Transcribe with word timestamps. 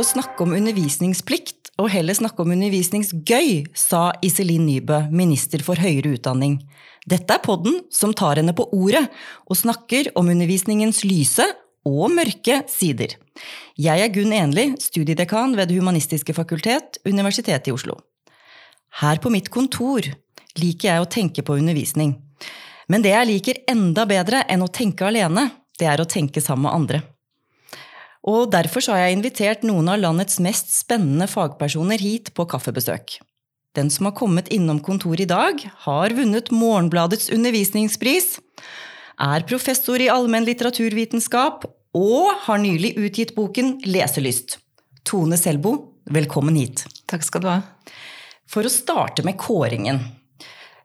Å 0.00 0.04
snakke 0.06 0.46
om 0.46 0.54
undervisningsplikt 0.56 1.74
og 1.82 1.90
heller 1.92 2.16
snakke 2.16 2.40
om 2.40 2.54
undervisningsgøy, 2.54 3.66
sa 3.76 4.14
Iselin 4.24 4.62
Nybø, 4.64 5.02
minister 5.12 5.60
for 5.66 5.76
høyere 5.76 6.14
utdanning. 6.14 6.54
Dette 7.04 7.36
er 7.36 7.42
podden 7.44 7.82
som 7.92 8.14
tar 8.16 8.40
henne 8.40 8.54
på 8.56 8.64
ordet 8.72 9.02
og 9.44 9.58
snakker 9.60 10.08
om 10.16 10.30
undervisningens 10.32 11.02
lyse 11.04 11.44
og 11.84 12.14
mørke 12.14 12.62
sider. 12.72 13.18
Jeg 13.76 14.06
er 14.06 14.14
Gunn 14.14 14.32
Enli, 14.32 14.70
studiedekan 14.80 15.52
ved 15.58 15.68
Det 15.68 15.76
humanistiske 15.76 16.32
fakultet, 16.32 16.96
Universitetet 17.04 17.68
i 17.68 17.76
Oslo. 17.76 17.98
Her 19.04 19.20
på 19.20 19.28
mitt 19.28 19.52
kontor 19.52 20.08
liker 20.56 20.94
jeg 20.94 21.04
å 21.04 21.12
tenke 21.12 21.44
på 21.44 21.60
undervisning. 21.60 22.16
Men 22.88 23.04
det 23.04 23.12
jeg 23.12 23.34
liker 23.34 23.64
enda 23.68 24.08
bedre 24.08 24.46
enn 24.48 24.64
å 24.64 24.72
tenke 24.72 25.12
alene, 25.12 25.50
det 25.76 25.92
er 25.92 26.00
å 26.00 26.08
tenke 26.08 26.40
sammen 26.40 26.70
med 26.70 26.78
andre. 26.78 27.06
Og 28.28 28.50
derfor 28.52 28.84
har 28.92 29.06
jeg 29.06 29.16
invitert 29.16 29.62
noen 29.64 29.88
av 29.88 30.00
landets 30.02 30.40
mest 30.44 30.74
spennende 30.74 31.28
fagpersoner 31.30 32.00
hit 32.02 32.34
på 32.36 32.44
kaffebesøk. 32.50 33.16
Den 33.78 33.88
som 33.92 34.08
har 34.08 34.16
kommet 34.18 34.50
innom 34.52 34.80
kontoret 34.82 35.24
i 35.24 35.30
dag, 35.30 35.60
har 35.86 36.12
vunnet 36.16 36.50
Morgenbladets 36.52 37.30
undervisningspris, 37.32 38.40
er 39.20 39.44
professor 39.48 40.00
i 40.00 40.10
allmenn 40.10 40.48
litteraturvitenskap 40.48 41.64
og 41.96 42.30
har 42.46 42.60
nylig 42.60 42.96
utgitt 42.98 43.34
boken 43.36 43.78
Leselyst. 43.86 44.58
Tone 45.06 45.38
Selbo, 45.40 45.76
velkommen 46.10 46.58
hit. 46.58 46.84
Takk 47.08 47.24
skal 47.24 47.44
du 47.44 47.50
ha. 47.50 47.60
For 48.50 48.66
å 48.66 48.72
starte 48.72 49.24
med 49.24 49.38
kåringen. 49.40 50.02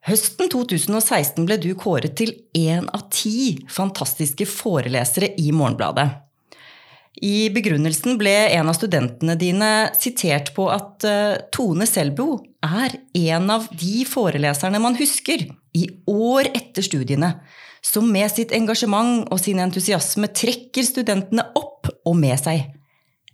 Høsten 0.05 0.51
2016 0.53 1.47
ble 1.47 1.57
du 1.57 1.71
kåret 1.79 2.13
til 2.19 2.35
én 2.53 2.85
av 2.93 3.07
ti 3.09 3.65
fantastiske 3.73 4.45
forelesere 4.45 5.31
i 5.41 5.49
Morgenbladet. 5.49 6.24
I 7.23 7.47
begrunnelsen 7.55 8.17
ble 8.19 8.33
en 8.57 8.67
av 8.67 8.75
studentene 8.75 9.37
dine 9.39 9.69
sitert 9.95 10.51
på 10.55 10.67
at 10.73 11.05
uh, 11.07 11.37
Tone 11.53 11.87
Selbo 11.87 12.41
er 12.65 12.97
en 13.31 13.53
av 13.53 13.69
de 13.71 14.03
foreleserne 14.09 14.81
man 14.83 14.97
husker 14.99 15.45
i 15.75 15.85
år 16.11 16.49
etter 16.51 16.83
studiene, 16.83 17.37
som 17.85 18.09
med 18.11 18.27
sitt 18.33 18.51
engasjement 18.55 19.29
og 19.31 19.39
sin 19.39 19.61
entusiasme 19.63 20.27
trekker 20.35 20.83
studentene 20.83 21.45
opp 21.55 21.87
og 22.03 22.17
med 22.19 22.35
seg. 22.41 22.65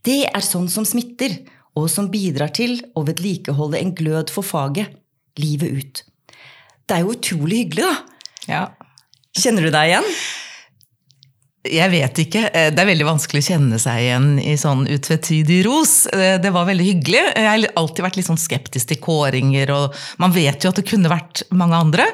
Det 0.06 0.26
er 0.30 0.46
sånn 0.46 0.70
som 0.70 0.86
smitter, 0.86 1.40
og 1.78 1.88
som 1.88 2.10
bidrar 2.12 2.52
til 2.52 2.82
å 3.00 3.06
vedlikeholde 3.08 3.80
en 3.80 3.94
glød 3.96 4.34
for 4.34 4.44
faget 4.44 4.92
livet 5.40 5.72
ut. 5.72 6.02
Det 6.84 6.98
er 6.98 7.06
jo 7.06 7.16
utrolig 7.16 7.64
hyggelig, 7.64 7.88
da. 7.88 8.22
Ja. 8.52 8.64
Kjenner 9.38 9.70
du 9.70 9.72
deg 9.72 9.94
igjen? 9.94 10.10
Jeg 11.62 11.92
vet 11.94 12.20
ikke. 12.24 12.42
Eh, 12.58 12.72
det 12.74 12.82
er 12.82 12.88
veldig 12.90 13.06
vanskelig 13.06 13.44
å 13.44 13.46
kjenne 13.52 13.78
seg 13.82 14.00
igjen 14.02 14.30
i 14.42 14.56
sånn 14.58 14.88
utvetydig 14.90 15.60
ros. 15.68 16.08
Eh, 16.10 16.40
det 16.42 16.50
var 16.56 16.66
veldig 16.66 16.88
hyggelig. 16.88 17.20
Jeg 17.36 17.46
har 17.46 17.66
alltid 17.78 18.02
vært 18.02 18.18
litt 18.18 18.26
sånn 18.26 18.40
skeptisk 18.42 18.90
til 18.90 18.98
kåringer, 19.04 19.70
og 19.76 20.00
man 20.22 20.34
vet 20.34 20.66
jo 20.66 20.72
at 20.72 20.80
det 20.80 20.88
kunne 20.90 21.12
vært 21.12 21.44
mange 21.54 21.78
andre. 21.78 22.08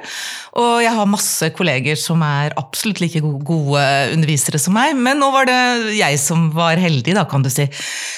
Og 0.60 0.82
jeg 0.84 0.92
har 0.98 1.08
masse 1.08 1.48
kolleger 1.56 1.96
som 2.02 2.26
er 2.28 2.58
absolutt 2.60 3.00
like 3.00 3.22
gode 3.24 3.86
undervisere 4.18 4.60
som 4.60 4.76
meg, 4.76 4.98
men 5.00 5.24
nå 5.24 5.32
var 5.32 5.48
det 5.48 5.96
jeg 5.96 6.20
som 6.20 6.50
var 6.52 6.84
heldig, 6.84 7.16
da, 7.16 7.24
kan 7.32 7.46
du 7.46 7.52
si. 7.54 7.70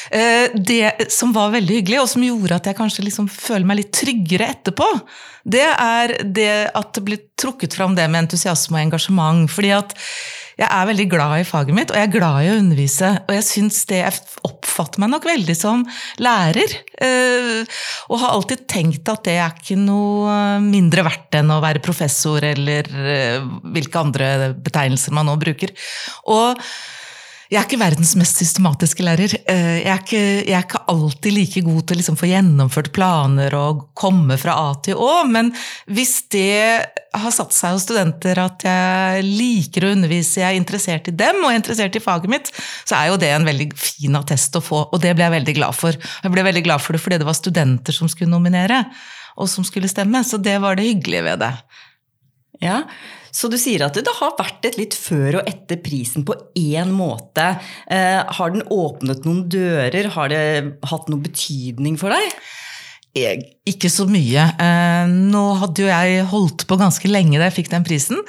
Eh, 0.10 0.50
det 0.58 1.12
som 1.14 1.36
var 1.36 1.54
veldig 1.54 1.78
hyggelig, 1.78 2.02
og 2.02 2.10
som 2.10 2.26
gjorde 2.26 2.58
at 2.58 2.72
jeg 2.72 2.80
kanskje 2.82 3.06
liksom 3.06 3.30
føler 3.30 3.70
meg 3.70 3.84
litt 3.84 3.94
tryggere 4.02 4.50
etterpå, 4.56 4.90
det 5.46 5.68
er 5.70 6.18
det 6.26 6.52
at 6.74 6.92
det 6.98 7.06
blir 7.06 7.22
trukket 7.40 7.78
fram 7.78 7.94
det 7.98 8.10
med 8.10 8.26
entusiasme 8.26 8.80
og 8.80 8.88
engasjement. 8.88 9.46
fordi 9.50 9.78
at 9.78 9.94
jeg 10.60 10.68
er 10.68 10.88
veldig 10.90 11.06
glad 11.08 11.34
i 11.40 11.48
faget 11.48 11.76
mitt, 11.76 11.92
og 11.94 12.00
jeg 12.00 12.10
er 12.10 12.12
glad 12.12 12.44
i 12.44 12.50
å 12.52 12.58
undervise. 12.60 13.14
Og 13.30 13.36
jeg 13.38 13.46
syns 13.48 13.80
det 13.88 14.02
Jeg 14.02 14.20
oppfatter 14.48 15.00
meg 15.00 15.14
nok 15.14 15.28
veldig 15.30 15.56
som 15.56 15.86
lærer. 16.20 16.76
Eh, 17.00 17.80
og 18.12 18.20
har 18.20 18.36
alltid 18.36 18.66
tenkt 18.68 19.12
at 19.12 19.24
det 19.28 19.38
er 19.40 19.56
ikke 19.56 19.80
noe 19.80 20.60
mindre 20.64 21.06
verdt 21.08 21.40
enn 21.40 21.56
å 21.56 21.62
være 21.64 21.84
professor, 21.84 22.44
eller 22.44 22.92
eh, 22.92 23.50
hvilke 23.72 24.04
andre 24.04 24.54
betegnelser 24.60 25.16
man 25.16 25.30
nå 25.32 25.38
bruker. 25.40 25.72
Og 26.28 26.60
jeg 27.50 27.58
er 27.58 27.66
ikke 27.66 27.80
verdens 27.82 28.12
mest 28.14 28.38
systematiske 28.38 29.02
lærer. 29.02 29.32
Eh, 29.50 29.80
jeg 29.80 29.90
er 29.90 30.02
ikke, 30.04 30.22
jeg 30.46 30.54
er 30.54 30.66
ikke 30.68 30.82
alltid 30.94 31.34
like 31.34 31.64
god 31.66 31.80
til 31.82 31.96
å 31.96 32.00
liksom 32.04 32.20
få 32.20 32.30
gjennomført 32.30 32.92
planer 32.94 33.56
og 33.58 33.88
komme 33.98 34.38
fra 34.38 34.54
A 34.68 34.76
til 34.86 35.02
Å, 35.02 35.24
men 35.26 35.50
hvis 35.90 36.14
det 36.30 36.60
har 37.18 37.34
satt 37.34 37.56
seg 37.58 37.74
hos 37.74 37.88
studenter 37.88 38.38
at 38.44 38.68
jeg 38.70 39.26
liker 39.26 39.88
å 39.88 39.92
undervise, 39.96 40.44
jeg 40.44 40.46
er 40.52 40.60
interessert 40.62 41.10
i 41.10 41.16
dem 41.24 41.42
og 41.42 41.50
er 41.50 41.58
interessert 41.58 41.98
i 41.98 42.04
faget 42.04 42.30
mitt, 42.30 42.54
så 42.86 43.00
er 43.00 43.10
jo 43.10 43.18
det 43.26 43.34
en 43.34 43.50
veldig 43.50 43.72
fin 43.82 44.22
attest 44.22 44.62
å 44.62 44.62
få, 44.62 44.86
og 44.86 45.02
det 45.02 45.16
ble 45.18 45.26
jeg 45.26 45.40
veldig 45.40 45.58
glad 45.58 45.80
for. 45.80 45.98
Jeg 45.98 46.36
ble 46.36 46.46
veldig 46.46 46.66
glad 46.70 46.86
for 46.86 46.94
det 46.94 47.02
fordi 47.02 47.18
det 47.24 47.32
var 47.32 47.40
studenter 47.40 47.98
som 47.98 48.12
skulle 48.14 48.30
nominere, 48.30 48.84
og 49.42 49.50
som 49.50 49.66
skulle 49.66 49.90
stemme, 49.90 50.22
så 50.22 50.38
det 50.38 50.60
var 50.62 50.78
det 50.78 50.86
hyggelige 50.86 51.26
ved 51.32 51.42
det. 51.48 51.56
Ja, 52.62 52.84
så 53.32 53.50
du 53.52 53.58
sier 53.60 53.86
at 53.86 53.98
det 53.98 54.16
har 54.20 54.38
vært 54.40 54.70
et 54.70 54.80
litt 54.80 54.96
før 54.98 55.42
og 55.42 55.50
etter 55.50 55.82
prisen 55.84 56.26
på 56.28 56.38
én 56.60 56.94
måte. 56.96 57.52
Eh, 57.92 58.22
har 58.24 58.56
den 58.56 58.66
åpnet 58.74 59.28
noen 59.28 59.46
dører? 59.52 60.12
Har 60.16 60.32
det 60.34 60.44
hatt 60.90 61.12
noen 61.12 61.26
betydning 61.26 62.00
for 62.02 62.14
deg? 62.16 62.40
Ikke 63.70 63.90
så 63.92 64.06
mye. 64.10 64.44
Eh, 64.62 65.10
nå 65.10 65.42
hadde 65.62 65.84
jo 65.84 65.90
jeg 65.90 66.26
holdt 66.32 66.66
på 66.70 66.78
ganske 66.80 67.10
lenge 67.10 67.38
da 67.38 67.48
jeg 67.48 67.56
fikk 67.60 67.72
den 67.74 67.86
prisen. 67.86 68.22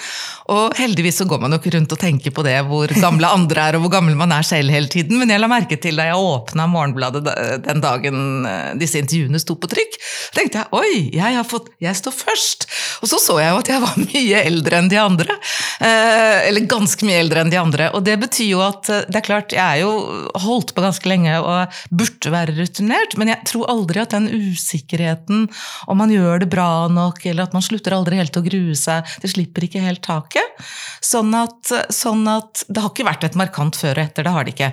Og 0.52 0.76
heldigvis 0.76 1.20
så 1.20 1.26
går 1.28 1.40
man 1.42 1.52
nok 1.54 1.66
rundt 1.72 1.92
og 1.94 2.00
tenker 2.00 2.32
på 2.34 2.44
det, 2.44 2.56
hvor 2.68 2.90
gamle 3.00 3.28
andre 3.28 3.66
er 3.68 3.78
og 3.78 3.84
hvor 3.84 3.94
gammel 3.94 4.16
man 4.18 4.32
er 4.34 4.44
selv 4.46 4.72
hele 4.72 4.90
tiden. 4.90 5.20
Men 5.20 5.32
jeg 5.32 5.40
la 5.40 5.50
merke 5.52 5.78
til 5.80 6.00
da 6.00 6.08
jeg 6.08 6.18
åpna 6.20 6.66
Morgenbladet 6.70 7.22
den 7.64 7.84
dagen 7.84 8.48
eh, 8.48 8.72
disse 8.80 9.00
intervjuene 9.00 9.40
sto 9.40 9.56
på 9.60 9.70
trykk, 9.70 9.96
tenkte 10.36 10.64
jeg 10.64 10.72
oi, 10.76 10.92
jeg, 11.16 11.44
fått, 11.48 11.70
jeg 11.80 12.00
står 12.00 12.16
først. 12.16 12.68
Og 13.04 13.12
så 13.12 13.20
så 13.22 13.38
jeg 13.40 13.54
jo 13.54 13.60
at 13.62 13.72
jeg 13.72 13.84
var 13.84 14.00
mye 14.10 14.44
eldre 14.50 14.80
enn 14.80 14.92
de 14.92 15.00
andre. 15.00 15.38
Eh, 15.80 16.48
eller 16.50 16.68
ganske 16.68 17.08
mye 17.08 17.20
eldre 17.20 17.44
enn 17.44 17.52
de 17.52 17.60
andre. 17.60 17.90
Og 17.96 18.04
det 18.08 18.18
betyr 18.20 18.50
jo 18.54 18.64
at 18.64 18.88
det 18.88 19.22
er 19.22 19.28
klart, 19.28 19.56
jeg 19.56 19.64
er 19.64 19.84
jo 19.84 20.28
holdt 20.40 20.74
på 20.76 20.84
ganske 20.84 21.08
lenge 21.08 21.36
og 21.40 21.80
burde 21.92 22.32
være 22.32 22.56
rutinert, 22.58 23.16
men 23.20 23.32
jeg 23.32 23.44
tror 23.48 23.68
aldri 23.72 24.02
at 24.02 24.16
den 24.16 24.28
usikkerheten 24.28 24.69
usikkerheten 24.70 25.48
om 25.90 25.98
man 25.98 26.12
gjør 26.14 26.44
det 26.44 26.50
bra 26.52 26.88
nok, 26.88 27.24
eller 27.26 27.46
at 27.46 27.56
man 27.56 27.64
slutter 27.64 27.96
aldri 27.96 28.20
helt 28.20 28.36
å 28.36 28.44
grue 28.44 28.76
seg. 28.78 29.06
Det 29.22 29.32
slipper 29.32 29.66
ikke 29.66 29.82
helt 29.84 30.02
taket. 30.06 30.60
Sånn 31.02 31.34
at, 31.34 31.72
sånn 31.94 32.26
at 32.28 32.64
Det 32.68 32.82
har 32.82 32.92
ikke 32.92 33.08
vært 33.08 33.24
et 33.24 33.38
markant 33.38 33.76
før 33.76 33.98
og 33.98 34.04
etter, 34.04 34.26
det 34.26 34.34
har 34.34 34.46
det 34.46 34.54
ikke. 34.54 34.72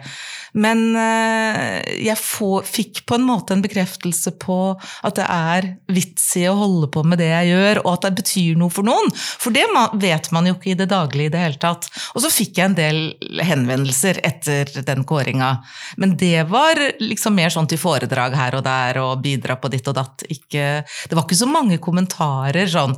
Men 0.58 0.96
eh, 0.98 1.82
jeg 2.02 2.18
fikk 2.66 3.04
på 3.08 3.18
en 3.18 3.26
måte 3.28 3.54
en 3.54 3.64
bekreftelse 3.64 4.34
på 4.42 4.58
at 4.78 5.20
det 5.20 5.28
er 5.30 5.70
vits 5.94 6.26
i 6.40 6.48
å 6.50 6.56
holde 6.58 6.90
på 6.94 7.04
med 7.08 7.22
det 7.22 7.30
jeg 7.30 7.52
gjør, 7.52 7.82
og 7.84 7.92
at 7.94 8.08
det 8.08 8.14
betyr 8.22 8.58
noe 8.60 8.74
for 8.74 8.88
noen. 8.88 9.12
For 9.14 9.54
det 9.54 9.68
vet 10.02 10.32
man 10.36 10.50
jo 10.50 10.56
ikke 10.58 10.74
i 10.74 10.80
det 10.80 10.90
daglige 10.92 11.30
i 11.30 11.36
det 11.36 11.44
hele 11.44 11.62
tatt. 11.62 11.90
Og 12.16 12.24
så 12.24 12.34
fikk 12.34 12.58
jeg 12.58 12.72
en 12.72 12.78
del 12.78 13.02
henvendelser 13.46 14.22
etter 14.26 14.72
den 14.88 15.06
kåringa. 15.08 15.54
Men 16.02 16.18
det 16.20 16.48
var 16.50 16.82
liksom 17.02 17.38
mer 17.38 17.54
sånn 17.54 17.70
til 17.70 17.82
foredrag 17.82 18.36
her 18.38 18.58
og 18.58 18.66
der 18.66 19.02
og 19.04 19.22
bidra 19.24 19.60
på 19.62 19.72
ditt 19.74 19.88
og 19.90 19.98
datt. 20.00 20.26
Ikke, 20.34 20.84
det 20.84 21.18
var 21.18 21.28
ikke 21.28 21.42
så 21.44 21.50
mange 21.50 21.82
kommentarer 21.84 22.70
sånn 22.72 22.98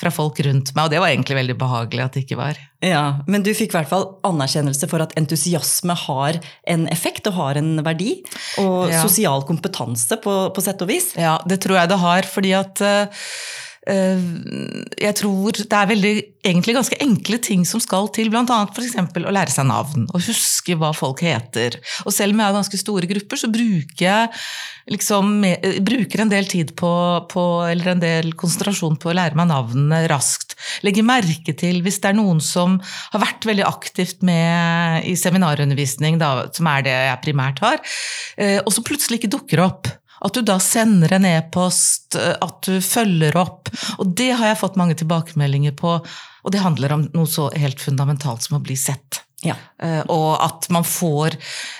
fra 0.00 0.12
folk 0.14 0.40
rundt 0.46 0.72
meg, 0.74 0.86
og 0.86 0.92
det 0.94 1.00
var 1.02 1.12
egentlig 1.12 1.36
veldig 1.36 1.56
behagelig 1.60 2.04
at 2.06 2.16
det 2.16 2.24
ikke 2.24 2.38
var. 2.40 2.58
Ja, 2.80 3.20
Men 3.28 3.44
du 3.44 3.52
fikk 3.52 3.74
i 3.74 3.76
hvert 3.76 3.90
fall 3.90 4.06
anerkjennelse 4.24 4.88
for 4.88 5.04
at 5.04 5.12
entusiasme 5.20 5.96
har 6.06 6.40
en 6.72 6.86
effekt 6.88 7.28
og 7.28 7.36
har 7.36 7.60
en 7.60 7.82
verdi? 7.84 8.22
Og 8.62 8.88
ja. 8.88 9.02
sosial 9.04 9.44
kompetanse, 9.48 10.16
på, 10.24 10.36
på, 10.56 10.64
sett 10.64 10.80
og 10.80 10.88
vis? 10.88 11.12
Ja, 11.20 11.36
det 11.44 11.60
tror 11.64 11.82
jeg 11.82 11.92
det 11.92 12.00
har. 12.00 12.28
fordi 12.30 12.54
at 12.56 12.80
uh, 12.80 13.26
jeg 13.88 15.14
tror 15.16 15.56
det 15.56 15.72
er 15.72 15.88
veldig, 15.88 16.12
egentlig 16.44 16.74
ganske 16.76 16.98
enkle 17.00 17.38
ting 17.40 17.62
som 17.64 17.80
skal 17.80 18.10
til. 18.12 18.28
Bl.a. 18.28 18.44
f.eks. 18.68 18.96
å 19.00 19.32
lære 19.32 19.52
seg 19.52 19.66
navn 19.70 20.04
og 20.10 20.20
huske 20.26 20.76
hva 20.76 20.92
folk 20.96 21.22
heter. 21.24 21.78
Og 22.04 22.12
selv 22.12 22.34
om 22.34 22.42
jeg 22.42 22.50
har 22.50 22.58
ganske 22.58 22.80
store 22.80 23.08
grupper, 23.08 23.40
så 23.40 23.48
bruker 23.52 24.04
jeg 24.04 24.28
liksom, 24.92 25.32
bruker 25.86 26.24
en 26.24 26.32
del 26.32 26.48
tid 26.50 26.74
på, 26.78 26.92
på, 27.32 27.44
eller 27.70 27.94
en 27.94 28.02
del 28.04 28.32
konsentrasjon 28.38 28.98
på 29.00 29.12
å 29.12 29.16
lære 29.16 29.38
meg 29.40 29.48
navnene 29.48 30.02
raskt. 30.12 30.58
Legger 30.84 31.06
merke 31.08 31.56
til 31.56 31.80
hvis 31.84 32.02
det 32.02 32.12
er 32.12 32.20
noen 32.20 32.42
som 32.44 32.76
har 32.84 33.24
vært 33.24 33.48
veldig 33.48 33.64
aktivt 33.68 34.20
med 34.26 35.08
i 35.08 35.16
seminarundervisning, 35.18 36.20
da, 36.20 36.50
som 36.52 36.68
er 36.68 36.84
det 36.84 36.98
jeg 36.98 37.24
primært 37.24 37.64
har, 37.64 37.80
eh, 38.36 38.58
og 38.60 38.72
som 38.76 38.84
plutselig 38.84 39.22
ikke 39.22 39.34
dukker 39.38 39.64
opp. 39.64 39.88
At 40.20 40.36
du 40.36 40.44
da 40.44 40.58
sender 40.60 41.14
en 41.16 41.26
e-post, 41.28 42.14
eh, 42.18 42.36
at 42.40 42.60
du 42.66 42.80
følger 42.84 43.36
opp. 43.40 43.72
Og 43.98 44.12
det 44.16 44.32
har 44.36 44.52
jeg 44.52 44.60
fått 44.60 44.78
mange 44.80 44.98
tilbakemeldinger 45.00 45.76
på. 45.78 45.96
Og 46.44 46.52
det 46.54 46.62
handler 46.64 46.96
om 46.96 47.08
noe 47.14 47.28
så 47.28 47.50
helt 47.56 47.80
fundamentalt 47.80 48.46
som 48.46 48.58
å 48.58 48.64
bli 48.64 48.76
sett. 48.78 49.22
Ja. 49.40 49.54
Uh, 49.80 50.02
og 50.12 50.30
at 50.44 50.66
man 50.68 50.84
får 50.84 51.32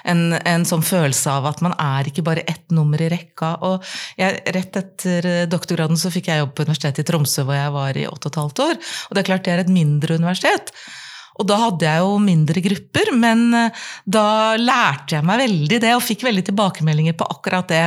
en, 0.08 0.32
en, 0.32 0.62
sånn 0.64 0.80
følelse 0.80 1.28
av 1.28 1.44
at 1.50 1.58
man 1.60 1.74
er 1.76 2.08
ikke 2.08 2.24
bare 2.24 2.46
ett 2.48 2.72
nummer 2.72 3.00
i 3.00 3.10
rekka. 3.12 3.52
Og 3.68 3.84
jeg, 4.16 4.40
rett 4.56 4.80
etter 4.80 5.28
doktorgraden 5.50 6.00
så 6.00 6.12
fikk 6.12 6.30
jeg 6.32 6.40
jobb 6.40 6.54
på 6.56 6.64
Universitetet 6.64 7.04
i 7.04 7.10
Tromsø, 7.10 7.44
hvor 7.44 7.58
jeg 7.58 7.76
var 7.76 8.00
i 8.00 8.08
åtte 8.08 8.30
og 8.30 8.32
et 8.32 8.40
halvt 8.40 8.64
år. 8.64 8.80
Og 8.80 9.12
det 9.12 9.22
er 9.22 9.28
klart 9.28 9.44
det 9.44 9.54
er 9.56 9.64
et 9.66 9.74
mindre 9.76 10.16
universitet. 10.16 10.72
Og 11.40 11.48
da 11.48 11.56
hadde 11.62 11.88
jeg 11.88 12.04
jo 12.04 12.16
mindre 12.22 12.62
grupper, 12.64 13.12
men 13.16 13.46
eh, 13.56 13.84
da 14.04 14.26
lærte 14.60 15.16
jeg 15.16 15.26
meg 15.26 15.42
veldig 15.46 15.80
det, 15.82 15.94
og 15.96 16.04
fikk 16.04 16.26
veldig 16.28 16.46
tilbakemeldinger 16.50 17.16
på 17.18 17.28
akkurat 17.36 17.70
det. 17.72 17.84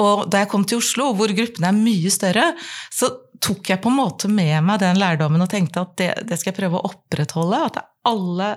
Og 0.00 0.26
da 0.30 0.44
jeg 0.44 0.52
kom 0.52 0.66
til 0.68 0.82
Oslo, 0.82 1.10
hvor 1.18 1.34
gruppene 1.34 1.70
er 1.70 1.80
mye 1.80 2.12
større, 2.14 2.52
så 2.94 3.10
tok 3.44 3.74
jeg 3.74 3.82
på 3.82 3.90
en 3.90 3.98
måte 3.98 4.30
med 4.30 4.56
meg 4.64 4.78
den 4.80 5.00
lærdommen 5.00 5.42
og 5.42 5.50
tenkte 5.52 5.82
at 5.82 5.98
det, 6.00 6.12
det 6.30 6.38
skal 6.40 6.52
jeg 6.52 6.60
prøve 6.62 6.78
å 6.78 6.92
opprettholde. 6.92 7.66
At 7.66 7.82
alle 8.08 8.54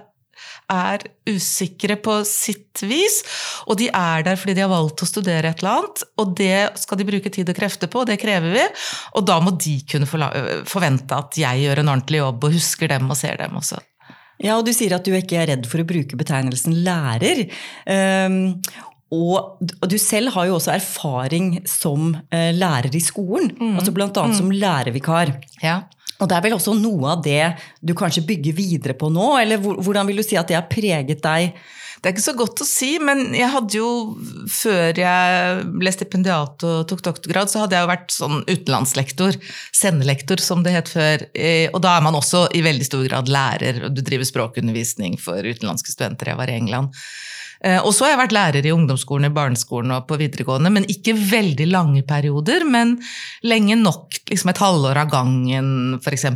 er 0.69 1.01
usikre 1.27 1.97
på 2.03 2.19
sitt 2.27 2.83
vis, 2.85 3.21
og 3.65 3.79
de 3.79 3.87
er 3.89 4.25
der 4.27 4.37
fordi 4.39 4.57
de 4.57 4.65
har 4.65 4.71
valgt 4.71 5.03
å 5.03 5.09
studere 5.09 5.49
et 5.51 5.63
eller 5.63 5.79
annet, 5.79 6.03
og 6.21 6.33
det 6.37 6.59
skal 6.81 6.99
de 6.99 7.07
bruke 7.07 7.31
tid 7.33 7.49
og 7.49 7.57
krefter 7.57 7.91
på, 7.91 8.03
og 8.03 8.11
det 8.11 8.19
krever 8.21 8.53
vi, 8.53 8.65
og 9.17 9.25
da 9.27 9.39
må 9.43 9.55
de 9.57 9.79
kunne 9.89 10.09
forvente 10.69 11.17
at 11.17 11.39
jeg 11.41 11.65
gjør 11.65 11.83
en 11.83 11.93
ordentlig 11.95 12.21
jobb 12.21 12.49
og 12.49 12.57
husker 12.59 12.93
dem 12.93 13.09
og 13.09 13.19
ser 13.19 13.39
dem 13.41 13.57
også. 13.57 13.81
Ja, 14.43 14.57
og 14.57 14.67
du 14.67 14.73
sier 14.75 14.93
at 14.97 15.07
du 15.07 15.15
ikke 15.17 15.39
er 15.41 15.49
redd 15.51 15.65
for 15.69 15.81
å 15.81 15.87
bruke 15.87 16.19
betegnelsen 16.19 16.75
lærer. 16.85 17.45
Um, 17.89 18.57
og, 19.13 19.61
du 19.87 19.95
selv 20.01 20.33
har 20.35 20.49
jo 20.49 20.57
også 20.57 20.73
erfaring 20.75 21.53
som 21.69 22.11
uh, 22.13 22.51
lærer 22.53 22.93
i 22.93 23.03
skolen, 23.03 23.53
mm. 23.55 23.77
altså 23.79 23.93
bl.a. 23.95 24.11
Mm. 24.11 24.35
som 24.35 24.51
lærervikar. 24.51 25.37
Ja. 25.63 25.81
Og 26.17 26.29
det 26.29 26.37
er 26.37 26.45
vel 26.47 26.57
også 26.57 26.73
noe 26.77 27.13
av 27.13 27.23
det 27.25 27.41
du 27.85 27.93
kanskje 27.97 28.25
bygger 28.27 28.55
videre 28.57 28.95
på 28.97 29.09
nå? 29.13 29.35
Eller 29.41 29.61
hvordan 29.61 30.07
vil 30.09 30.21
du 30.21 30.25
si 30.25 30.37
at 30.39 30.49
det 30.49 30.57
har 30.57 30.69
preget 30.69 31.21
deg? 31.23 31.57
Det 31.97 32.09
er 32.09 32.13
ikke 32.13 32.25
så 32.27 32.35
godt 32.37 32.61
å 32.61 32.67
si, 32.67 32.89
men 33.01 33.33
jeg 33.35 33.49
hadde 33.49 33.79
jo, 33.79 33.89
før 34.53 34.99
jeg 35.01 35.61
ble 35.81 35.93
stipendiat 35.93 36.65
og 36.67 36.83
tok 36.89 37.01
doktorgrad, 37.07 37.49
så 37.51 37.63
hadde 37.63 37.77
jeg 37.77 37.85
jo 37.85 37.91
vært 37.91 38.13
sånn 38.13 38.43
utenlandslektor. 38.45 39.39
Sendelektor, 39.75 40.41
som 40.43 40.61
det 40.65 40.75
het 40.75 40.91
før. 40.93 41.25
Eh, 41.33 41.65
og 41.71 41.81
da 41.85 41.95
er 41.97 42.05
man 42.05 42.17
også 42.19 42.45
i 42.53 42.61
veldig 42.65 42.87
stor 42.87 43.07
grad 43.09 43.31
lærer, 43.33 43.81
og 43.87 43.97
du 43.97 44.03
driver 44.05 44.29
språkundervisning 44.29 45.17
for 45.21 45.41
utenlandske 45.41 45.95
studenter. 45.95 46.33
Jeg 46.33 46.41
var 46.41 46.53
i 46.53 46.59
England. 46.61 46.93
Eh, 47.65 47.79
og 47.81 47.93
så 47.95 48.05
har 48.05 48.13
jeg 48.13 48.19
vært 48.21 48.35
lærer 48.35 48.67
i 48.67 48.73
ungdomsskolen, 48.73 49.29
i 49.29 49.33
barneskolen 49.33 49.93
og 49.95 50.05
på 50.09 50.17
videregående, 50.19 50.71
men 50.73 50.87
ikke 50.91 51.15
veldig 51.17 51.67
lange 51.71 52.03
perioder, 52.07 52.65
men 52.69 52.95
lenge 53.47 53.77
nok, 53.79 54.19
liksom 54.29 54.51
et 54.51 54.61
halvår 54.61 55.01
av 55.01 55.11
gangen 55.11 55.69
f.eks. 55.97 56.27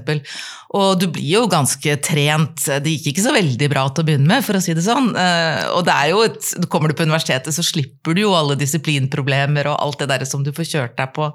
Og 0.77 1.01
du 1.01 1.07
blir 1.11 1.29
jo 1.35 1.43
ganske 1.51 1.97
trent. 2.03 2.65
Det 2.81 2.95
gikk 2.95 3.11
ikke 3.11 3.25
så 3.25 3.35
veldig 3.35 3.69
bra 3.71 3.85
til 3.89 4.03
å 4.03 4.09
begynne 4.09 4.29
med, 4.31 4.45
for 4.45 4.57
å 4.57 4.63
si 4.63 4.75
det 4.77 4.85
sånn. 4.85 5.11
Eh, 5.13 5.67
og 5.75 5.85
det 5.87 5.97
er 5.97 6.13
jo 6.13 6.23
et, 6.25 6.53
kommer 6.71 6.91
du 6.91 6.97
på 6.97 7.05
universitetet, 7.07 7.53
så 7.53 7.65
slipper 7.65 8.17
du 8.17 8.23
jo 8.25 8.33
alle 8.37 8.57
disiplinproblemer 8.59 9.69
og 9.71 9.77
alt 9.83 10.01
det 10.01 10.09
der 10.13 10.25
som 10.29 10.45
du 10.45 10.53
får 10.55 10.69
kjørt 10.73 10.97
deg 10.97 11.13
på 11.17 11.29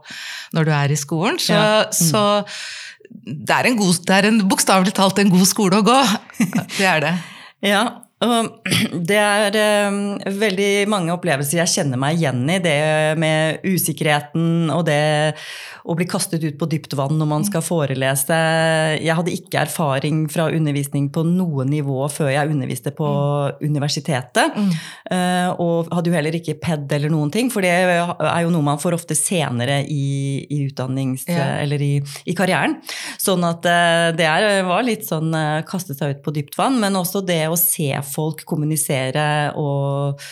når 0.57 0.67
du 0.67 0.75
er 0.75 0.93
i 0.93 0.99
skolen. 0.99 1.39
Så, 1.43 1.55
ja. 1.55 1.87
mm. 1.87 1.95
så 2.11 2.25
det 3.27 3.55
er 3.55 3.69
en, 3.69 3.79
god, 3.79 4.03
det 4.07 4.17
er 4.17 4.29
en 4.33 4.43
bokstavelig 4.51 4.95
talt 4.97 5.21
en 5.23 5.31
god 5.31 5.47
skole 5.49 5.79
å 5.79 5.87
gå. 5.87 6.01
Det 6.79 6.87
er 6.87 7.05
det. 7.05 7.15
Ja, 7.65 7.85
det 9.11 9.19
er 9.21 9.57
um, 9.91 10.17
veldig 10.41 10.87
mange 10.89 11.13
opplevelser 11.13 11.61
jeg 11.61 11.73
kjenner 11.75 12.01
meg 12.01 12.17
igjen 12.17 12.45
i. 12.49 12.59
Det 12.65 12.77
med 13.21 13.65
usikkerheten 13.67 14.71
og 14.73 14.87
det 14.89 15.03
å 15.87 15.95
bli 15.95 16.07
kastet 16.11 16.43
ut 16.43 16.57
på 16.59 16.67
dypt 16.71 16.97
vann 16.99 17.15
når 17.21 17.29
man 17.31 17.45
skal 17.47 17.63
forelese. 17.63 18.39
Jeg 18.99 19.15
hadde 19.19 19.35
ikke 19.35 19.63
erfaring 19.67 20.25
fra 20.33 20.49
undervisning 20.51 21.11
på 21.15 21.23
noe 21.29 21.67
nivå 21.69 22.09
før 22.11 22.33
jeg 22.33 22.51
underviste 22.51 22.91
på 22.97 23.07
mm. 23.07 23.63
universitetet. 23.69 24.57
Mm. 24.57 24.73
Uh, 25.13 25.51
og 25.63 25.93
hadde 25.95 26.11
jo 26.11 26.17
heller 26.17 26.39
ikke 26.41 26.57
PED 26.63 26.97
eller 26.99 27.13
noen 27.13 27.31
ting, 27.35 27.53
for 27.53 27.63
det 27.63 27.71
er 27.71 28.43
jo 28.43 28.51
noe 28.55 28.67
man 28.67 28.83
får 28.83 28.97
ofte 28.99 29.19
senere 29.19 29.83
i, 29.85 30.43
i 30.51 30.65
utdannings... 30.67 31.29
Ja. 31.31 31.45
Eller 31.67 31.81
i, 31.83 31.93
i, 32.27 32.35
karrieren. 32.37 32.77
Sånn 33.21 33.45
at 33.47 33.65
uh, 33.67 34.11
det 34.17 34.27
er, 34.27 34.65
var 34.67 34.85
litt 34.87 35.07
sånn 35.07 35.31
kastet 35.67 35.75
kaste 35.77 35.95
seg 35.99 36.15
ut 36.17 36.23
på 36.25 36.33
dypt 36.35 36.57
vann, 36.59 36.79
men 36.81 36.97
også 36.97 37.21
det 37.27 37.43
å 37.51 37.57
se 37.61 37.91
folk 38.09 38.47
kommunisere 38.49 39.27
og 39.59 40.23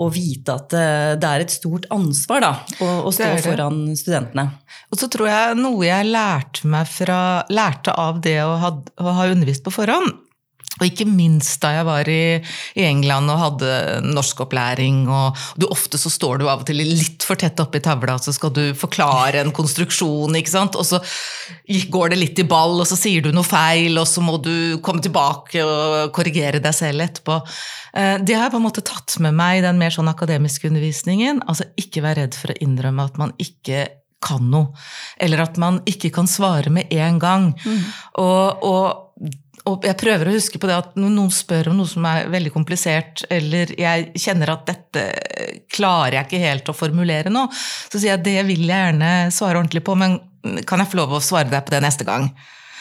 og 0.00 0.14
vite 0.14 0.54
at 0.54 0.72
det 1.20 1.28
er 1.28 1.42
et 1.44 1.52
stort 1.52 1.84
ansvar 1.92 2.40
da, 2.42 2.50
å, 2.82 2.86
å 3.04 3.10
stå 3.12 3.28
foran 3.44 3.82
studentene. 3.98 4.46
Og 4.88 4.98
så 4.98 5.10
tror 5.12 5.28
jeg 5.28 5.58
noe 5.58 5.84
jeg 5.84 6.08
lærte, 6.08 6.64
meg 6.72 6.88
fra, 6.88 7.18
lærte 7.52 7.92
av 7.92 8.22
det 8.24 8.38
å 8.42 8.54
ha, 8.62 8.70
å 8.80 9.14
ha 9.18 9.26
undervist 9.28 9.62
på 9.66 9.74
forhånd, 9.74 10.23
og 10.80 10.86
ikke 10.88 11.06
minst 11.06 11.62
da 11.62 11.70
jeg 11.76 11.86
var 11.86 12.08
i, 12.10 12.40
i, 12.74 12.82
England 12.82 13.30
og 13.30 13.40
hadde 13.40 13.70
norskopplæring. 14.08 15.04
og 15.06 15.38
du, 15.60 15.68
Ofte 15.70 16.00
så 16.00 16.10
står 16.10 16.40
du 16.40 16.48
av 16.48 16.64
og 16.64 16.66
til 16.68 16.82
litt 16.82 17.22
for 17.26 17.38
tett 17.38 17.60
oppi 17.62 17.80
tavla, 17.84 18.16
så 18.18 18.34
skal 18.34 18.50
du 18.54 18.62
forklare 18.78 19.42
en 19.44 19.54
konstruksjon. 19.54 20.34
ikke 20.38 20.54
sant? 20.54 20.78
Og 20.80 20.86
så 20.88 21.00
går 21.94 22.14
det 22.14 22.20
litt 22.20 22.42
i 22.42 22.48
ball, 22.48 22.80
og 22.80 22.88
så 22.90 22.98
sier 22.98 23.22
du 23.22 23.30
noe 23.34 23.46
feil, 23.46 23.94
og 24.00 24.08
så 24.10 24.24
må 24.24 24.38
du 24.42 24.80
komme 24.84 25.04
tilbake 25.04 25.62
og 25.62 26.14
korrigere 26.16 26.62
deg 26.64 26.74
selv 26.74 27.06
etterpå. 27.06 27.38
Eh, 27.94 28.16
det 28.26 28.34
har 28.34 28.48
jeg 28.48 28.56
på 28.56 28.62
en 28.62 28.66
måte 28.66 28.86
tatt 28.86 29.18
med 29.22 29.36
meg 29.38 29.60
i 29.60 29.66
den 29.66 29.78
mer 29.78 29.94
sånn 29.94 30.10
akademiske 30.10 30.70
undervisningen. 30.70 31.44
altså 31.46 31.70
Ikke 31.80 32.02
vær 32.02 32.18
redd 32.18 32.34
for 32.38 32.50
å 32.50 32.58
innrømme 32.64 33.06
at 33.06 33.20
man 33.20 33.36
ikke 33.38 33.86
kan 34.24 34.50
noe. 34.50 34.72
Eller 35.20 35.44
at 35.44 35.58
man 35.60 35.82
ikke 35.88 36.10
kan 36.14 36.28
svare 36.30 36.72
med 36.72 36.92
en 36.96 37.18
gang. 37.22 37.50
Mm. 37.62 37.82
Og, 38.24 38.64
og 38.64 39.32
og 39.64 39.86
jeg 39.88 39.96
prøver 39.96 40.28
å 40.28 40.34
huske 40.34 40.58
på 40.60 40.68
det 40.68 40.74
at 40.76 40.96
når 41.00 41.12
noen 41.14 41.30
spør 41.32 41.70
om 41.70 41.78
noe 41.80 41.88
som 41.88 42.04
er 42.08 42.26
veldig 42.32 42.50
komplisert, 42.52 43.22
eller 43.32 43.70
jeg 43.80 44.10
kjenner 44.20 44.52
at 44.52 44.66
dette 44.68 45.04
klarer 45.72 46.18
jeg 46.18 46.28
ikke 46.28 46.42
helt 46.42 46.68
å 46.68 46.76
formulere 46.76 47.32
nå, 47.32 47.46
så 47.54 47.96
sier 47.96 48.12
jeg 48.12 48.18
at 48.18 48.26
det 48.26 48.42
vil 48.50 48.66
jeg 48.66 48.90
gjerne 48.90 49.12
svare 49.32 49.62
ordentlig 49.62 49.80
på, 49.86 49.96
men 49.96 50.18
kan 50.68 50.82
jeg 50.82 50.90
få 50.92 51.00
lov 51.00 51.16
å 51.16 51.22
svare 51.24 51.48
deg 51.48 51.64
på 51.64 51.72
det 51.72 51.80
neste 51.80 52.04
gang? 52.04 52.28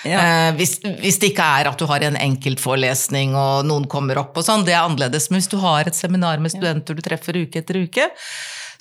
Ja. 0.03 0.19
Eh, 0.19 0.49
hvis, 0.57 0.73
hvis, 0.83 1.21
det 1.21 1.29
ikke 1.31 1.45
er 1.61 1.69
at 1.69 1.79
du 1.79 1.87
har 1.87 2.03
en 2.03 2.19
enkeltforelesning 2.19 3.37
og 3.39 3.69
noen 3.69 3.85
kommer 3.87 4.19
opp 4.19 4.35
og 4.35 4.43
sånn, 4.43 4.65
det 4.67 4.75
er 4.75 4.83
annerledes. 4.83 5.29
Men 5.31 5.39
hvis 5.39 5.51
du 5.53 5.55
har 5.63 5.87
et 5.87 5.95
seminar 5.95 6.43
med 6.43 6.51
studenter 6.51 6.97
du 6.97 7.03
treffer 7.05 7.39
uke 7.39 7.61
etter 7.63 7.79
uke, 7.85 8.09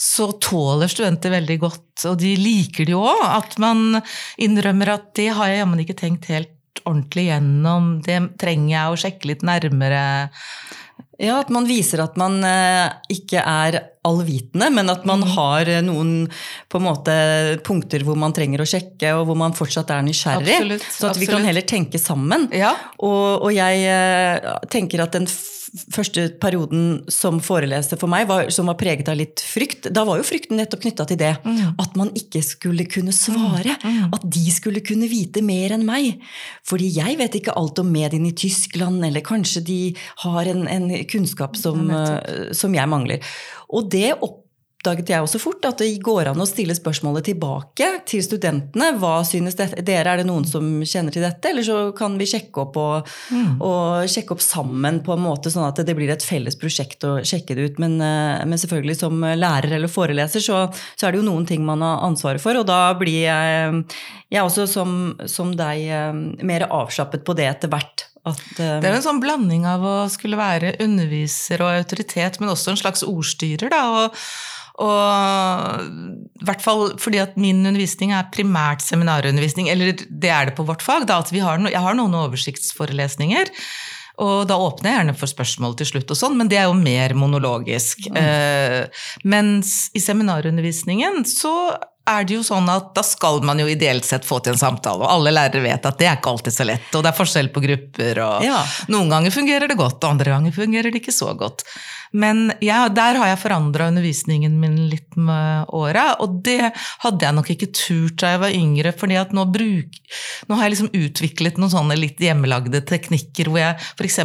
så 0.02 0.32
tåler 0.42 0.90
studenter 0.90 1.30
veldig 1.36 1.58
godt, 1.62 2.08
og 2.10 2.18
de 2.18 2.32
liker 2.34 2.88
det 2.88 2.96
jo 2.96 3.04
òg, 3.06 3.22
at 3.28 3.54
man 3.62 4.00
innrømmer 4.42 4.96
at 4.96 5.12
det 5.14 5.28
har 5.36 5.52
jeg 5.52 5.62
jammen 5.62 5.84
ikke 5.84 5.98
tenkt 6.00 6.26
helt 6.32 6.50
ordentlig 6.84 7.28
gjennom. 7.28 7.96
Det 8.04 8.20
trenger 8.40 8.72
jeg 8.72 8.92
å 8.92 9.02
sjekke 9.04 9.32
litt 9.32 9.44
nærmere. 9.46 10.04
Ja, 11.22 11.36
at 11.38 11.52
man 11.54 11.68
viser 11.68 12.00
at 12.02 12.16
man 12.18 12.40
eh, 12.46 12.88
ikke 13.12 13.42
er 13.44 13.78
allvitende, 14.02 14.70
men 14.74 14.90
at 14.90 15.04
man 15.06 15.22
mm. 15.22 15.32
har 15.36 15.68
noen 15.86 16.12
på 16.72 16.80
en 16.80 16.86
måte 16.88 17.14
punkter 17.66 18.02
hvor 18.06 18.18
man 18.18 18.34
trenger 18.34 18.64
å 18.64 18.66
sjekke, 18.66 19.12
og 19.18 19.28
hvor 19.28 19.38
man 19.38 19.54
fortsatt 19.54 19.92
er 19.94 20.02
nysgjerrig. 20.06 20.56
Absolutt, 20.56 20.86
så 20.88 21.06
at 21.06 21.12
absolutt. 21.12 21.22
vi 21.22 21.30
kan 21.30 21.46
heller 21.46 21.66
tenke 21.68 22.00
sammen. 22.02 22.48
Ja. 22.56 22.72
Og, 22.98 23.44
og, 23.44 23.50
jeg 23.54 23.84
eh, 23.86 24.50
tenker 24.72 25.04
at 25.04 25.14
den 25.14 25.28
første 25.72 26.26
perioden 26.40 27.02
som 27.12 27.38
foreleser 27.42 27.96
for 28.00 28.10
meg, 28.12 28.26
var, 28.28 28.50
som 28.52 28.68
var 28.68 28.76
preget 28.80 29.08
av 29.08 29.16
litt 29.16 29.40
frykt, 29.40 29.88
da 29.94 30.04
var 30.04 30.20
jo 30.20 30.26
frykten 30.28 30.58
nettopp 30.60 30.82
knytta 30.84 31.06
til 31.08 31.20
det. 31.22 31.32
Mm. 31.46 31.78
At 31.80 31.96
man 31.98 32.12
ikke 32.18 32.42
skulle 32.44 32.86
kunne 32.92 33.14
svare. 33.16 33.78
Mm. 33.80 33.96
mm. 33.96 34.12
At 34.18 34.26
de 34.36 34.44
skulle 34.52 34.84
kunne 34.84 35.08
vite 35.10 35.44
mer 35.44 35.76
enn 35.76 35.86
meg. 35.88 36.20
Fordi 36.68 36.90
jeg 36.98 37.16
vet 37.20 37.40
ikke 37.40 37.56
alt 37.56 37.80
om 37.80 37.90
mediene 37.92 38.32
i 38.32 38.36
Tyskland, 38.36 39.00
eller 39.08 39.24
kanskje 39.24 39.64
de 39.64 39.80
har 40.26 40.52
en, 40.52 40.66
en 40.68 40.92
kunnskap 41.08 41.56
som, 41.56 41.88
som 42.52 42.76
jeg 42.76 42.92
mangler. 42.92 43.34
Og 43.72 43.88
det 43.92 44.12
opp 44.20 44.42
oppdaget 44.82 45.12
jeg 45.12 45.22
også 45.22 45.38
fort 45.38 45.66
at 45.68 45.78
det 45.78 46.02
går 46.02 46.32
an 46.32 46.42
å 46.42 46.46
stille 46.48 46.74
spørsmålet 46.74 47.28
tilbake 47.30 47.86
til 48.08 48.22
studentene. 48.24 48.88
Hva 48.98 49.22
synes 49.26 49.54
dere? 49.54 49.78
Er 50.02 50.18
det 50.18 50.26
noen 50.26 50.44
som 50.48 50.82
kjenner 50.82 51.14
til 51.14 51.22
dette? 51.22 51.52
Eller 51.52 51.62
så 51.62 51.92
kan 51.94 52.16
vi 52.18 52.26
sjekke 52.26 52.64
opp, 52.64 52.78
og, 52.82 53.12
mm. 53.30 53.62
og 53.62 54.10
sjekke 54.10 54.34
opp 54.34 54.42
sammen 54.42 54.98
på 55.06 55.14
en 55.14 55.22
måte 55.22 55.52
sånn 55.54 55.68
at 55.68 55.78
det 55.86 55.94
blir 55.94 56.10
et 56.10 56.26
felles 56.26 56.58
prosjekt 56.58 57.06
å 57.06 57.20
sjekke 57.22 57.54
det 57.54 57.68
ut. 57.70 57.82
Men, 57.82 58.00
eh, 58.02 58.42
men 58.42 58.58
selvfølgelig 58.58 58.98
som 59.04 59.22
lærer 59.22 59.78
eller 59.78 59.92
foreleser 59.92 60.42
så, 60.42 60.64
så, 60.96 61.06
er 61.06 61.14
det 61.14 61.22
jo 61.22 61.28
noen 61.30 61.46
ting 61.46 61.62
man 61.66 61.84
har 61.86 62.02
ansvaret 62.02 62.42
for. 62.42 62.58
Og 62.58 62.66
da 62.66 62.82
blir 62.98 63.28
jeg, 63.28 63.82
jeg 64.34 64.42
også 64.42 64.66
som, 64.66 64.96
som 65.30 65.54
deg 65.54 65.86
eh, 65.86 66.24
mer 66.42 66.66
avslappet 66.72 67.22
på 67.22 67.38
det 67.38 67.52
etter 67.54 67.70
hvert. 67.70 68.08
At, 68.22 68.38
um... 68.38 68.78
Det 68.82 68.86
er 68.86 68.96
en 68.96 69.02
sånn 69.04 69.22
blanding 69.22 69.64
av 69.66 69.82
å 69.82 69.94
skulle 70.10 70.38
være 70.38 70.76
underviser 70.82 71.62
og 71.62 71.74
autoritet, 71.74 72.38
men 72.42 72.52
også 72.52 72.74
en 72.74 72.82
slags 72.82 73.06
ordstyrer. 73.06 73.70
Da, 73.72 73.82
og, 74.04 74.18
og 74.82 75.86
i 76.42 76.46
hvert 76.48 76.62
fall 76.64 76.88
fordi 77.00 77.20
at 77.22 77.36
min 77.40 77.62
undervisning 77.62 78.14
er 78.16 78.30
primært 78.34 78.82
seminarundervisning, 78.84 79.70
eller 79.70 79.94
det 79.94 80.32
er 80.32 80.50
det 80.50 80.56
på 80.58 80.66
vårt 80.66 80.82
fag. 80.82 81.06
Da, 81.06 81.20
at 81.22 81.30
har 81.30 81.62
no, 81.62 81.70
jeg 81.70 81.82
har 81.82 81.98
noen 81.98 82.18
oversiktsforelesninger. 82.24 83.52
Og 84.22 84.42
da 84.46 84.58
åpner 84.60 84.90
jeg 84.90 84.98
gjerne 84.98 85.14
for 85.16 85.30
spørsmål 85.30 85.78
til 85.78 85.88
slutt, 85.88 86.10
og 86.12 86.18
sånn, 86.18 86.34
men 86.38 86.50
det 86.50 86.58
er 86.60 86.68
jo 86.68 86.76
mer 86.76 87.14
monologisk. 87.16 88.10
Mm. 88.12 88.18
Eh, 88.20 89.06
mens 89.24 89.88
i 89.96 90.02
seminarundervisningen 90.04 91.22
så 91.28 91.54
er 92.08 92.26
det 92.26 92.34
jo 92.34 92.42
sånn 92.44 92.66
at 92.70 92.90
da 92.96 93.04
skal 93.06 93.40
man 93.46 93.60
jo 93.62 93.68
ideelt 93.70 94.04
sett 94.06 94.26
få 94.26 94.40
til 94.42 94.56
en 94.56 94.60
samtale, 94.60 95.04
og 95.04 95.10
alle 95.10 95.32
lærere 95.32 95.62
vet 95.62 95.86
at 95.86 96.00
det 96.00 96.08
er 96.10 96.18
ikke 96.18 96.32
alltid 96.34 96.54
så 96.54 96.66
lett, 96.66 96.88
og 96.92 97.04
det 97.04 97.12
er 97.12 97.18
forskjell 97.18 97.50
på 97.54 97.62
grupper, 97.62 98.22
og 98.26 98.46
ja. 98.46 98.58
noen 98.92 99.12
ganger 99.12 99.34
fungerer 99.34 99.70
det 99.70 99.78
godt, 99.78 100.00
og 100.02 100.16
andre 100.16 100.34
ganger 100.34 100.56
fungerer 100.56 100.90
det 100.90 101.02
ikke 101.02 101.14
så 101.14 101.30
godt. 101.38 101.62
Men 102.12 102.50
ja, 102.60 102.84
der 102.92 103.16
har 103.20 103.30
jeg 103.30 103.40
forandra 103.40 103.88
undervisningen 103.88 104.58
min 104.60 104.76
litt 104.90 105.16
med 105.16 105.70
åra, 105.72 106.12
og 106.20 106.42
det 106.44 106.72
hadde 107.04 107.24
jeg 107.24 107.36
nok 107.38 107.52
ikke 107.54 107.70
turt 107.72 108.18
da 108.20 108.34
jeg 108.34 108.42
var 108.42 108.56
yngre, 108.56 108.92
fordi 108.96 109.20
nå, 109.32 109.46
nå 109.48 110.58
har 110.58 110.66
jeg 110.66 110.74
liksom 110.74 110.92
utviklet 110.92 111.60
noen 111.60 111.72
sånne 111.72 111.96
litt 111.96 112.20
hjemmelagde 112.20 112.82
teknikker 112.88 113.48
hvor 113.48 113.62
jeg 113.62 113.78
f.eks. 113.96 114.20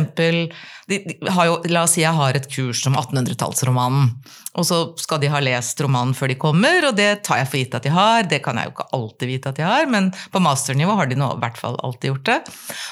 La 0.88 1.84
oss 1.84 1.96
si 1.96 2.04
jeg 2.04 2.16
har 2.16 2.38
et 2.38 2.52
kurs 2.52 2.84
om 2.88 3.00
1800-tallsromanen. 3.00 4.12
Og 4.58 4.66
så 4.66 4.78
skal 4.98 5.22
de 5.22 5.30
ha 5.30 5.40
lest 5.44 5.82
romanen 5.86 6.16
før 6.18 6.32
de 6.32 6.38
kommer, 6.42 6.90
og 6.90 6.98
det 6.98 7.22
tar 7.28 7.42
jeg 7.42 7.50
for 7.50 7.60
gitt 7.62 7.76
at 7.78 7.86
de 7.86 7.94
har. 7.94 8.26
Det 8.30 8.40
kan 8.46 8.58
jeg 8.58 8.70
jo 8.70 8.74
ikke 8.74 8.88
alltid 8.98 9.30
vite 9.30 9.52
at 9.52 9.60
de 9.60 9.66
har, 9.68 9.90
men 9.92 10.10
på 10.34 10.42
masternivå 10.42 10.96
har 10.98 11.10
de 11.12 11.20
nå 11.20 11.30
i 11.36 11.42
hvert 11.44 11.60
fall 11.62 11.78
alltid 11.86 12.12
gjort 12.12 12.26
det. 12.32 12.38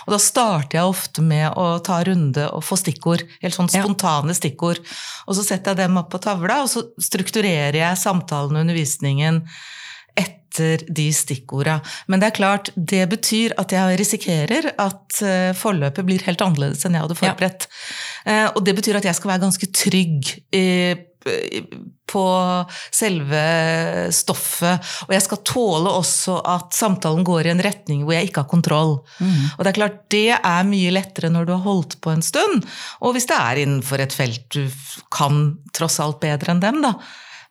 Og 0.05 0.13
da 0.13 0.19
starter 0.21 0.79
jeg 0.79 0.91
ofte 0.91 1.25
med 1.25 1.47
å 1.57 1.67
ta 1.85 2.01
runde 2.05 2.49
og 2.53 2.65
få 2.65 2.77
stikkord. 2.79 3.25
Helt 3.41 3.57
sånn 3.57 3.71
spontane 3.73 4.35
stikkord. 4.37 4.83
Og 5.25 5.39
så 5.39 5.47
setter 5.47 5.73
jeg 5.73 5.85
dem 5.85 5.97
opp 6.01 6.11
på 6.13 6.21
tavla, 6.21 6.61
og 6.65 6.69
så 6.71 6.85
strukturerer 7.01 7.81
jeg 7.81 8.03
samtalen 8.03 8.59
og 8.59 8.67
undervisningen 8.67 9.41
etter 10.15 10.85
de 10.87 11.09
stikkorda. 11.11 11.79
Men 12.07 12.21
det 12.21 12.29
er 12.29 12.37
klart, 12.37 12.69
det 12.77 13.01
betyr 13.11 13.57
at 13.59 13.73
jeg 13.75 13.97
risikerer 13.99 14.69
at 14.79 15.17
eh, 15.25 15.49
forløpet 15.57 16.07
blir 16.07 16.23
helt 16.29 16.45
annerledes 16.45 16.85
enn 16.85 16.95
jeg 16.95 17.07
hadde 17.07 17.19
forberedt. 17.19 17.67
Ja. 18.23 18.53
Og 18.55 18.63
det 18.65 18.77
betyr 18.77 19.01
at 19.01 19.05
jeg 19.05 19.17
skal 19.17 19.33
være 19.33 19.43
ganske 19.43 19.67
trygg 19.75 20.31
på 22.05 22.25
selve 22.93 23.41
stoffet. 24.13 24.93
Og 25.07 25.13
jeg 25.15 25.25
skal 25.25 25.41
tåle 25.47 25.93
også 25.99 26.37
at 26.45 26.75
samtalen 26.77 27.25
går 27.27 27.47
i 27.47 27.53
en 27.55 27.63
retning 27.65 28.03
hvor 28.05 28.17
jeg 28.17 28.29
ikke 28.29 28.43
har 28.43 28.51
kontroll. 28.51 28.97
Mm. 29.19 29.43
Og 29.57 29.63
det 29.63 29.71
er 29.71 29.79
klart, 29.79 29.99
det 30.13 30.29
er 30.37 30.69
mye 30.69 30.93
lettere 30.93 31.33
når 31.33 31.49
du 31.49 31.55
har 31.55 31.65
holdt 31.65 31.99
på 32.03 32.13
en 32.13 32.25
stund, 32.25 32.65
og 33.01 33.15
hvis 33.15 33.29
det 33.29 33.37
er 33.37 33.63
innenfor 33.65 34.03
et 34.03 34.15
felt 34.15 34.45
du 34.53 34.65
kan 35.13 35.55
tross 35.75 35.99
alt 36.03 36.21
bedre 36.23 36.55
enn 36.55 36.63
dem, 36.63 36.83
da. 36.85 36.95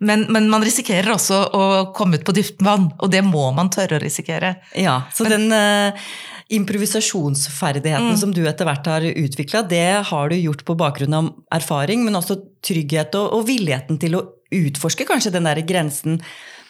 Men, 0.04 0.26
men, 0.32 0.48
man 0.50 0.64
risikerer 0.64 1.12
også 1.14 1.36
å 1.54 1.64
komme 1.96 2.18
ut 2.18 2.24
på 2.26 2.34
dypt 2.34 2.62
vann, 2.66 2.88
og 2.98 3.10
det 3.12 3.22
må 3.24 3.46
man 3.56 3.70
tørre 3.72 3.98
å 3.98 4.02
risikere. 4.02 4.56
Ja, 4.76 5.02
så 5.14 5.26
men, 5.26 5.46
den 5.48 5.54
uh, 5.54 6.08
improvisasjonsferdigheten 6.52 8.12
mm. 8.12 8.18
som 8.20 8.32
du 8.34 8.42
etter 8.48 8.68
hvert 8.68 8.88
har 8.90 9.06
utvikla, 9.08 9.62
det 9.68 10.08
har 10.10 10.28
du 10.28 10.36
gjort 10.36 10.64
på 10.66 10.76
bakgrunn 10.78 11.16
av 11.16 11.30
erfaring, 11.54 12.04
men 12.04 12.18
også 12.18 12.36
trygghet 12.64 13.16
og, 13.20 13.30
og 13.38 13.46
villigheten 13.48 14.00
til 14.02 14.18
å 14.18 14.26
utforske 14.54 15.06
kanskje 15.08 15.32
den 15.34 15.48
der 15.48 15.62
grensen. 15.66 16.20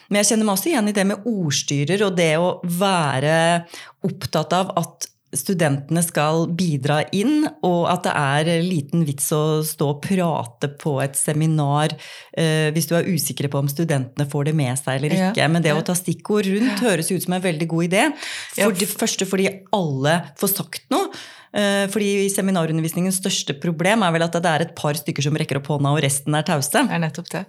Men 0.07 0.21
jeg 0.21 0.31
kjenner 0.31 0.47
meg 0.47 0.57
også 0.57 0.71
igjen 0.71 0.89
i 0.89 0.95
det 0.95 1.05
med 1.09 1.27
ordstyrer 1.29 2.05
og 2.05 2.15
det 2.17 2.31
å 2.39 2.49
være 2.63 3.35
opptatt 4.05 4.55
av 4.55 4.71
at 4.79 5.09
studentene 5.37 6.01
skal 6.05 6.47
bidra 6.57 7.01
inn, 7.15 7.45
og 7.65 7.87
at 7.91 8.05
det 8.07 8.15
er 8.15 8.65
liten 8.65 9.05
vits 9.07 9.27
å 9.35 9.61
stå 9.65 9.91
og 9.95 10.01
prate 10.05 10.71
på 10.81 10.97
et 11.03 11.17
seminar 11.19 11.93
eh, 12.37 12.71
hvis 12.75 12.89
du 12.89 12.95
er 12.97 13.09
usikker 13.09 13.49
på 13.51 13.61
om 13.61 13.71
studentene 13.71 14.27
får 14.31 14.49
det 14.49 14.55
med 14.57 14.79
seg 14.79 14.99
eller 14.99 15.15
ikke. 15.15 15.43
Ja, 15.43 15.49
Men 15.51 15.65
det 15.65 15.73
ja. 15.73 15.79
å 15.79 15.85
ta 15.85 15.95
stikkord 15.97 16.49
rundt 16.49 16.83
høres 16.85 17.11
ut 17.11 17.23
som 17.23 17.37
en 17.37 17.45
veldig 17.45 17.69
god 17.71 17.87
idé. 17.89 18.05
For 18.57 18.75
det 18.75 18.91
første 18.91 19.29
fordi 19.29 19.49
alle 19.75 20.19
får 20.39 20.55
sagt 20.55 20.87
noe. 20.93 21.11
Eh, 21.55 21.85
fordi 21.91 22.09
i 22.25 22.31
seminarundervisningens 22.31 23.21
største 23.21 23.55
problem 23.63 24.03
er 24.03 24.11
vel 24.11 24.25
at 24.25 24.33
det 24.35 24.51
er 24.51 24.65
et 24.65 24.73
par 24.75 24.97
stykker 24.99 25.23
som 25.23 25.37
rekker 25.39 25.61
opp 25.61 25.69
hånda, 25.71 25.93
og 25.95 26.01
resten 26.03 26.35
er 26.35 26.43
tause. 26.47 26.73
Det 26.75 26.81
er 26.97 27.01
nettopp 27.01 27.29
det. 27.31 27.43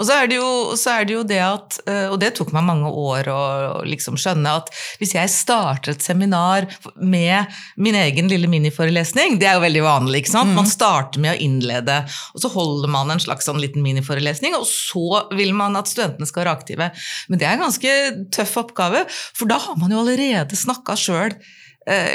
Og 0.00 0.08
så 0.08 0.16
er 0.16 0.30
det, 0.30 0.38
jo, 0.40 0.48
er 0.94 1.08
det 1.08 1.16
jo 1.16 1.24
det 1.28 1.40
at, 1.44 1.76
eh, 1.84 2.06
og 2.08 2.16
det 2.22 2.32
tok 2.38 2.54
meg 2.56 2.64
mange 2.70 2.88
år 2.88 3.28
å 3.34 3.42
liksom 3.84 4.16
skjønne, 4.20 4.56
at 4.62 4.72
hvis 5.02 5.12
jeg 5.18 5.32
starter 5.34 5.92
et 5.92 6.04
seminar 6.06 6.70
med 6.96 7.52
min 7.76 7.98
egen 8.00 8.32
lille 8.32 8.48
miniforelesning, 8.50 9.36
det 9.40 9.50
er 9.50 9.58
jo 9.58 9.66
veldig 9.66 9.84
vanlig, 9.84 10.24
ikke 10.24 10.34
sant? 10.38 10.54
Mm. 10.54 10.60
Man 10.62 10.72
starter 10.72 11.20
med 11.20 11.34
å 11.34 11.40
innlede, 11.44 12.00
og 12.32 12.44
så 12.44 12.52
holder 12.56 12.96
man 12.96 13.12
en 13.12 13.20
slags 13.22 13.48
sånn 13.50 13.60
liten 13.60 13.84
miniforelesning, 13.84 14.56
og 14.56 14.64
så 14.68 15.26
vil 15.36 15.52
man 15.56 15.76
at 15.76 15.90
studentene 15.90 16.28
skal 16.28 16.46
være 16.46 16.56
aktive. 16.56 16.92
Men 17.28 17.40
det 17.40 17.48
er 17.48 17.58
en 17.58 17.66
ganske 17.68 17.96
tøff 18.32 18.56
oppgave, 18.64 19.04
for 19.36 19.50
da 19.50 19.60
har 19.60 19.76
man 19.80 19.92
jo 19.92 20.00
allerede 20.00 20.56
snakka 20.56 20.96
sjøl 20.96 21.36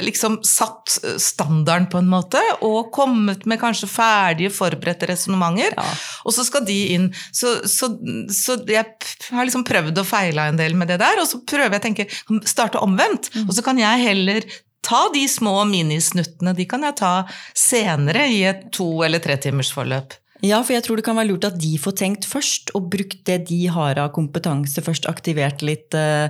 liksom 0.05 0.37
satt 0.45 0.93
standarden 1.19 1.87
på 1.91 1.97
en 1.97 2.09
måte, 2.11 2.39
og 2.63 2.91
kommet 2.95 3.47
med 3.49 3.59
kanskje 3.59 3.89
ferdige, 3.89 4.53
forberedte 4.53 5.09
resonnementer. 5.09 5.73
Ja. 5.75 5.87
Og 6.23 6.35
så 6.35 6.45
skal 6.47 6.65
de 6.67 6.77
inn. 6.95 7.07
Så, 7.33 7.57
så, 7.67 7.89
så, 8.31 8.59
jeg 8.69 8.85
har 9.31 9.47
liksom 9.47 9.65
prøvd 9.67 10.03
og 10.03 10.07
feila 10.07 10.49
en 10.51 10.61
del 10.61 10.77
med 10.77 10.93
det 10.93 10.99
der, 11.01 11.19
og 11.21 11.27
så 11.29 11.41
prøver 11.43 11.75
jeg 11.75 11.81
å 11.81 11.87
tenke, 11.87 12.07
starte 12.47 12.83
omvendt. 12.83 13.31
Mm. 13.33 13.49
Og 13.49 13.57
så 13.57 13.65
kan 13.65 13.81
jeg 13.81 14.05
heller 14.05 14.45
ta 14.85 15.07
de 15.13 15.25
små 15.29 15.57
minisnuttene, 15.69 16.53
de 16.53 16.67
kan 16.69 16.85
jeg 16.85 16.99
ta 17.01 17.15
senere 17.57 18.27
i 18.29 18.43
et 18.45 18.69
to- 18.75 19.01
eller 19.05 19.23
tretimersforløp. 19.23 20.19
Ja, 20.43 20.59
for 20.61 20.75
jeg 20.75 20.83
tror 20.83 20.99
det 20.99 21.05
kan 21.07 21.15
være 21.17 21.29
lurt 21.31 21.47
at 21.47 21.55
de 21.57 21.71
får 21.79 21.95
tenkt 22.01 22.25
først, 22.27 22.73
og 22.77 22.89
brukt 22.93 23.21
det 23.25 23.45
de 23.49 23.61
har 23.71 23.97
av 24.01 24.11
kompetanse 24.13 24.83
først. 24.83 25.07
Aktivert 25.09 25.63
litt 25.65 25.95
eh, 25.95 26.27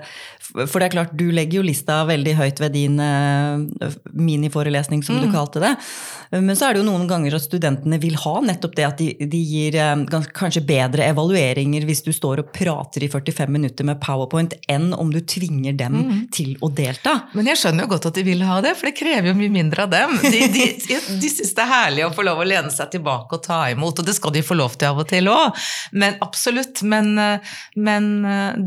For 0.53 0.79
det 0.79 0.89
er 0.89 0.93
klart, 0.93 1.15
du 1.17 1.29
legger 1.33 1.59
jo 1.59 1.65
lista 1.65 2.01
veldig 2.07 2.35
høyt 2.37 2.61
ved 2.61 2.75
din 2.75 2.99
eh, 3.01 3.95
miniforelesning, 4.13 5.03
som 5.03 5.17
mm. 5.17 5.23
du 5.25 5.33
kalte 5.33 5.63
det. 5.63 5.73
Men 6.35 6.55
så 6.57 6.67
er 6.67 6.75
det 6.75 6.81
jo 6.81 6.87
noen 6.87 7.07
ganger 7.09 7.37
at 7.37 7.45
studentene 7.45 7.99
vil 8.01 8.17
ha 8.19 8.33
nettopp 8.43 8.75
det 8.77 8.85
at 8.87 9.01
de, 9.01 9.27
de 9.31 9.41
gir 9.41 9.77
eh, 9.79 10.21
kanskje 10.35 10.63
bedre 10.65 11.07
evalueringer 11.09 11.85
hvis 11.87 12.03
du 12.05 12.11
står 12.15 12.43
og 12.43 12.51
prater 12.55 13.05
i 13.05 13.09
45 13.11 13.51
minutter 13.51 13.87
med 13.87 13.99
powerpoint, 14.03 14.55
enn 14.71 14.91
om 14.95 15.11
du 15.13 15.21
tvinger 15.21 15.75
dem 15.77 15.97
mm. 16.01 16.21
til 16.35 16.55
å 16.65 16.69
delta. 16.73 17.17
Men 17.35 17.49
jeg 17.51 17.61
skjønner 17.61 17.85
jo 17.85 17.93
godt 17.95 18.09
at 18.11 18.19
de 18.19 18.25
vil 18.27 18.45
ha 18.47 18.59
det, 18.65 18.75
for 18.77 18.89
det 18.89 18.95
krever 18.97 19.31
jo 19.31 19.37
mye 19.39 19.53
mindre 19.53 19.87
av 19.87 19.93
dem. 19.93 20.17
De, 20.23 20.45
de, 20.51 20.69
de 21.21 21.31
syns 21.31 21.53
det 21.55 21.63
er 21.63 21.71
herlig 21.71 22.05
å 22.07 22.13
få 22.15 22.25
lov 22.25 22.41
å 22.41 22.47
lene 22.47 22.71
seg 22.73 22.91
tilbake 22.95 23.37
og 23.37 23.45
ta 23.45 23.63
imot, 23.73 24.01
og 24.01 24.07
det 24.07 24.15
skal 24.17 24.33
de 24.35 24.43
få 24.45 24.57
lov 24.57 24.77
til 24.77 24.91
av 24.91 25.01
og 25.03 25.09
til 25.09 25.29
òg. 25.31 25.65
Men 25.95 26.17
absolutt. 26.23 26.81
Men, 26.85 27.13
men, 27.75 28.09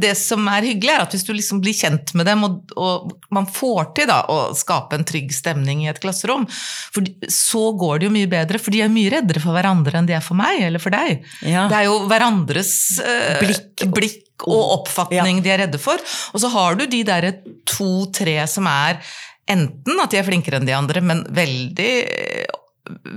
det 0.00 0.14
som 0.18 0.46
er 0.50 0.66
hyggelig, 0.66 0.94
er 0.94 1.04
at 1.04 1.14
hvis 1.14 1.26
du 1.26 1.32
liksom 1.34 1.60
blir 1.62 1.67
kjent 1.76 2.14
med 2.18 2.28
dem, 2.28 2.44
og, 2.46 2.72
og 2.78 3.12
man 3.34 3.48
får 3.50 3.92
til 3.98 4.08
da, 4.10 4.20
å 4.30 4.54
skape 4.56 4.98
en 4.98 5.06
trygg 5.08 5.32
stemning 5.34 5.84
i 5.84 5.90
et 5.92 6.00
klasserom, 6.02 6.46
for 6.48 7.08
så 7.32 7.64
går 7.78 8.00
det 8.00 8.08
jo 8.08 8.14
mye 8.14 8.30
bedre, 8.30 8.60
for 8.62 8.74
de 8.74 8.82
er 8.84 8.92
mye 8.92 9.12
reddere 9.12 9.42
for 9.42 9.56
hverandre 9.56 10.00
enn 10.00 10.08
de 10.08 10.16
er 10.16 10.24
for 10.24 10.38
meg 10.38 10.62
eller 10.68 10.82
for 10.82 10.94
deg. 10.94 11.24
Ja. 11.42 11.66
Det 11.70 11.80
er 11.80 11.88
jo 11.88 12.00
hverandres 12.10 12.72
eh, 13.04 13.38
blikk, 13.42 13.86
blikk, 13.94 14.24
og 14.46 14.74
oppfatning 14.78 15.40
ja. 15.40 15.44
de 15.44 15.50
er 15.50 15.64
redde 15.64 15.80
for. 15.82 15.98
Og 16.30 16.42
så 16.42 16.50
har 16.52 16.78
du 16.78 16.84
de 16.86 17.00
derre 17.06 17.32
to-tre 17.66 18.38
som 18.50 18.68
er 18.70 19.00
enten 19.48 20.02
at 20.02 20.12
de 20.12 20.20
er 20.20 20.26
flinkere 20.26 20.60
enn 20.60 20.68
de 20.68 20.76
andre, 20.76 21.02
men 21.02 21.24
veldig 21.34 21.92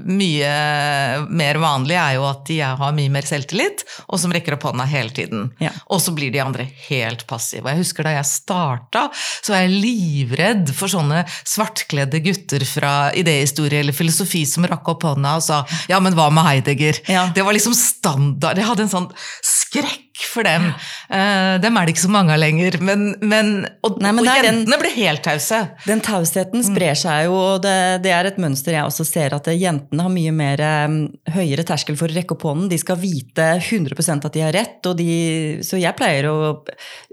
mye 0.05 0.51
mer 1.31 1.59
vanlig 1.61 1.97
er 1.99 2.15
jo 2.17 2.25
at 2.29 2.43
de 2.49 2.59
har 2.61 2.95
mye 2.95 3.11
mer 3.13 3.27
selvtillit, 3.27 3.83
og 4.07 4.19
som 4.21 4.33
rekker 4.33 4.57
opp 4.57 4.67
hånda 4.69 4.87
hele 4.89 5.13
tiden. 5.15 5.49
Ja. 5.63 5.71
Og 5.93 6.01
så 6.03 6.13
blir 6.15 6.33
de 6.33 6.41
andre 6.43 6.67
helt 6.89 7.25
passive. 7.29 7.65
Og 7.65 7.71
jeg 7.73 7.83
husker 7.83 8.07
da 8.07 8.15
jeg 8.17 8.29
starta, 8.29 9.07
så 9.13 9.55
var 9.55 9.65
jeg 9.65 9.81
livredd 9.85 10.73
for 10.75 10.91
sånne 10.91 11.23
svartkledde 11.41 12.21
gutter 12.25 12.65
fra 12.67 12.93
idéhistorie 13.17 13.81
eller 13.81 13.95
filosofi 13.95 14.43
som 14.49 14.67
rakk 14.69 14.93
opp 14.95 15.07
hånda 15.11 15.35
og 15.39 15.45
sa 15.45 15.63
'ja, 15.89 15.99
men 15.99 16.15
hva 16.17 16.29
med 16.29 16.45
Heidegger'? 16.45 17.01
Ja. 17.07 17.29
Det 17.33 17.43
var 17.43 17.53
liksom 17.53 17.73
standard. 17.73 18.57
Jeg 18.57 18.67
hadde 18.67 18.83
en 18.83 18.95
sånn 18.95 19.11
skrekk 19.41 20.10
for 20.29 20.47
dem. 20.47 20.67
Uh, 21.11 21.57
dem 21.63 21.77
er 21.77 21.87
det 21.87 21.95
ikke 21.95 22.03
så 22.05 22.11
mange 22.13 22.35
av 22.35 22.41
lenger. 22.41 22.77
Men, 22.83 23.07
men 23.21 23.51
og, 23.85 23.99
Nei, 24.03 24.13
men 24.15 24.25
og 24.25 24.29
jentene 24.29 24.67
den, 24.67 24.81
ble 24.81 24.91
helt 24.95 25.23
tause. 25.25 25.61
Den 25.87 26.03
tausheten 26.05 26.65
sprer 26.65 26.97
seg 26.99 27.25
jo, 27.27 27.37
og 27.37 27.63
det, 27.65 27.75
det, 28.05 28.13
er 28.15 28.29
et 28.29 28.39
mønster 28.41 28.77
jeg 28.77 28.87
også 28.87 29.07
ser, 29.07 29.35
at 29.37 29.49
jentene 29.55 30.07
har 30.07 30.13
mye 30.13 30.35
mer 30.35 30.65
um, 30.87 31.01
høyere 31.33 31.65
terskel 31.67 31.97
for 31.99 32.11
å 32.11 32.17
rekke 32.17 32.37
opp 32.37 32.47
hånden. 32.49 32.69
De 32.71 32.79
skal 32.81 32.99
vite 33.01 33.47
100% 33.57 34.29
at 34.29 34.37
de 34.37 34.45
har 34.45 34.55
rett, 34.55 34.79
de, 34.97 35.11
så 35.65 35.79
jeg 35.79 35.97
pleier 35.97 36.29
å 36.31 36.37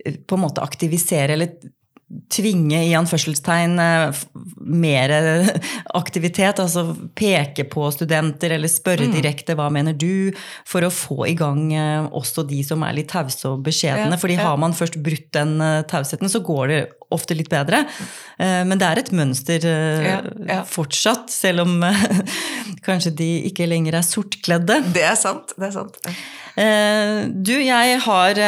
eh, 0.05 0.19
på 0.19 0.39
en 0.39 0.45
måte 0.45 0.65
aktivisere 0.65 1.37
eller 1.37 1.57
tvinge 2.33 2.79
i 2.89 2.95
anførselstegn 2.97 3.75
eh, 3.83 4.21
mer 4.65 5.13
aktivitet. 6.01 6.61
Altså 6.63 6.87
peke 7.19 7.67
på 7.69 7.89
studenter 7.93 8.55
eller 8.57 8.73
spørre 8.73 9.09
mm. 9.09 9.17
direkte 9.19 9.57
hva 9.59 9.69
mener 9.73 9.97
du, 9.97 10.33
for 10.69 10.87
å 10.87 10.93
få 10.93 11.29
i 11.29 11.37
gang 11.39 11.67
eh, 11.77 12.09
også 12.09 12.47
de 12.49 12.63
som 12.67 12.85
er 12.87 12.97
litt 13.01 13.11
tause 13.13 13.45
og 13.51 13.65
beskjedne. 13.67 14.15
Ja, 14.15 14.21
fordi 14.21 14.39
ja. 14.39 14.47
har 14.49 14.61
man 14.61 14.77
først 14.77 15.01
brutt 15.05 15.29
den 15.37 15.59
eh, 15.65 15.83
tausheten, 15.91 16.33
så 16.33 16.43
går 16.45 16.73
det 16.73 16.81
ofte 17.13 17.33
litt 17.33 17.49
bedre. 17.49 17.87
Men 18.37 18.77
det 18.77 18.85
er 18.85 18.99
et 19.01 19.11
mønster 19.17 19.65
ja, 19.65 20.59
fortsatt, 20.69 21.31
selv 21.33 21.63
om 21.63 21.79
kanskje 22.87 23.15
de 23.17 23.29
ikke 23.49 23.65
lenger 23.65 23.97
er 23.97 24.05
sortkledde. 24.05 24.77
Det 24.93 25.07
er 25.09 25.17
sant. 25.17 25.55
det 25.57 25.71
er 25.71 25.73
sant. 25.79 25.97
Du, 27.49 27.55
jeg 27.65 27.97
har 28.05 28.43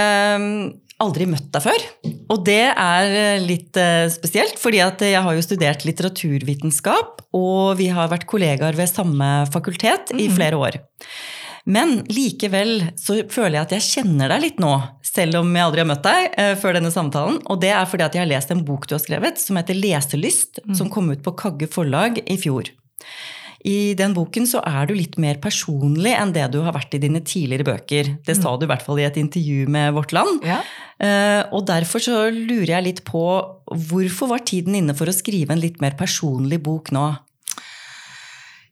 aldri 1.01 1.27
møtt 1.31 1.49
deg 1.55 1.65
før. 1.65 1.85
Og 2.31 2.45
det 2.47 2.63
er 2.71 3.17
eh, 3.17 3.43
litt 3.43 3.77
eh, 3.81 4.07
spesielt, 4.13 4.59
fordi 4.61 4.81
jeg 4.81 5.25
har 5.25 5.37
jo 5.37 5.45
studert 5.45 5.85
litteraturvitenskap, 5.89 7.25
og 7.37 7.77
vi 7.81 7.91
har 7.95 8.11
vært 8.13 8.29
kollegaer 8.31 8.79
ved 8.79 8.91
samme 8.91 9.31
fakultet 9.53 10.15
i 10.17 10.27
mhm. 10.29 10.37
flere 10.39 10.61
år. 10.61 10.81
Men 11.71 12.01
likevel 12.09 12.87
så 12.99 13.21
føler 13.31 13.59
jeg 13.59 13.67
at 13.67 13.75
jeg 13.77 13.87
kjenner 13.87 14.33
deg 14.33 14.45
litt 14.47 14.63
nå, 14.63 14.73
selv 15.05 15.43
om 15.43 15.51
jeg 15.53 15.67
aldri 15.67 15.83
har 15.83 15.91
møtt 15.91 16.07
deg 16.07 16.39
eh, 16.41 16.55
før 16.61 16.79
denne 16.79 16.93
samtalen. 16.95 17.41
Og 17.53 17.61
det 17.63 17.73
er 17.77 17.89
fordi 17.89 18.07
at 18.07 18.17
jeg 18.17 18.25
har 18.25 18.33
lest 18.33 18.55
en 18.55 18.65
bok 18.67 18.89
du 18.89 18.97
har 18.97 19.03
skrevet 19.03 19.41
som 19.43 19.61
heter 19.61 19.79
Leselyst, 19.79 20.63
mm. 20.65 20.77
som 20.79 20.91
kom 20.93 21.13
ut 21.13 21.25
på 21.25 21.37
Kagge 21.39 21.69
forlag 21.71 22.23
i 22.25 22.39
fjor. 22.41 22.73
I 23.69 23.93
den 23.99 24.15
boken 24.17 24.47
så 24.49 24.63
er 24.65 24.89
du 24.89 24.95
litt 24.97 25.19
mer 25.21 25.37
personlig 25.43 26.15
enn 26.17 26.33
det 26.33 26.47
du 26.55 26.61
har 26.65 26.73
vært 26.77 26.95
i 26.97 27.01
dine 27.03 27.21
tidligere 27.21 27.67
bøker. 27.69 28.15
Det 28.25 28.37
sa 28.39 28.55
du 28.57 28.65
i 28.65 28.71
hvert 28.71 28.85
fall 28.85 29.03
i 29.03 29.07
et 29.09 29.19
intervju 29.21 29.69
med 29.69 29.93
Vårt 29.97 30.15
Land. 30.17 30.47
Ja. 30.49 30.61
Eh, 31.01 31.43
og 31.53 31.67
derfor 31.69 32.03
så 32.05 32.23
lurer 32.33 32.75
jeg 32.77 32.87
litt 32.87 33.03
på 33.09 33.25
hvorfor 33.69 34.33
var 34.33 34.45
tiden 34.49 34.79
inne 34.81 34.97
for 34.97 35.09
å 35.11 35.17
skrive 35.17 35.53
en 35.55 35.63
litt 35.63 35.81
mer 35.85 35.97
personlig 35.99 36.63
bok 36.65 36.93
nå? 36.97 37.11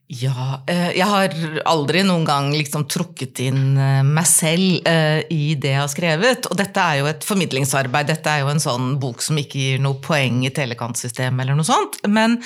Ja, 0.09 0.63
eh, 0.65 0.95
jeg 0.97 1.05
har 1.05 1.33
aldri 1.69 2.01
noen 2.01 2.23
gang 2.25 2.47
liksom 2.49 2.87
trukket 2.89 3.43
inn 3.45 3.77
eh, 3.77 3.99
meg 4.01 4.25
selv 4.25 4.87
eh, 4.89 5.21
i 5.29 5.53
det 5.53 5.75
jeg 5.75 5.83
har 5.83 5.91
skrevet. 5.91 6.47
Og 6.49 6.57
dette 6.57 6.81
er 6.81 7.03
jo 7.03 7.09
et 7.11 7.27
formidlingsarbeid. 7.27 8.09
Dette 8.09 8.33
er 8.33 8.41
jo 8.41 8.49
en 8.49 8.63
sånn 8.63 8.95
bok 9.01 9.21
som 9.21 9.37
ikke 9.37 9.61
gir 9.61 9.83
noe 9.85 9.99
poeng 10.01 10.41
i 10.47 10.49
telekantsystemet 10.55 11.45
eller 11.45 11.59
noe 11.59 11.67
sånt. 11.67 11.99
Men 12.09 12.39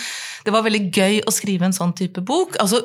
det 0.44 0.52
var 0.52 0.66
veldig 0.66 0.82
gøy 0.92 1.22
å 1.24 1.32
skrive 1.32 1.70
en 1.70 1.76
sånn 1.76 1.94
type 1.96 2.20
bok. 2.28 2.58
Altså, 2.60 2.82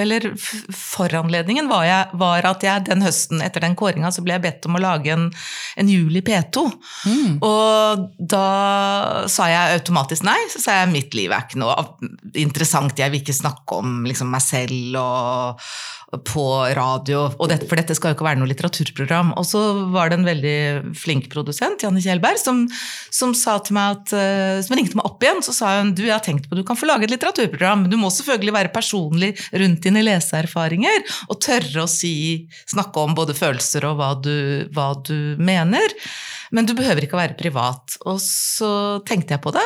eller 0.00 0.30
Foranledningen 0.72 1.68
var, 1.68 1.84
jeg, 1.84 2.18
var, 2.24 2.48
at 2.54 2.64
jeg 2.64 2.86
den 2.88 3.04
høsten 3.04 3.44
etter 3.44 3.66
den 3.66 3.76
kåringa 3.76 4.14
så 4.14 4.24
ble 4.24 4.38
jeg 4.38 4.44
bedt 4.46 4.68
om 4.68 4.78
å 4.78 4.82
lage 4.82 5.12
en, 5.12 5.28
en 5.76 5.92
jul 5.92 6.16
i 6.16 6.24
P2. 6.24 6.64
Mm. 7.04 7.36
Og 7.44 8.08
da 8.16 8.48
sa 9.28 9.50
jeg 9.52 9.76
automatisk 9.76 10.24
nei. 10.24 10.38
Så 10.56 10.64
sa 10.64 10.80
jeg 10.80 10.92
mitt 10.94 11.20
liv 11.20 11.36
er 11.36 11.44
ikke 11.44 11.60
noe 11.60 11.76
interessant, 12.40 12.96
jeg 12.96 13.12
vil 13.12 13.20
ikke 13.20 13.36
snakke 13.36 13.76
om 13.82 14.06
liksom, 14.08 14.21
meg 14.28 14.42
selv 14.44 14.98
og, 15.00 15.62
på 16.28 16.44
radio. 16.76 17.24
Dette, 17.48 17.66
for 17.70 17.80
dette 17.80 17.94
skal 17.96 18.12
jo 18.12 18.16
ikke 18.18 18.26
være 18.26 18.40
noe 18.42 18.50
litteraturprogram. 18.50 19.30
Og 19.40 19.46
så 19.48 19.60
var 19.94 20.10
det 20.10 20.18
en 20.18 20.26
veldig 20.28 20.56
flink 20.98 21.30
produsent, 21.32 21.84
Janne 21.84 22.02
Kjellberg, 22.04 22.40
som, 22.40 22.66
som, 23.08 23.32
at, 23.32 24.12
eh, 24.12 24.58
som 24.64 24.76
ringte 24.76 24.98
meg 24.98 25.08
opp 25.08 25.24
igjen. 25.24 25.40
Så 25.44 25.56
sa 25.56 25.78
hun 25.78 25.94
du, 25.96 26.04
jeg 26.04 26.14
har 26.14 26.24
tenkt 26.24 26.50
på 26.50 26.58
du 26.58 26.64
kan 26.68 26.78
få 26.78 26.90
lage 26.90 27.08
et 27.08 27.14
litteraturprogram, 27.14 27.86
men 27.86 27.94
du 27.94 27.96
må 28.00 28.12
selvfølgelig 28.12 28.56
være 28.58 28.74
personlig 28.74 29.32
rundt 29.56 29.88
dine 29.88 30.04
leseerfaringer 30.04 31.00
og 31.30 31.40
tørre 31.42 31.86
å 31.86 31.90
si, 31.90 32.14
snakke 32.68 33.06
om 33.06 33.16
både 33.16 33.36
følelser 33.38 33.88
og 33.88 33.96
hva 34.00 34.12
du, 34.20 34.36
hva 34.76 34.92
du 35.08 35.40
mener. 35.40 35.96
Men 36.52 36.68
du 36.68 36.76
behøver 36.76 37.06
ikke 37.06 37.16
å 37.16 37.22
være 37.22 37.38
privat. 37.40 37.96
Og 38.04 38.20
så 38.20 39.00
tenkte 39.08 39.38
jeg 39.38 39.44
på 39.44 39.54
det, 39.56 39.64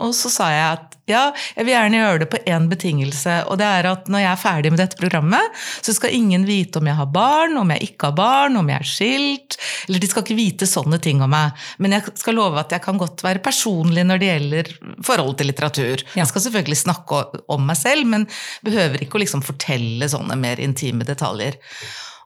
og 0.00 0.16
så 0.16 0.32
sa 0.32 0.48
jeg 0.52 0.68
at 0.78 0.91
ja, 1.10 1.22
jeg 1.56 1.66
vil 1.66 1.74
gjerne 1.74 1.98
gjøre 1.98 2.20
det 2.22 2.28
på 2.30 2.38
én 2.46 2.68
betingelse, 2.70 3.36
og 3.50 3.58
det 3.58 3.66
er 3.66 3.88
at 3.90 4.10
når 4.12 4.22
jeg 4.22 4.30
er 4.30 4.38
ferdig 4.38 4.70
med 4.70 4.78
dette 4.78 4.98
programmet, 5.00 5.62
så 5.82 5.94
skal 5.96 6.14
ingen 6.14 6.44
vite 6.46 6.78
om 6.78 6.86
jeg 6.86 6.98
har 6.98 7.08
barn, 7.10 7.56
om 7.58 7.72
jeg 7.74 7.88
ikke 7.88 8.10
har 8.12 8.18
barn, 8.20 8.58
om 8.60 8.70
jeg 8.70 8.78
er 8.78 8.90
skilt, 8.92 9.58
eller 9.88 10.02
de 10.02 10.10
skal 10.10 10.22
ikke 10.22 10.38
vite 10.38 10.68
sånne 10.70 11.00
ting 11.02 11.24
om 11.24 11.34
meg. 11.34 11.58
Men 11.82 11.96
jeg 11.96 12.14
skal 12.22 12.38
love 12.38 12.60
at 12.62 12.74
jeg 12.76 12.84
kan 12.84 13.00
godt 13.02 13.24
være 13.26 13.42
personlig 13.42 14.06
når 14.06 14.22
det 14.22 14.30
gjelder 14.30 14.72
forholdet 15.02 15.42
til 15.42 15.50
litteratur. 15.50 16.06
Jeg 16.22 16.30
skal 16.30 16.46
selvfølgelig 16.46 16.80
snakke 16.84 17.24
om 17.50 17.66
meg 17.66 17.82
selv, 17.82 18.06
men 18.14 18.28
behøver 18.62 19.02
ikke 19.02 19.18
å 19.18 19.24
liksom 19.24 19.42
fortelle 19.46 20.06
sånne 20.12 20.38
mer 20.38 20.62
intime 20.62 21.08
detaljer. 21.08 21.58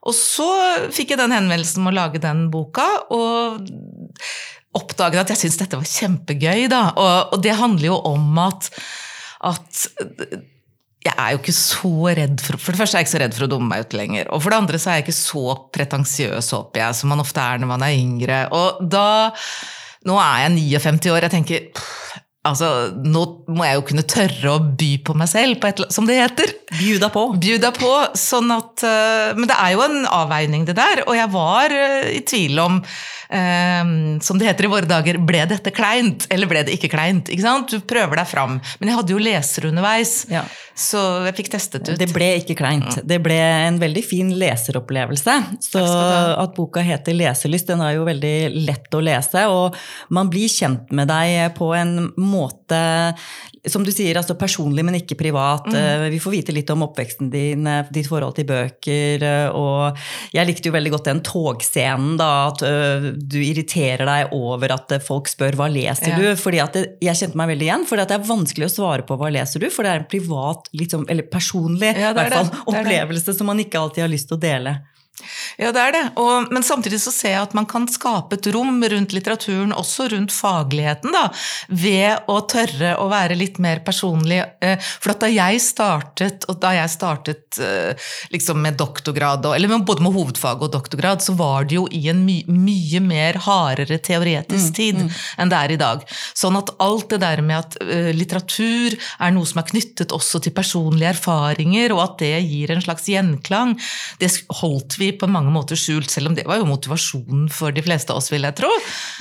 Og 0.07 0.15
så 0.15 0.47
fikk 0.93 1.11
jeg 1.13 1.19
den 1.19 1.33
henvendelsen 1.35 1.81
om 1.81 1.89
å 1.89 1.97
lage 1.97 2.21
den 2.23 2.45
boka, 2.53 2.85
og 3.11 3.65
oppdaget 4.77 5.23
at 5.23 5.33
jeg 5.33 5.43
syntes 5.43 5.61
dette 5.63 5.79
var 5.79 5.89
kjempegøy. 5.89 6.67
Da. 6.71 6.83
Og, 6.95 7.33
og, 7.33 7.41
det 7.43 7.55
handler 7.57 7.89
jo 7.89 7.97
om 8.09 8.43
at, 8.43 8.69
at 9.51 9.87
jeg 11.07 11.13
er 11.13 11.33
jo 11.33 11.41
ikke 11.41 11.55
så 11.55 11.93
redd 12.19 12.43
for 12.43 12.59
For 12.59 12.73
det 12.73 12.81
første 12.81 12.97
er 12.97 13.03
jeg 13.03 13.07
ikke 13.07 13.15
så 13.15 13.23
redd 13.23 13.37
for 13.37 13.47
å 13.47 13.51
dumme 13.51 13.71
meg 13.71 13.87
ut 13.87 13.97
lenger. 13.97 14.29
Og 14.33 14.43
for 14.43 14.53
det 14.53 14.61
andre 14.61 14.81
så 14.81 14.91
er 14.91 14.99
jeg 14.99 15.07
ikke 15.07 15.19
så 15.19 15.57
pretensiøs, 15.77 16.53
håper 16.57 16.83
jeg, 16.83 16.99
som 16.99 17.13
man 17.13 17.23
ofte 17.23 17.43
er 17.43 17.61
når 17.61 17.73
man 17.73 17.85
er 17.87 17.97
yngre. 17.97 18.45
Og 18.55 18.85
da 18.85 19.09
Nå 20.07 20.15
er 20.21 20.45
jeg 20.45 20.53
59 20.79 21.09
år. 21.11 21.25
Jeg 21.25 21.33
tenker 21.33 21.63
Altså, 22.47 22.69
nå 23.03 23.23
må 23.47 23.67
jeg 23.67 23.79
jo 23.79 23.85
kunne 23.89 24.05
tørre 24.07 24.53
å 24.53 24.63
by 24.79 24.91
på 25.07 25.15
meg 25.17 25.31
selv, 25.31 25.59
på 25.61 25.71
et, 25.71 25.83
som 25.93 26.07
det 26.09 26.19
heter. 26.19 26.53
Bjuda 26.77 27.11
på. 27.13 27.27
Bjuda 27.41 27.73
på, 27.75 27.91
sånn 28.17 28.51
at, 28.55 28.83
uh, 28.83 29.35
Men 29.37 29.49
det 29.49 29.59
er 29.59 29.75
jo 29.75 29.85
en 29.85 30.01
avveining, 30.07 30.65
det 30.67 30.77
der. 30.79 31.05
Og 31.07 31.15
jeg 31.17 31.31
var 31.35 31.75
uh, 31.75 32.09
i 32.11 32.23
tvil 32.27 32.63
om 32.63 32.81
eh, 33.29 34.19
som 34.21 34.39
det 34.39 34.47
heter 34.47 34.67
i 34.67 34.71
våre 34.71 34.87
dager, 34.89 35.19
ble 35.23 35.43
dette 35.49 35.73
kleint, 35.75 36.27
eller 36.33 36.49
ble 36.49 36.63
det 36.67 36.75
ikke 36.77 36.91
kleint? 36.93 37.31
Ikke 37.33 37.45
sant? 37.45 37.73
Du 37.73 37.83
prøver 37.87 38.21
deg 38.21 38.29
fram. 38.29 38.57
Men 38.79 38.91
jeg 38.91 38.99
hadde 38.99 39.15
jo 39.15 39.21
leser 39.21 39.69
underveis, 39.69 40.13
ja. 40.31 40.43
så 40.77 41.03
jeg 41.27 41.37
fikk 41.41 41.51
testet 41.55 41.91
ut. 41.91 41.95
Det 41.99 42.09
ble 42.13 42.31
ikke 42.41 42.57
kleint. 42.59 43.01
Det 43.07 43.19
ble 43.23 43.37
en 43.37 43.79
veldig 43.81 44.03
fin 44.05 44.31
leseropplevelse. 44.39 45.37
Så 45.67 45.83
at 45.83 46.55
boka 46.57 46.83
heter 46.85 47.15
'Leselyst', 47.17 47.71
den 47.71 47.83
er 47.83 47.97
jo 47.97 48.07
veldig 48.07 48.37
lett 48.67 48.93
å 48.93 49.03
lese, 49.03 49.47
og 49.51 49.75
man 50.13 50.31
blir 50.31 50.49
kjent 50.51 50.91
med 50.95 51.09
deg 51.11 51.55
på 51.57 51.73
en 51.75 52.11
måte 52.15 52.36
som 53.67 53.83
du 53.83 53.91
sier, 53.91 54.17
altså 54.19 54.37
personlig, 54.39 54.83
men 54.85 54.97
ikke 54.99 55.17
privat. 55.19 55.67
Mm. 55.71 56.07
Vi 56.13 56.19
får 56.23 56.33
vite 56.33 56.55
litt 56.55 56.69
om 56.71 56.85
oppveksten 56.85 57.31
din, 57.33 57.67
eh, 57.67 57.89
ditt 57.93 58.07
forhold 58.07 58.37
til 58.37 58.47
bøker. 58.47 59.23
Eh, 59.27 59.57
og 59.57 59.97
jeg 60.35 60.47
likte 60.47 60.69
jo 60.69 60.75
veldig 60.75 60.93
godt 60.93 61.09
den 61.09 61.23
togscenen, 61.25 62.15
da, 62.19 62.31
at 62.51 62.63
du 63.17 63.37
irriterer 63.41 64.05
deg 64.07 64.35
over 64.37 64.75
at 64.77 64.97
folk 65.03 65.29
spør 65.31 65.57
hva 65.59 65.69
leser 65.71 66.13
ja. 66.13 66.19
du. 66.19 66.39
fordi 66.39 66.61
at 66.63 66.75
Jeg 66.77 67.19
kjente 67.19 67.39
meg 67.39 67.51
veldig 67.53 67.67
igjen, 67.67 67.87
for 67.89 67.99
det 67.99 68.13
er 68.13 68.27
vanskelig 68.27 68.69
å 68.69 68.73
svare 68.73 69.07
på 69.07 69.17
hva 69.19 69.31
leser 69.33 69.63
du, 69.63 69.69
for 69.73 69.85
det 69.85 69.93
er 69.93 70.03
en 70.03 70.11
privat, 70.11 70.69
liksom, 70.77 71.07
eller 71.11 71.27
personlig 71.31 71.93
ja, 71.97 72.13
hvert 72.15 72.35
fall, 72.35 72.53
opplevelse 72.73 73.35
som 73.35 73.49
man 73.49 73.61
ikke 73.63 73.81
alltid 73.81 74.05
har 74.05 74.13
lyst 74.13 74.31
til 74.31 74.39
å 74.39 74.43
dele. 74.43 74.77
Ja, 75.57 75.71
det 75.73 75.81
er 75.81 75.93
det. 75.95 76.03
Og, 76.21 76.51
men 76.53 76.65
samtidig 76.65 76.99
så 77.01 77.11
ser 77.13 77.33
jeg 77.33 77.41
at 77.47 77.55
man 77.57 77.65
kan 77.69 77.87
skape 77.89 78.37
et 78.37 78.47
rom 78.53 78.77
rundt 78.83 79.15
litteraturen, 79.15 79.73
også 79.73 80.11
rundt 80.13 80.33
fagligheten, 80.33 81.13
da, 81.13 81.25
ved 81.73 82.29
å 82.29 82.37
tørre 82.49 82.93
å 83.01 83.07
være 83.09 83.37
litt 83.39 83.57
mer 83.63 83.81
personlig. 83.85 84.43
Eh, 84.61 84.77
for 85.01 85.17
da 85.17 85.29
jeg 85.31 85.61
startet, 85.63 86.45
og 86.51 86.59
da 86.61 86.75
jeg 86.77 86.93
startet 86.93 87.59
eh, 87.63 88.09
liksom 88.33 88.61
med 88.61 88.77
doktorgrad, 88.77 89.47
eller 89.55 89.73
både 89.81 90.05
med 90.05 90.13
hovedfag 90.13 90.67
og 90.67 90.73
doktorgrad, 90.75 91.25
så 91.25 91.33
var 91.39 91.65
det 91.65 91.79
jo 91.79 91.87
i 91.89 92.03
en 92.11 92.21
my 92.27 92.37
mye 92.47 93.01
mer 93.03 93.39
hardere 93.47 93.97
teoretisk 94.03 94.69
mm, 94.69 94.75
tid 94.77 94.99
mm. 95.01 95.09
enn 95.41 95.51
det 95.51 95.57
er 95.57 95.73
i 95.73 95.79
dag. 95.81 96.03
Sånn 96.37 96.57
at 96.59 96.69
alt 96.83 97.09
det 97.13 97.21
der 97.23 97.41
med 97.45 97.57
at 97.57 97.77
uh, 97.81 98.11
litteratur 98.15 98.93
er 98.93 99.33
noe 99.33 99.47
som 99.49 99.61
er 99.61 99.67
knyttet 99.71 100.13
også 100.15 100.41
til 100.43 100.53
personlige 100.55 101.15
erfaringer, 101.15 101.95
og 101.95 102.03
at 102.03 102.17
det 102.21 102.33
gir 102.45 102.73
en 102.73 102.83
slags 102.83 103.07
gjenklang, 103.09 103.75
det 104.21 104.31
holdt 104.61 104.97
vi 105.01 105.06
på 105.15 105.29
mange 105.31 105.51
måter 105.53 105.79
skjult, 105.79 106.11
selv 106.11 106.31
om 106.31 106.35
det 106.37 106.45
var 106.47 106.59
jo 106.59 106.67
motivasjonen 106.69 107.47
for 107.53 107.75
de 107.75 107.83
fleste 107.85 108.13
av 108.13 108.21
oss, 108.21 108.31
vil 108.33 108.47
jeg 108.47 108.57
tro. 108.59 108.71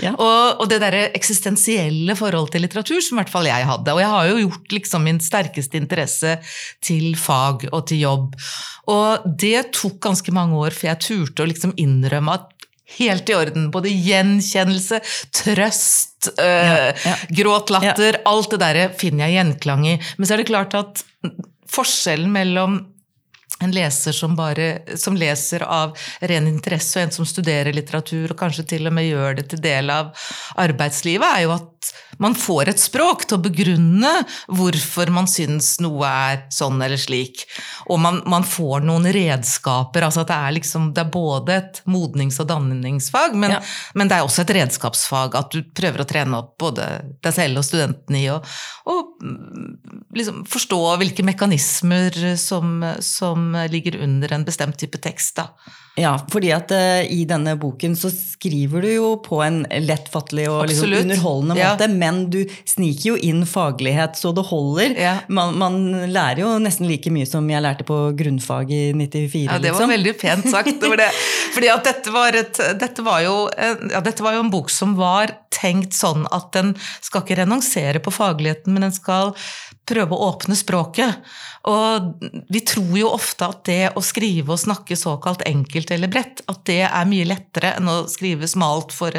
Ja. 0.02 0.14
Og, 0.14 0.62
og, 0.62 0.66
det 0.70 0.80
derre 0.82 1.06
eksistensielle 1.16 2.16
forhold 2.18 2.50
til 2.54 2.66
litteratur, 2.66 3.00
som 3.04 3.16
i 3.16 3.22
hvert 3.22 3.32
fall 3.32 3.48
jeg 3.48 3.68
hadde. 3.68 3.94
Og 3.94 4.02
jeg 4.02 4.12
har 4.14 4.30
jo 4.30 4.42
gjort 4.44 4.76
liksom 4.78 5.06
min 5.06 5.22
sterkeste 5.22 5.80
interesse 5.80 6.36
til 6.84 7.14
fag 7.20 7.68
og 7.72 7.86
til 7.90 8.02
jobb. 8.04 8.36
Og 8.92 9.30
det 9.38 9.70
tok 9.76 10.00
ganske 10.08 10.34
mange 10.34 10.58
år 10.60 10.76
før 10.76 10.92
jeg 10.92 11.04
turte 11.06 11.44
å 11.44 11.50
liksom 11.50 11.74
innrømme 11.80 12.36
at 12.36 12.52
helt 12.98 13.30
i 13.30 13.36
orden. 13.36 13.70
Både 13.74 13.90
gjenkjennelse, 13.90 15.00
trøst, 15.34 16.30
øh, 16.32 16.46
ja, 16.46 16.92
ja. 16.94 17.16
gråt, 17.40 17.72
latter. 17.74 18.20
Ja. 18.20 18.24
Alt 18.30 18.54
det 18.54 18.62
der 18.62 18.82
finner 18.98 19.26
jeg 19.26 19.40
gjenklang 19.40 19.86
i. 19.90 19.96
Men 20.16 20.28
så 20.28 20.36
er 20.36 20.42
det 20.42 20.50
klart 20.50 20.76
at 20.78 21.02
forskjellen 21.70 22.30
mellom 22.32 22.78
en 23.64 23.72
leser 23.72 24.12
som, 24.12 24.36
bare, 24.36 24.96
som 24.96 25.16
leser 25.16 25.64
av 25.64 25.94
ren 26.20 26.48
interesse, 26.50 26.98
og 26.98 27.06
en 27.06 27.14
som 27.14 27.28
studerer 27.28 27.72
litteratur, 27.76 28.32
og 28.32 28.40
kanskje 28.40 28.66
til 28.74 28.90
og 28.90 28.96
med 28.96 29.08
gjør 29.08 29.38
det 29.38 29.46
til 29.52 29.62
del 29.64 29.92
av 29.92 30.12
arbeidslivet, 30.60 31.26
er 31.26 31.46
jo 31.46 31.54
at 31.56 31.92
man 32.22 32.34
får 32.38 32.70
et 32.72 32.80
språk 32.80 33.26
til 33.26 33.38
å 33.38 33.44
begrunne 33.44 34.12
hvorfor 34.48 35.10
man 35.14 35.28
syns 35.30 35.76
noe 35.84 36.08
er 36.08 36.42
sånn 36.54 36.80
eller 36.82 37.00
slik. 37.00 37.44
Og 37.90 38.00
man, 38.02 38.22
man 38.28 38.46
får 38.46 38.84
noen 38.86 39.08
redskaper. 39.12 40.06
altså 40.08 40.26
Det 40.28 40.36
er, 40.36 40.56
liksom, 40.58 40.90
det 40.96 41.04
er 41.04 41.12
både 41.12 41.56
et 41.60 41.80
modnings- 41.90 42.40
og 42.42 42.50
danningsfag, 42.50 43.36
men, 43.36 43.56
ja. 43.58 43.62
men, 43.94 44.10
det 44.10 44.18
er 44.18 44.26
også 44.26 44.44
et 44.44 44.54
redskapsfag. 44.60 45.38
At 45.38 45.54
du 45.54 45.62
prøver 45.76 46.02
å 46.02 46.08
trene 46.08 46.42
opp 46.42 46.56
både 46.60 46.88
deg 47.24 47.36
selv 47.36 47.62
og 47.62 47.68
studentene 47.68 48.22
i 48.22 48.28
å 48.32 48.40
liksom 50.16 50.44
forstå 50.48 50.80
hvilke 51.00 51.24
mekanismer 51.26 52.36
som, 52.40 52.78
som, 53.00 53.52
ligger 53.70 53.98
under 54.04 54.32
en 54.32 54.46
bestemt 54.46 54.78
type 54.80 55.00
tekst. 55.02 55.36
da. 55.40 55.50
Ja, 55.96 56.12
fordi 56.28 56.50
at 56.52 56.72
uh, 56.76 57.02
i 57.08 57.22
denne 57.28 57.54
boken 57.56 57.94
så 57.96 58.10
skriver 58.12 58.84
du 58.84 58.90
jo 58.90 59.06
på 59.24 59.38
en 59.40 59.62
lettfattelig 59.80 60.44
og 60.52 60.66
liksom, 60.68 60.92
underholdende 60.92 61.56
ja. 61.56 61.70
måte, 61.72 61.88
men 61.88 62.18
du 62.32 62.42
sniker 62.68 63.14
jo 63.14 63.16
inn 63.24 63.46
faglighet 63.48 64.18
så 64.20 64.34
det 64.36 64.44
holder. 64.50 64.92
Ja. 65.00 65.14
Man, 65.32 65.56
man, 65.56 65.78
lærer 66.12 66.42
jo 66.44 66.50
nesten 66.60 66.88
like 66.90 67.12
mye 67.12 67.28
som 67.28 67.48
jeg 67.48 67.64
lærte 67.64 67.86
på 67.88 67.96
grunnfag 68.18 68.74
i 68.76 68.82
94. 68.92 69.46
Ja, 69.46 69.56
det 69.56 69.72
var 69.72 69.80
liksom. 69.80 69.94
veldig 69.94 70.14
pent 70.20 70.50
sagt. 70.52 70.74
Det 70.82 70.92
var 70.92 71.00
det. 71.00 71.10
Fordi 71.56 71.72
at 71.72 71.88
dette 71.88 72.12
var, 72.12 72.40
et, 72.44 72.60
dette, 72.82 73.06
var 73.06 73.24
jo, 73.24 73.36
ja, 73.56 74.04
dette 74.04 74.26
var 74.26 74.36
jo 74.36 74.44
en 74.44 74.52
bok 74.52 74.72
som 74.72 74.98
var 75.00 75.32
tenkt 75.56 75.96
sånn 75.96 76.28
at 76.34 76.52
den 76.52 76.74
skal 77.00 77.24
ikke 77.24 77.40
renonsere 77.40 78.04
på 78.04 78.12
fagligheten, 78.12 78.76
men 78.76 78.84
den 78.84 78.92
skal 78.92 79.32
prøve 79.86 80.16
å 80.16 80.30
åpne 80.30 80.56
språket. 80.58 81.20
Og 81.70 82.22
vi 82.52 82.62
tror 82.66 82.92
jo 82.98 83.12
ofte 83.14 83.48
at 83.48 83.64
det 83.68 83.82
å 83.98 84.02
skrive 84.04 84.54
og 84.54 84.62
snakke 84.62 84.98
såkalt 84.98 85.44
enkelt 85.48 85.90
eller 85.94 86.10
bredt, 86.12 86.44
at 86.50 86.64
det 86.68 86.82
er 86.86 87.10
mye 87.10 87.26
lettere 87.28 87.74
enn 87.78 87.90
å 87.90 87.98
skrive 88.10 88.48
smalt 88.50 88.94
for 88.94 89.14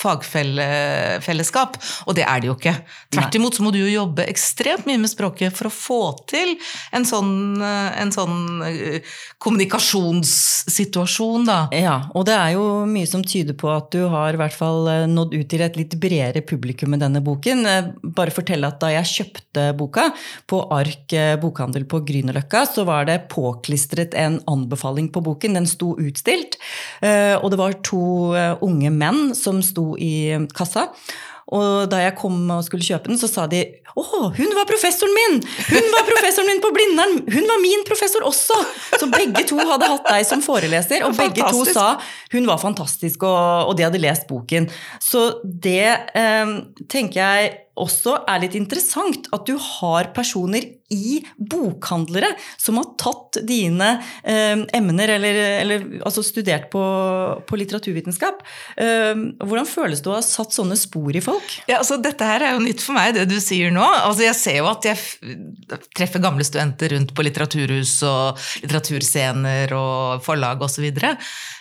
fagfellesskap, 0.00 1.76
og 2.06 2.16
det 2.16 2.24
er 2.26 2.42
det 2.42 2.50
jo 2.50 2.56
ikke. 2.56 2.74
Tvert 3.14 3.36
imot 3.38 3.56
så 3.56 3.62
må 3.64 3.70
du 3.74 3.78
jo 3.80 3.90
jobbe 3.90 4.26
ekstremt 4.28 4.86
mye 4.88 5.00
med 5.00 5.12
språket 5.12 5.56
for 5.56 5.64
å 5.68 5.74
få 5.74 6.00
til 6.30 6.56
en 6.96 7.04
sånn, 7.08 7.62
en 7.62 8.12
sånn 8.14 8.62
eh, 8.66 9.00
kommunikasjonssituasjon, 9.42 11.46
da. 11.48 11.60
Ja, 11.74 11.96
og 12.14 12.26
det 12.28 12.36
er 12.36 12.50
jo 12.56 12.64
mye 12.90 13.08
som 13.08 13.24
tyder 13.24 13.54
på 13.58 13.68
at 13.72 13.90
du 13.94 14.02
har 14.12 14.34
i 14.34 14.38
hvert 14.40 14.56
fall 14.56 14.88
eh, 14.90 15.06
nådd 15.10 15.34
ut 15.36 15.48
til 15.50 15.60
et 15.64 15.78
litt 15.80 15.94
bredere 16.00 16.42
publikum 16.46 16.90
med 16.94 17.00
denne 17.04 17.20
boken. 17.24 17.58
Eh, 17.68 17.90
bare 18.04 18.34
fortelle 18.34 18.68
at 18.68 18.80
da 18.82 18.88
jeg 18.94 19.12
kjøpte 19.14 19.62
boka 19.78 20.04
på 20.50 20.58
Ark 20.74 21.14
bokhandel 21.40 21.84
på 21.90 22.02
Grünerløkka, 22.06 22.60
så 22.68 22.84
var 22.88 23.02
det 23.08 23.28
påklistret 23.32 24.14
en 24.18 24.40
anbefaling 24.50 25.08
på 25.12 25.20
boken. 25.24 25.56
Den 25.58 25.68
sto 25.68 25.88
utstilt, 26.00 26.52
og 27.02 27.50
det 27.50 27.58
var 27.58 27.72
to 27.86 28.32
unge 28.64 28.90
menn 28.94 29.34
som 29.36 29.60
sto 29.70 29.92
i 29.98 30.12
kassa. 30.56 30.90
Og 31.50 31.90
da 31.90 31.98
jeg 32.04 32.14
kom 32.18 32.36
og 32.54 32.62
skulle 32.62 32.86
kjøpe 32.86 33.10
den, 33.10 33.18
så 33.18 33.26
sa 33.30 33.46
de 33.50 33.64
å, 33.98 34.04
hun 34.36 34.52
var 34.54 34.68
professoren 34.68 35.14
min! 35.16 35.40
Hun 35.66 35.88
var 35.90 36.04
professoren 36.06 36.46
min 36.46 36.60
på 36.62 36.70
Blindern! 36.74 37.16
Hun 37.26 37.48
var 37.50 37.58
min 37.62 37.82
professor 37.88 38.22
også! 38.28 38.54
Så 39.00 39.08
begge 39.10 39.42
to 39.50 39.58
hadde 39.58 39.88
hatt 39.90 40.06
deg 40.06 40.28
som 40.28 40.44
foreleser, 40.44 41.02
og 41.08 41.16
begge 41.18 41.48
to 41.50 41.64
sa 41.66 41.96
hun 42.34 42.46
var 42.46 42.62
fantastisk, 42.62 43.26
og, 43.26 43.66
og 43.66 43.74
de 43.78 43.88
hadde 43.88 44.02
lest 44.02 44.28
boken. 44.30 44.70
Så 45.02 45.24
det 45.42 45.88
eh, 45.90 46.54
tenker 46.86 47.18
jeg 47.18 47.50
også 47.80 48.20
er 48.28 48.44
litt 48.44 48.56
interessant, 48.58 49.30
at 49.34 49.48
du 49.48 49.56
har 49.60 50.12
personer 50.16 50.68
i 50.90 51.20
bokhandlere 51.38 52.32
som 52.58 52.80
har 52.80 52.88
tatt 52.98 53.38
dine 53.46 53.92
eh, 54.26 54.58
emner, 54.74 55.12
eller, 55.16 55.38
eller, 55.60 55.84
altså 56.02 56.24
studert 56.26 56.66
på, 56.72 56.82
på 57.46 57.58
litteraturvitenskap. 57.60 58.42
Eh, 58.74 59.22
hvordan 59.38 59.68
føles 59.70 60.02
det 60.02 60.10
å 60.10 60.16
ha 60.16 60.24
satt 60.26 60.56
sånne 60.56 60.78
spor 60.78 61.14
i 61.14 61.22
folk? 61.22 61.54
Ja, 61.70 61.78
altså, 61.78 62.00
dette 62.02 62.26
her 62.26 62.42
er 62.42 62.56
jo 62.56 62.64
nytt 62.64 62.82
for 62.82 62.98
meg, 62.98 63.14
det 63.16 63.28
du 63.30 63.38
sier 63.42 63.70
nå. 63.74 63.84
Altså, 63.84 64.26
jeg 64.26 64.38
ser 64.40 64.58
jo 64.58 64.70
at 64.70 64.90
jeg 64.90 65.78
treffer 65.94 66.22
gamle 66.22 66.46
studenter 66.46 66.96
rundt 66.96 67.14
på 67.14 67.26
litteraturhus 67.26 67.94
og 68.10 68.42
litteraturscener 68.64 69.76
og 69.78 70.26
forlag 70.26 70.66
osv. 70.66 70.90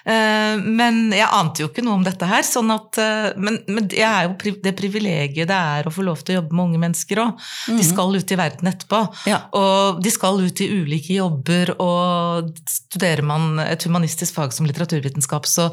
Eh, 0.05 0.61
men 0.63 1.09
jeg 1.15 1.27
ante 1.35 1.63
jo 1.63 1.69
ikke 1.69 1.83
noe 1.85 1.99
om 1.99 2.05
dette 2.05 2.27
her. 2.29 2.45
Sånn 2.47 2.71
at, 2.73 2.99
eh, 3.01 3.29
men, 3.39 3.59
men 3.67 3.89
det 3.91 4.03
er 4.05 4.29
jo 4.29 4.55
det 4.63 4.75
privilegiet 4.79 5.49
det 5.49 5.57
er 5.57 5.87
å 5.87 5.93
få 5.93 6.05
lov 6.07 6.23
til 6.23 6.35
å 6.35 6.39
jobbe 6.39 6.55
med 6.55 6.69
unge 6.69 6.83
mennesker 6.85 7.23
òg. 7.23 7.47
De 7.67 7.77
mhm. 7.79 7.87
skal 7.91 8.19
ut 8.19 8.35
i 8.35 8.39
verden 8.39 8.71
etterpå. 8.71 9.01
Ja. 9.29 9.41
Og 9.57 10.03
de 10.03 10.13
skal 10.13 10.39
ut 10.43 10.63
i 10.63 10.69
ulike 10.79 11.17
jobber, 11.17 11.73
og 11.83 12.53
studerer 12.69 13.25
man 13.25 13.59
et 13.63 13.87
humanistisk 13.87 14.37
fag 14.37 14.55
som 14.55 14.67
litteraturvitenskap, 14.69 15.49
så 15.49 15.69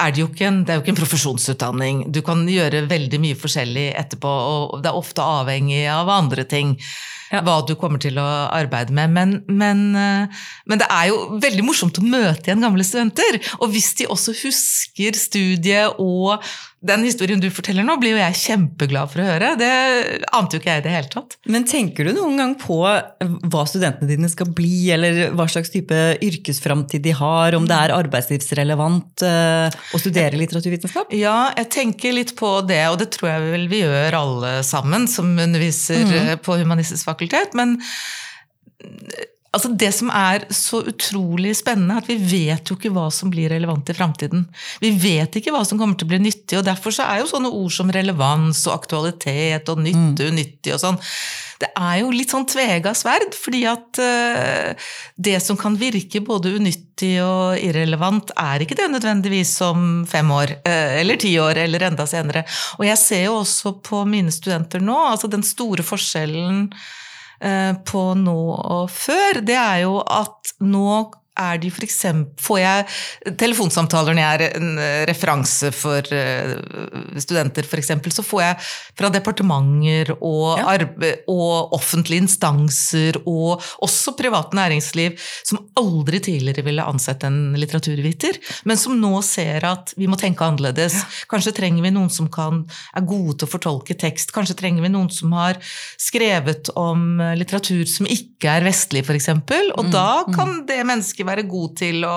er 0.00 0.12
det 0.12 0.22
jo 0.22 0.28
ikke 0.30 0.46
en, 0.48 0.60
det 0.64 0.72
er 0.72 0.78
jo 0.78 0.84
ikke 0.84 0.94
en 0.94 1.00
profesjonsutdanning. 1.00 2.04
Du 2.14 2.22
kan 2.24 2.44
gjøre 2.48 2.86
veldig 2.90 3.20
mye 3.22 3.38
forskjellig 3.38 3.88
etterpå, 4.00 4.30
og 4.30 4.82
det 4.82 4.90
er 4.90 5.00
ofte 5.00 5.24
avhengig 5.24 5.82
av 5.92 6.10
andre 6.12 6.46
ting 6.48 6.76
ja. 7.32 7.42
hva 7.44 7.58
du 7.66 7.74
kommer 7.80 8.02
til 8.02 8.18
å 8.20 8.26
arbeide 8.52 8.94
med. 8.96 9.12
Men, 9.12 9.36
men, 9.48 9.84
eh, 9.98 10.42
men, 10.66 10.82
det 10.82 10.88
er 10.88 11.10
jo 11.12 11.38
veldig 11.42 11.66
morsomt 11.66 12.00
å 12.00 12.06
møte 12.06 12.48
igjen 12.48 12.64
gamle 12.64 12.86
studenter. 12.86 13.40
Og 13.60 13.72
hvis 13.74 13.92
de 14.00 14.08
også 14.12 14.36
husker 14.42 15.18
studiet 15.18 16.00
og 16.02 16.40
den 16.82 17.04
historien 17.06 17.40
du 17.40 17.46
forteller 17.54 17.86
nå, 17.86 17.94
blir 18.02 18.16
jo 18.16 18.20
jeg 18.20 18.38
kjempeglad 18.40 19.10
for 19.12 19.22
å 19.22 19.26
høre. 19.28 19.52
Det 19.60 19.70
ante 20.34 20.56
jo 20.56 20.62
ikke 20.62 20.72
jeg 20.74 20.82
i 20.82 20.84
det 20.86 20.94
hele 20.96 21.10
tatt. 21.12 21.36
Men 21.54 21.66
tenker 21.68 22.08
du 22.08 22.14
noen 22.16 22.40
gang 22.40 22.54
på 22.58 22.78
hva 22.82 23.64
studentene 23.70 24.10
dine 24.10 24.30
skal 24.32 24.50
bli, 24.50 24.90
eller 24.94 25.20
hva 25.38 25.46
slags 25.50 25.70
type 25.72 26.00
yrkesframtid 26.26 27.04
de 27.06 27.14
har, 27.18 27.54
om 27.58 27.68
det 27.70 27.78
er 27.78 27.94
arbeidslivsrelevant 27.94 29.26
eh, 29.28 29.78
å 29.94 30.02
studere 30.02 30.40
litteraturvitenskap? 30.40 31.14
Ja, 31.14 31.52
jeg 31.58 31.70
tenker 31.74 32.16
litt 32.18 32.34
på 32.38 32.56
det, 32.66 32.82
og 32.90 32.98
det 33.02 33.12
tror 33.14 33.30
jeg 33.30 33.52
vel 33.54 33.68
vi 33.70 33.84
gjør 33.84 34.18
alle 34.18 34.54
sammen 34.66 35.06
som 35.10 35.30
underviser 35.36 36.02
mm. 36.02 36.32
på 36.42 36.58
Humanistisk 36.62 37.06
fakultet. 37.08 37.54
men 37.58 37.78
Altså 39.52 39.68
Det 39.76 39.90
som 39.92 40.08
er 40.16 40.46
så 40.54 40.80
utrolig 40.88 41.52
spennende, 41.58 41.98
er 41.98 42.00
at 42.00 42.08
vi 42.08 42.16
vet 42.16 42.70
jo 42.70 42.76
ikke 42.78 42.92
hva 42.94 43.08
som 43.12 43.28
blir 43.32 43.52
relevant 43.52 43.90
i 43.92 43.96
framtiden. 43.96 44.46
Vi 44.80 44.92
vet 44.96 45.36
ikke 45.36 45.52
hva 45.52 45.60
som 45.68 45.80
kommer 45.80 45.98
til 45.98 46.08
å 46.08 46.12
bli 46.14 46.22
nyttig, 46.24 46.56
og 46.56 46.64
derfor 46.64 46.94
så 46.96 47.04
er 47.04 47.20
jo 47.20 47.28
sånne 47.28 47.50
ord 47.52 47.74
som 47.76 47.92
relevans 47.92 48.62
og 48.70 48.78
aktualitet 48.78 49.68
og 49.68 49.82
nytte, 49.84 50.24
mm. 50.24 50.32
unyttig 50.32 50.72
og 50.72 50.80
sånn 50.80 50.96
Det 51.62 51.68
er 51.78 51.98
jo 52.00 52.14
litt 52.14 52.32
sånn 52.32 52.48
tvega 52.48 52.94
sverd, 52.96 53.36
fordi 53.38 53.60
at 53.70 54.00
uh, 54.00 54.88
det 55.20 55.36
som 55.44 55.60
kan 55.60 55.76
virke 55.78 56.24
både 56.24 56.56
unyttig 56.56 57.12
og 57.22 57.60
irrelevant, 57.60 58.32
er 58.40 58.64
ikke 58.64 58.80
det 58.80 58.88
nødvendigvis 58.94 59.52
om 59.68 59.84
fem 60.08 60.32
år, 60.32 60.56
uh, 60.64 60.96
eller 60.96 61.20
ti 61.20 61.36
år, 61.38 61.60
eller 61.66 61.86
enda 61.92 62.08
senere. 62.08 62.46
Og 62.80 62.88
jeg 62.88 62.98
ser 63.04 63.28
jo 63.28 63.38
også 63.44 63.76
på 63.84 64.02
mine 64.08 64.32
studenter 64.32 64.82
nå, 64.82 64.96
altså 65.12 65.30
den 65.30 65.44
store 65.46 65.84
forskjellen 65.86 66.66
på 67.42 68.02
nå 68.18 68.38
og 68.54 68.90
før, 68.92 69.40
det 69.42 69.58
er 69.58 69.82
jo 69.82 69.98
at 70.00 70.54
nå 70.62 70.86
er 71.38 71.60
de 71.62 71.70
for 71.72 71.86
eksempel, 71.86 72.32
Får 72.42 72.58
jeg 72.60 73.36
telefonsamtaler 73.40 74.16
når 74.16 74.22
jeg 74.22 74.34
er 74.34 74.56
en 74.58 74.80
eh, 74.80 75.02
referanse 75.08 75.70
for 75.74 76.08
eh, 76.12 76.52
studenter, 77.22 77.64
f.eks., 77.64 77.92
så 78.12 78.24
får 78.24 78.42
jeg 78.42 78.58
fra 78.98 79.10
departementer 79.12 80.12
og, 80.18 80.58
ja. 80.60 80.74
og, 81.30 81.72
offentlige 81.76 82.24
instanser 82.24 83.16
og 83.22 83.62
også 83.84 84.14
privat 84.18 84.52
næringsliv 84.56 85.16
som 85.46 85.62
aldri 85.78 86.20
tidligere 86.24 86.64
ville 86.66 86.84
ansett 86.84 87.24
en 87.28 87.54
litteraturviter, 87.56 88.38
men 88.68 88.80
som 88.80 88.98
nå 89.00 89.14
ser 89.24 89.64
at 89.68 89.94
vi 89.96 90.08
må 90.10 90.18
tenke 90.20 90.44
annerledes. 90.44 90.98
Ja. 90.98 91.26
Kanskje 91.32 91.54
trenger 91.56 91.86
vi 91.86 91.94
noen 91.94 92.10
som 92.12 92.28
kan, 92.32 92.64
er 92.92 93.06
gode 93.08 93.38
til 93.38 93.48
å 93.48 93.52
fortolke 93.54 93.96
tekst. 93.98 94.34
Kanskje 94.34 94.58
trenger 94.58 94.84
vi 94.84 94.92
noen 94.92 95.10
som 95.12 95.32
har 95.36 95.60
skrevet 96.00 96.72
om 96.78 97.22
litteratur 97.38 97.86
som 97.88 98.08
ikke 98.10 98.58
er 98.58 98.66
vestlig, 98.66 99.04
f.eks. 99.06 99.30
Og 99.32 99.86
mm. 99.88 99.92
da 99.94 100.08
mm. 100.26 100.36
kan 100.36 100.54
det 100.68 100.80
mennesket 100.88 101.21
ikke 101.22 101.30
være 101.30 101.46
god 101.50 101.76
til 101.78 102.02
å, 102.08 102.16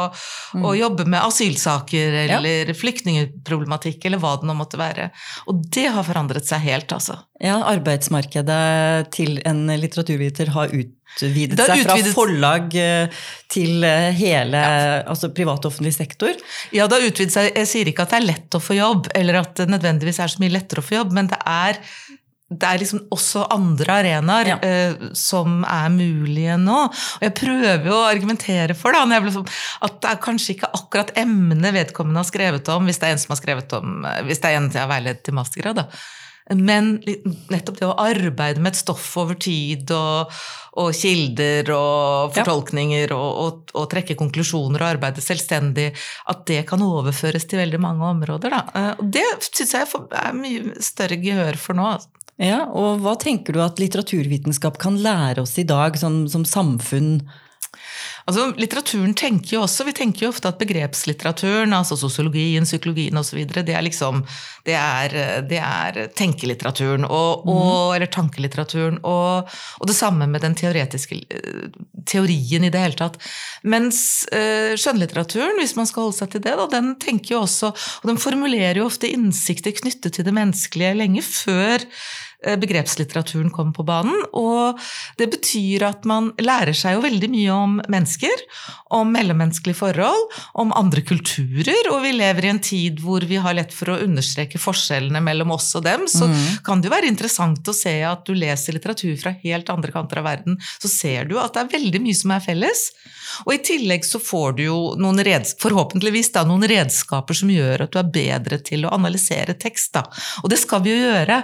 mm. 0.57 0.65
å 0.65 0.73
jobbe 0.77 1.05
med 1.07 1.21
asylsaker 1.21 2.19
eller 2.25 2.73
ja. 2.73 2.77
flyktningproblematikk 2.81 4.09
eller 4.09 4.21
hva 4.21 4.35
det 4.41 4.49
nå 4.49 4.57
måtte 4.57 4.81
være. 4.81 5.11
Og 5.51 5.63
det 5.71 5.87
har 5.93 6.05
forandret 6.07 6.47
seg 6.49 6.65
helt, 6.65 6.91
altså. 6.95 7.21
Ja, 7.43 7.57
arbeidsmarkedet 7.67 9.11
til 9.11 9.41
en 9.43 9.65
litteraturviter 9.67 10.53
har 10.55 10.71
utvidet 10.71 11.59
seg 11.59 11.81
fra 11.83 11.97
forlag 12.15 12.77
eh, 12.79 13.25
til 13.51 13.83
eh, 13.83 14.15
hele 14.15 14.61
ja. 14.61 15.01
altså 15.11 15.33
privat 15.35 15.67
og 15.67 15.73
offentlig 15.73 15.91
sektor? 15.97 16.31
Ja, 16.71 16.87
det 16.87 16.95
har 16.95 17.09
utvidet 17.09 17.35
seg. 17.35 17.49
Jeg 17.51 17.69
sier 17.71 17.91
ikke 17.91 18.05
at 18.05 18.15
det 18.15 18.21
er 18.21 18.27
lett 18.29 18.55
å 18.55 18.63
få 18.63 18.77
jobb, 18.79 19.11
eller 19.19 19.41
at 19.41 19.51
det 19.59 19.67
nødvendigvis 19.73 20.21
er 20.23 20.31
så 20.31 20.43
mye 20.43 20.55
lettere 20.55 20.79
å 20.83 20.87
få 20.87 20.99
jobb, 21.01 21.11
men 21.17 21.31
det 21.33 21.41
er 21.43 21.81
det 22.45 22.67
er 22.69 22.77
liksom 22.77 23.07
også 23.13 23.47
andre 23.53 23.93
arenaer 24.03 24.49
ja. 24.51 24.57
uh, 24.61 25.05
som 25.17 25.63
er 25.65 25.87
mulige 25.93 26.57
nå. 26.61 26.81
Og 26.85 27.23
jeg 27.25 27.33
prøver 27.39 27.87
jo 27.89 27.95
å 27.97 28.09
argumentere 28.09 28.75
for 28.77 28.93
da, 28.93 29.05
liksom, 29.17 29.47
at 29.87 29.95
det 30.03 30.11
er 30.11 30.19
kanskje 30.21 30.53
ikke 30.53 30.69
akkurat 30.77 31.15
emnet 31.17 31.73
vedkommende 31.73 32.21
har 32.21 32.29
skrevet 32.29 32.69
om, 32.73 32.85
hvis 32.85 33.01
det 33.01 33.09
er 33.09 33.15
en 33.15 33.23
som 33.23 33.33
har 33.33 33.41
skrevet 33.41 33.73
om, 33.79 33.97
eh, 34.05 34.21
hvis 34.27 34.43
det 34.43 34.51
er 34.51 34.59
en 34.59 34.69
som 34.69 34.83
har 34.83 34.93
veiledet 34.93 35.25
til 35.25 35.37
mastergrad. 35.37 35.81
da. 35.81 35.89
Men 36.53 36.99
nettopp 37.49 37.79
det 37.79 37.87
å 37.89 37.95
arbeide 37.97 38.61
med 38.61 38.75
et 38.75 38.77
stoff 38.77 39.07
over 39.17 39.33
tid 39.41 39.89
og, 39.95 40.29
og 40.77 40.91
kilder 40.93 41.71
og 41.73 42.35
fortolkninger 42.35 43.07
ja. 43.09 43.17
og, 43.17 43.39
og, 43.41 43.73
og, 43.73 43.87
trekke 43.89 44.13
konklusjoner 44.19 44.83
og 44.83 44.91
arbeide 44.91 45.23
selvstendig, 45.25 45.87
at 46.29 46.45
det 46.45 46.61
kan 46.69 46.85
overføres 46.85 47.49
til 47.49 47.63
veldig 47.63 47.81
mange 47.81 48.05
områder. 48.11 48.53
Da. 48.53 48.61
Eh, 48.77 48.91
og 49.01 49.09
det 49.17 49.25
syns 49.49 49.73
jeg 49.73 49.89
er 50.21 50.37
mye 50.37 50.85
større 50.85 51.17
gehør 51.25 51.57
for 51.57 51.81
nå. 51.81 51.89
Altså. 51.95 52.24
Ja, 52.41 52.65
og 52.67 52.99
Hva 53.03 53.15
tenker 53.15 53.55
du 53.55 53.61
at 53.63 53.79
litteraturvitenskap 53.79 54.79
kan 54.81 54.97
lære 54.99 55.45
oss 55.45 55.55
i 55.61 55.67
dag, 55.67 55.95
som, 55.99 56.25
som 56.31 56.43
samfunn? 56.43 57.21
Altså, 58.25 58.47
litteraturen 58.57 59.13
tenker 59.13 59.57
jo 59.57 59.61
også, 59.67 59.85
Vi 59.85 59.93
tenker 59.93 60.25
jo 60.25 60.31
ofte 60.33 60.49
at 60.49 60.57
begrepslitteraturen, 60.57 61.73
altså 61.77 61.97
sosiologien, 61.99 62.65
psykologien 62.65 63.17
osv., 63.21 63.43
det 63.53 63.75
er 63.75 63.85
liksom 63.85 64.23
det 64.65 64.73
er, 64.73 65.13
det 65.45 65.59
er 65.61 65.99
tenkelitteraturen, 66.17 67.05
og, 67.05 67.45
og, 67.45 67.91
mm. 67.91 67.95
eller 67.95 68.09
tankelitteraturen. 68.09 68.97
Og, 69.05 69.51
og, 69.77 69.85
det 69.85 69.97
samme 69.97 70.25
med 70.25 70.41
den 70.41 70.57
teoretiske 70.57 71.19
teorien 72.09 72.65
i 72.65 72.71
det 72.73 72.81
hele 72.81 72.97
tatt. 72.97 73.19
Mens 73.61 73.99
uh, 74.33 74.73
skjønnlitteraturen, 74.73 75.59
hvis 75.61 75.75
man 75.77 75.89
skal 75.89 76.07
holde 76.07 76.17
seg 76.17 76.33
til 76.33 76.45
det, 76.47 76.55
da, 76.57 76.65
den 76.73 76.95
tenker 77.01 77.35
jo 77.35 77.43
også 77.45 77.71
Og 77.75 78.09
den 78.09 78.19
formulerer 78.21 78.79
jo 78.79 78.89
ofte 78.89 79.09
innsikter 79.11 79.73
knyttet 79.75 80.17
til 80.17 80.25
det 80.25 80.33
menneskelige 80.33 80.95
lenge 80.97 81.21
før 81.25 81.83
eh, 81.83 81.85
begrepslitteraturen 82.61 83.51
kom 83.53 83.73
på 83.75 83.85
banen. 83.87 84.15
Og 84.37 84.79
det 85.19 85.29
betyr 85.33 85.87
at 85.89 86.05
man 86.09 86.31
lærer 86.41 86.75
seg 86.77 86.97
jo 86.97 87.03
veldig 87.05 87.29
mye 87.33 87.55
om 87.55 87.77
mennesker, 87.91 88.45
om 88.95 89.11
mellommenneskelige 89.15 89.79
forhold, 89.79 90.29
om 90.61 90.73
andre 90.77 91.03
kulturer, 91.05 91.89
og 91.91 92.03
vi 92.05 92.13
lever 92.15 92.47
i 92.47 92.53
en 92.53 92.61
tid 92.63 93.01
hvor 93.03 93.25
vi 93.27 93.39
har 93.41 93.57
lett 93.57 93.73
for 93.75 93.93
å 93.93 93.99
understreke 94.05 94.61
forskjellene 94.61 95.21
mellom 95.25 95.55
oss 95.55 95.71
og 95.77 95.85
dem. 95.87 96.05
Så 96.11 96.29
mm. 96.29 96.39
kan 96.65 96.81
det 96.81 96.89
jo 96.89 96.95
være 96.95 97.11
interessant 97.11 97.67
å 97.67 97.75
se 97.75 97.97
at 98.05 98.25
du 98.27 98.35
leser 98.37 98.77
litteratur 98.77 99.15
fra 99.19 99.35
helt 99.43 99.71
andre 99.73 99.93
kanter 99.95 100.21
av 100.21 100.29
verden, 100.29 100.59
så 100.79 100.91
ser 100.91 101.29
du 101.29 101.37
at 101.41 101.55
det 101.55 101.65
er 101.65 101.75
veldig 101.77 102.03
mye 102.05 102.17
som 102.17 102.35
er 102.35 102.43
felles. 102.45 102.87
Og 103.43 103.55
i 103.55 103.61
tillegg 103.65 104.05
så 104.07 104.21
får 104.21 104.57
du 104.59 104.65
jo 104.67 104.79
noen 105.01 105.23
forhåpentligvis 105.59 106.31
da, 106.35 106.45
noen 106.47 106.67
redskaper 106.69 107.37
som 107.37 107.51
gjør 107.51 107.85
at 107.85 107.93
du 107.93 107.99
er 107.99 108.11
bedre 108.17 108.59
til 108.63 108.85
å 108.85 108.93
analysere 108.95 109.57
tekst. 109.59 109.93
Da. 109.97 110.05
Og 110.43 110.51
det 110.51 110.59
skal 110.61 110.83
vi 110.85 110.93
jo 110.93 111.01
gjøre 111.09 111.41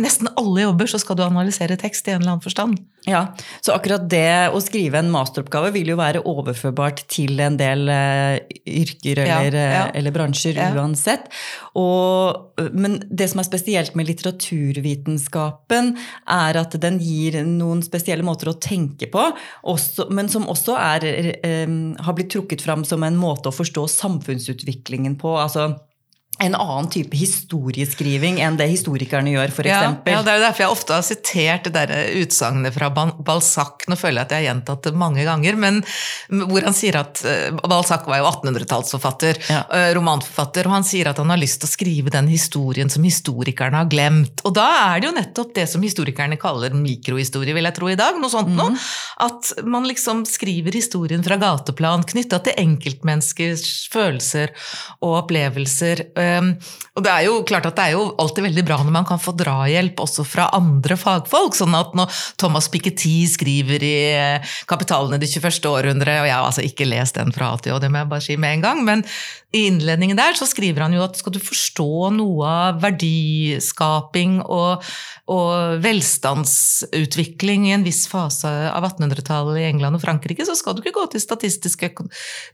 nesten 0.00 0.30
alle 0.40 0.64
jobber 0.64 0.88
så 0.90 0.98
skal 1.00 1.18
du 1.18 1.24
analysere 1.26 1.76
tekst 1.80 2.08
i 2.08 2.14
en 2.14 2.22
eller 2.22 2.36
annen 2.36 2.44
forstand. 2.44 2.78
Ja, 3.04 3.34
Så 3.60 3.74
akkurat 3.74 4.06
det 4.08 4.48
å 4.56 4.60
skrive 4.64 4.96
en 5.02 5.10
masteroppgave 5.12 5.74
vil 5.74 5.90
jo 5.92 5.98
være 5.98 6.22
overførbart 6.24 7.02
til 7.12 7.36
en 7.44 7.58
del 7.60 7.84
uh, 7.92 8.38
yrker 8.64 9.20
eller, 9.26 9.58
ja, 9.58 9.74
ja. 9.74 9.82
Eh, 9.90 9.98
eller 10.00 10.14
bransjer 10.14 10.56
ja. 10.56 10.70
uansett. 10.72 11.28
Og, 11.76 12.62
men 12.72 12.96
det 13.10 13.28
som 13.32 13.42
er 13.42 13.48
spesielt 13.50 13.96
med 13.98 14.08
litteraturvitenskapen, 14.08 15.94
er 16.32 16.60
at 16.62 16.78
den 16.80 17.00
gir 17.02 17.42
noen 17.44 17.84
spesielle 17.84 18.24
måter 18.24 18.54
å 18.54 18.56
tenke 18.56 19.10
på, 19.12 19.28
også, 19.68 20.08
men 20.14 20.32
som 20.32 20.48
også 20.48 20.78
er, 20.80 21.08
um, 21.68 21.92
har 22.00 22.16
blitt 22.16 22.32
trukket 22.32 22.64
fram 22.64 22.88
som 22.88 23.04
en 23.04 23.20
måte 23.20 23.52
å 23.52 23.58
forstå 23.58 23.84
samfunnsutviklingen 24.00 25.20
på. 25.20 25.36
altså 25.36 25.74
en 26.42 26.54
annen 26.58 26.88
type 26.90 27.14
historieskriving 27.14 28.40
enn 28.42 28.56
det 28.58 28.66
historikerne 28.72 29.30
gjør, 29.36 29.52
f.eks. 29.54 29.68
Ja, 29.68 29.90
ja, 30.10 30.22
det 30.26 30.32
er 30.32 30.40
jo 30.40 30.42
derfor 30.42 30.64
jeg 30.64 30.72
ofte 30.74 30.96
har 30.96 31.04
sitert 31.06 31.68
det 31.68 31.74
der 31.76 31.92
utsagnet 32.18 32.74
fra 32.74 32.88
Balzac. 32.90 33.86
Nå 33.86 33.94
føler 33.98 34.20
jeg 34.20 34.26
at 34.26 34.34
jeg 34.34 34.42
har 34.42 34.48
gjentatt 34.48 34.88
det 34.88 34.94
mange 34.98 35.26
ganger, 35.26 35.58
men 35.60 35.78
hvor 36.50 36.66
han 36.66 36.74
sier 36.74 36.98
at 36.98 37.22
eh, 37.28 37.54
Balzac 37.62 38.08
var 38.10 38.18
jo 38.18 38.26
1800-tallsforfatter, 38.32 39.38
ja. 39.46 39.60
Eh, 39.78 39.90
romanforfatter, 39.94 40.66
og 40.66 40.74
han 40.80 40.88
sier 40.88 41.12
at 41.12 41.20
han 41.22 41.30
har 41.30 41.38
lyst 41.38 41.60
til 41.62 41.70
å 41.70 41.74
skrive 41.74 42.14
den 42.14 42.30
historien 42.32 42.90
som 42.90 43.06
historikerne 43.06 43.84
har 43.84 43.90
glemt. 43.92 44.42
Og 44.42 44.56
da 44.58 44.66
er 44.88 45.04
det 45.04 45.10
jo 45.10 45.14
nettopp 45.20 45.54
det 45.60 45.68
som 45.70 45.86
historikerne 45.86 46.40
kaller 46.40 46.74
mikrohistorie, 46.74 47.54
vil 47.54 47.70
jeg 47.70 47.78
tro 47.78 47.92
i 47.92 47.98
dag. 48.00 48.18
Noe 48.18 48.32
sånt 48.32 48.50
mm. 48.50 48.58
noe. 48.58 48.74
At 49.22 49.54
man 49.70 49.86
liksom 49.86 50.26
skriver 50.26 50.74
historien 50.74 51.22
fra 51.22 51.38
gateplan, 51.38 52.02
knytta 52.10 52.42
til 52.42 52.58
enkeltmenneskers 52.66 53.86
følelser 53.94 54.50
og 54.98 55.20
opplevelser 55.22 56.08
og 56.94 57.02
det 57.02 57.10
er 57.10 57.24
jo 57.26 57.40
klart 57.46 57.66
at 57.66 57.78
det 57.78 57.84
er 57.88 57.94
jo 57.96 58.04
alltid 58.22 58.46
veldig 58.46 58.64
bra 58.66 58.78
når 58.82 58.94
man 58.94 59.06
kan 59.08 59.20
få 59.22 59.34
drahjelp 59.38 60.02
også 60.04 60.26
fra 60.28 60.48
andre 60.54 60.98
fagfolk. 61.00 61.56
sånn 61.58 61.74
at 61.74 61.94
når 61.98 62.18
Thomas 62.40 62.68
Piketty 62.70 63.16
skriver 63.30 63.82
i 63.82 63.94
eh, 64.14 64.54
'Kapitalen 64.70 65.16
i 65.16 65.22
det 65.22 65.30
21. 65.32 65.70
århundre', 65.70 66.20
og 66.22 66.28
jeg 66.28 66.36
har 66.36 66.44
altså 66.46 66.66
ikke 66.66 66.88
lest 66.88 67.18
den 67.18 67.34
fra 67.34 67.52
A 67.54 67.58
til 67.58 67.74
Å, 67.74 67.80
det 67.82 67.90
må 67.90 68.02
jeg 68.02 68.12
bare 68.12 68.26
si 68.28 68.36
med 68.36 68.58
en 68.58 68.66
gang, 68.68 68.84
men 68.86 69.06
i 69.54 69.66
innledningen 69.68 70.18
der 70.18 70.34
så 70.34 70.46
skriver 70.50 70.82
han 70.82 70.94
jo 70.96 71.04
at 71.04 71.18
skal 71.18 71.34
du 71.34 71.38
forstå 71.42 72.10
noe 72.16 72.46
av 72.48 72.80
verdiskaping 72.82 74.40
og, 74.42 74.82
og 75.30 75.82
velstandsutvikling 75.84 77.68
i 77.68 77.74
en 77.76 77.86
viss 77.86 78.04
fase 78.10 78.50
av 78.50 78.86
1800-tallet 78.88 79.60
i 79.62 79.68
England 79.68 79.98
og 79.98 80.02
Frankrike, 80.02 80.46
så 80.46 80.56
skal 80.58 80.74
du 80.74 80.82
ikke 80.82 80.96
gå 80.98 81.06
til 81.12 81.22
statistisk 81.22 81.86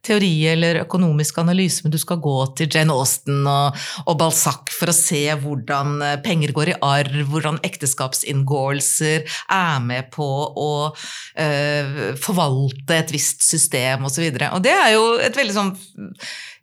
teori 0.06 0.34
eller 0.52 0.82
økonomisk 0.84 1.40
analyse, 1.40 1.84
men 1.84 1.94
du 1.94 1.98
skal 2.00 2.20
gå 2.20 2.36
til 2.60 2.68
Jane 2.68 2.92
Austen 2.92 3.40
og, 3.48 3.59
og 4.06 4.18
Balzac 4.20 4.72
for 4.74 4.92
å 4.92 4.96
se 4.96 5.22
hvordan 5.42 6.00
eh, 6.06 6.18
penger 6.24 6.54
går 6.56 6.72
i 6.72 6.78
arv, 6.86 7.18
hvordan 7.30 7.60
ekteskapsinngåelser 7.66 9.26
er 9.56 9.82
med 9.84 10.10
på 10.14 10.28
å 10.50 10.70
øh, 10.90 12.00
forvalte 12.20 13.00
et 13.00 13.14
visst 13.14 13.44
system 13.46 14.06
osv. 14.08 14.24
Og, 14.30 14.40
så 14.40 14.52
og 14.56 14.64
det 14.64 14.76
er 14.76 14.94
jo 14.96 15.04
et 15.20 15.36
veldig 15.36 15.56
sånn 15.56 15.74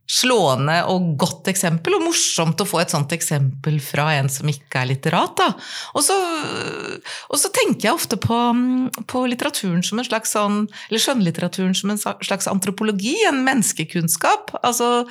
slående 0.08 0.78
og 0.88 1.10
godt 1.20 1.50
eksempel, 1.52 1.98
og 1.98 2.06
morsomt 2.08 2.62
å 2.64 2.68
få 2.68 2.80
et 2.80 2.94
sånt 2.94 3.12
eksempel 3.16 3.80
fra 3.84 4.08
en 4.16 4.30
som 4.32 4.48
ikke 4.48 4.82
er 4.82 4.90
litterat. 4.94 5.44
Og, 5.94 6.00
så, 6.06 6.16
og 7.28 7.42
så 7.42 7.52
tenker 7.54 7.90
jeg 7.90 7.98
ofte 7.98 8.20
på, 8.24 8.38
på, 9.12 9.26
litteraturen 9.28 9.84
som 9.84 10.00
en 10.00 10.08
slags 10.08 10.32
sånn, 10.38 10.64
eller 10.88 11.04
skjønnlitteraturen 11.04 11.76
som 11.78 11.92
en 11.92 12.00
slags 12.00 12.48
antropologi, 12.52 13.18
en 13.28 13.44
menneskekunnskap. 13.48 14.56
Altså, 14.62 15.04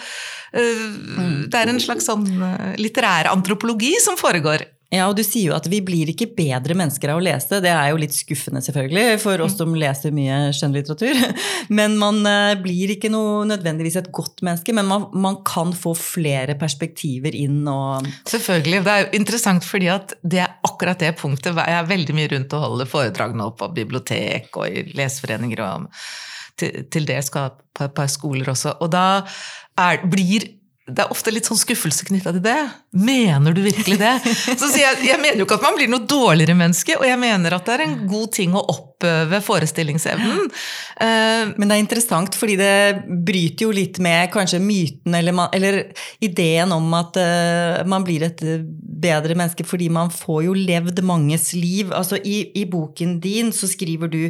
øh, 0.56 0.86
det 1.44 1.60
er 1.60 1.72
en 1.72 1.82
slags 1.82 2.08
sånn 2.08 2.26
øh, 2.32 2.72
litterær 2.80 3.28
antropologi 3.34 3.92
som 4.02 4.16
foregår. 4.20 4.64
Ja, 4.94 5.08
og 5.10 5.16
du 5.18 5.22
sier 5.26 5.50
jo 5.50 5.54
at 5.56 5.66
vi 5.66 5.80
blir 5.82 6.12
ikke 6.12 6.28
bedre 6.36 6.76
mennesker 6.78 7.10
av 7.10 7.18
å 7.18 7.22
lese. 7.24 7.58
Det 7.62 7.72
er 7.72 7.88
jo 7.90 7.98
litt 7.98 8.14
skuffende, 8.14 8.60
selvfølgelig, 8.62 9.16
for 9.18 9.42
oss 9.42 9.56
mm. 9.56 9.58
som 9.58 9.72
leser 9.80 10.14
mye 10.14 10.36
skjønnlitteratur. 10.54 11.18
Men 11.78 11.96
man 11.98 12.20
eh, 12.30 12.52
blir 12.62 12.92
ikke 12.94 13.10
noe, 13.10 13.40
nødvendigvis 13.50 13.98
et 13.98 14.12
godt 14.14 14.44
menneske, 14.46 14.74
men 14.76 14.86
man, 14.86 15.08
man, 15.10 15.40
kan 15.46 15.72
få 15.74 15.90
flere 15.98 16.54
perspektiver 16.58 17.34
inn 17.34 17.66
og 17.70 18.06
Selvfølgelig. 18.30 18.82
Det 18.86 18.92
er 18.92 19.02
jo 19.02 19.18
interessant 19.18 19.66
fordi 19.66 19.90
at 19.90 20.14
det 20.22 20.40
er 20.44 20.54
akkurat 20.66 21.02
det 21.02 21.12
punktet. 21.18 21.58
Jeg 21.58 21.80
er 21.80 21.90
veldig 21.90 22.16
mye 22.16 22.30
rundt 22.32 22.54
og 22.54 22.64
holder 22.66 22.90
foredrag 22.90 23.34
nå 23.38 23.50
på 23.58 23.68
bibliotek 23.74 24.54
og 24.60 24.70
i 24.70 24.86
leseforeninger 24.96 25.62
og 25.66 25.90
til, 26.60 26.86
til 26.92 27.08
det 27.08 27.18
skal 27.26 27.56
på 27.76 27.88
et 27.88 27.96
par 27.96 28.10
skoler 28.12 28.54
også. 28.54 28.78
Og 28.84 28.92
da 28.94 29.06
er, 29.76 30.06
blir 30.06 30.46
det 30.86 31.02
er 31.02 31.10
ofte 31.10 31.32
litt 31.34 31.48
sånn 31.48 31.58
skuffelse 31.58 32.06
knytta 32.06 32.30
til 32.36 32.44
det. 32.44 32.58
Mener 32.94 33.54
du 33.56 33.58
virkelig 33.64 33.96
det? 33.98 34.12
Så 34.60 34.68
sier 34.70 34.84
jeg, 34.84 35.08
jeg 35.08 35.18
mener 35.18 35.40
jo 35.40 35.46
ikke 35.48 35.56
at 35.58 35.64
man 35.64 35.74
blir 35.74 35.90
noe 35.90 36.06
dårligere 36.06 36.54
menneske, 36.54 36.94
og 37.00 37.06
jeg 37.08 37.18
mener 37.18 37.56
at 37.56 37.66
det 37.66 37.74
er 37.74 37.82
en 37.88 37.96
god 38.06 38.30
ting 38.36 38.54
å 38.54 38.62
oppøve 38.70 39.40
forestillingsevnen. 39.42 40.44
Uh, 40.96 41.50
Men 41.58 41.66
det 41.66 41.74
er 41.74 41.82
interessant, 41.82 42.38
fordi 42.38 42.54
det 42.60 42.76
bryter 43.26 43.66
jo 43.66 43.74
litt 43.74 43.98
med 44.02 44.30
kanskje 44.34 44.60
myten 44.62 45.16
eller, 45.18 45.34
man, 45.34 45.50
eller 45.56 45.82
ideen 46.22 46.70
om 46.76 46.86
at 46.98 47.18
uh, 47.18 47.82
man 47.90 48.06
blir 48.06 48.28
et 48.28 48.44
bedre 48.96 49.34
menneske 49.36 49.66
fordi 49.66 49.90
man 49.92 50.12
får 50.14 50.46
jo 50.46 50.54
levd 50.56 51.02
manges 51.06 51.50
liv. 51.58 51.90
Altså 51.90 52.20
i, 52.22 52.38
i 52.54 52.62
boken 52.70 53.18
din 53.24 53.50
så 53.54 53.68
skriver 53.70 54.12
du 54.12 54.20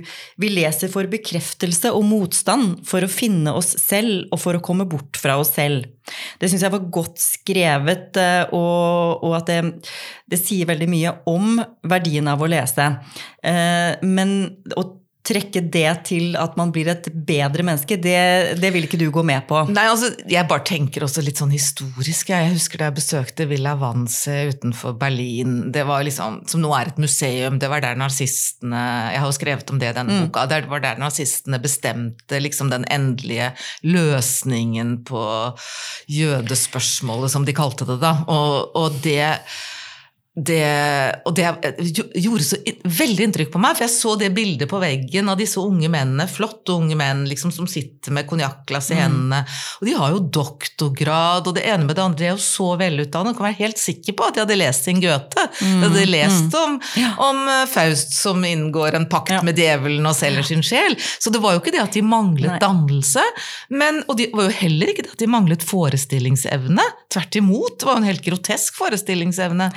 vi 0.40 0.50
leser 0.52 0.88
for 0.92 1.04
bekreftelse 1.10 1.92
og 1.92 2.08
motstand 2.08 2.80
for 2.88 3.04
å 3.04 3.12
finne 3.12 3.52
oss 3.52 3.74
selv 3.82 4.32
og 4.32 4.40
for 4.40 4.56
å 4.56 4.64
komme 4.64 4.88
bort 4.88 5.20
fra 5.20 5.36
oss 5.42 5.52
selv. 5.56 5.84
Det 6.40 6.50
syns 6.50 6.64
jeg 6.66 6.74
var 6.74 6.90
godt 6.92 7.22
skrevet, 7.22 8.18
eh, 8.20 8.54
og, 8.54 9.24
og 9.26 9.36
at 9.40 9.50
det, 9.50 9.90
det, 10.30 10.40
sier 10.40 10.68
veldig 10.68 10.88
mye 10.90 11.14
om 11.30 11.56
verdien 11.88 12.28
av 12.30 12.42
å 12.42 12.50
lese. 12.50 12.88
Eh, 13.42 14.06
men 14.06 14.38
å 14.76 14.86
trekke 15.26 15.62
det 15.72 15.88
til 16.06 16.36
at 16.38 16.54
man 16.58 16.70
blir 16.74 16.88
et 16.92 17.08
bedre 17.10 17.64
menneske, 17.66 17.98
det, 18.02 18.58
det, 18.60 18.70
vil 18.74 18.86
ikke 18.86 19.00
du 19.00 19.08
gå 19.14 19.24
med 19.26 19.46
på? 19.48 19.64
Nei, 19.72 19.86
altså, 19.90 20.12
jeg 20.30 20.46
bare 20.48 20.64
tenker 20.66 21.06
også 21.06 21.24
litt 21.24 21.40
sånn 21.40 21.54
historisk. 21.54 22.30
Jeg 22.30 22.52
husker 22.52 22.80
da 22.80 22.90
jeg 22.90 22.98
besøkte 23.00 23.48
Villa 23.50 23.74
Vanse 23.80 24.36
utenfor 24.52 24.96
Berlin, 25.00 25.72
det 25.74 25.86
var 25.88 26.04
liksom, 26.06 26.42
som 26.50 26.62
nå 26.62 26.72
er 26.78 26.92
et 26.92 27.00
museum. 27.02 27.58
Det 27.62 27.70
var 27.72 27.82
der 27.84 27.98
nazistene 27.98 28.82
Jeg 29.12 29.22
har 29.22 29.28
jo 29.28 29.36
skrevet 29.36 29.72
om 29.72 29.80
det 29.82 29.90
i 29.90 29.96
denne 29.96 30.16
mm. 30.16 30.26
boka. 30.26 30.46
Det 30.50 30.62
var 30.70 30.84
der 30.84 31.00
nazistene 31.02 31.60
bestemte 31.62 32.40
liksom 32.42 32.70
den 32.72 32.86
endelige 32.92 33.52
løsningen 33.86 35.00
på 35.06 35.24
jødespørsmålet, 36.12 37.32
som 37.32 37.46
de 37.46 37.56
kalte 37.56 37.88
det 37.88 37.98
da. 38.02 38.18
og, 38.30 38.76
og 38.78 39.02
det 39.04 39.34
det, 40.36 41.22
og 41.24 41.32
det 41.32 41.46
gjorde 42.20 42.44
så 42.44 42.58
veldig 42.84 43.24
inntrykk 43.24 43.54
på 43.54 43.60
meg, 43.62 43.78
for 43.78 43.86
jeg 43.86 43.92
så 43.94 44.10
det 44.20 44.28
bildet 44.36 44.68
på 44.68 44.80
veggen 44.82 45.30
av 45.32 45.38
disse 45.40 45.56
unge 45.56 45.88
mennene, 45.88 46.26
flotte 46.28 46.74
unge 46.74 46.98
menn 46.98 47.22
liksom, 47.24 47.54
som 47.56 47.64
sitter 47.70 48.12
med 48.12 48.28
konjakkglass 48.28 48.90
i 48.92 48.98
mm. 48.98 49.00
hendene. 49.00 49.38
Og 49.80 49.88
de 49.88 49.94
har 49.96 50.12
jo 50.12 50.20
doktorgrad, 50.36 51.48
og 51.48 51.56
det 51.56 51.64
ene 51.64 51.88
med 51.88 51.96
det 51.96 52.04
andre 52.04 52.20
de 52.20 52.28
er 52.28 52.34
jo 52.34 52.44
så 52.44 52.68
velutdannet. 52.76 53.32
Jeg 53.32 53.38
kan 53.38 53.48
være 53.48 53.60
helt 53.62 53.80
sikker 53.80 54.18
på 54.18 54.28
at 54.28 54.36
de 54.36 54.44
hadde 54.44 54.60
lest 54.60 54.90
sin 54.90 55.00
Goethe. 55.00 55.48
De 55.56 55.72
hadde 55.86 56.04
mm. 56.04 56.12
lest 56.12 56.52
mm. 56.52 56.60
om, 56.60 56.78
om, 57.30 57.42
eh, 57.54 57.64
Faust 57.72 58.12
som 58.20 58.44
inngår 58.44 59.00
en 59.00 59.08
pakt 59.08 59.40
med 59.46 59.56
djevelen 59.56 60.04
og 60.04 60.16
selger 60.20 60.44
sin 60.52 60.64
sjel. 60.64 61.00
Så 61.16 61.32
det 61.32 61.40
var 61.40 61.56
jo 61.56 61.64
ikke 61.64 61.72
det 61.78 61.84
at 61.86 61.96
de 61.96 62.04
manglet 62.04 62.60
dannelse, 62.60 63.24
men, 63.72 64.04
og 64.04 64.20
det 64.20 64.34
var 64.36 64.50
jo 64.50 64.58
heller 64.60 64.92
ikke 64.92 65.08
det 65.08 65.16
at 65.16 65.24
de 65.24 65.32
manglet 65.32 65.64
forestillingsevne. 65.64 66.84
Tvert 67.08 67.40
imot. 67.40 67.80
Det 67.80 67.88
var 67.88 67.96
jo 67.96 68.04
en 68.04 68.12
helt 68.12 68.28
grotesk 68.28 68.76
forestillingsevne. 68.84 69.72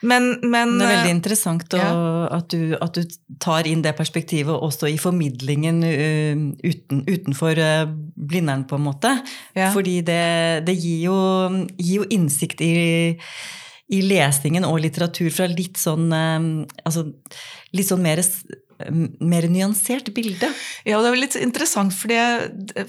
Men, 0.00 0.28
men, 0.46 0.76
det 0.78 0.86
er 0.86 0.92
veldig 0.92 1.10
eh, 1.10 1.16
interessant 1.16 1.74
å, 1.74 1.80
ja. 1.80 1.92
at, 2.36 2.54
du, 2.54 2.76
at, 2.78 2.94
du, 2.94 3.16
tar 3.42 3.66
inn 3.66 3.82
det 3.82 3.96
perspektivet 3.98 4.54
også 4.54 4.90
i 4.92 4.98
formidlingen 5.00 5.80
uh, 5.82 6.44
uten, 6.62 7.02
utenfor 7.08 7.58
uh, 7.58 7.90
Blindern, 8.14 8.62
på 8.70 8.78
en 8.78 8.84
måte. 8.86 9.12
Ja. 9.58 9.72
Fordi 9.74 9.98
det, 10.06 10.22
det 10.68 10.76
gir, 10.78 11.08
jo, 11.08 11.18
gir, 11.74 11.98
jo, 11.98 12.06
innsikt 12.14 12.62
i, 12.62 12.72
i, 13.90 14.00
lesningen 14.06 14.68
og 14.68 14.78
litteratur 14.84 15.32
fra 15.34 15.50
litt 15.50 15.80
sånn 15.80 16.12
altså, 16.12 17.08
litt 17.74 17.90
sånn 17.90 18.04
mer 18.04 18.22
mer 19.20 19.48
nyansert 19.50 20.10
bilde. 20.14 20.50
Ja, 20.86 20.98
og 20.98 21.04
det 21.04 21.10
er 21.10 21.20
litt 21.20 21.36
interessant, 21.40 21.94
fordi, 21.96 22.18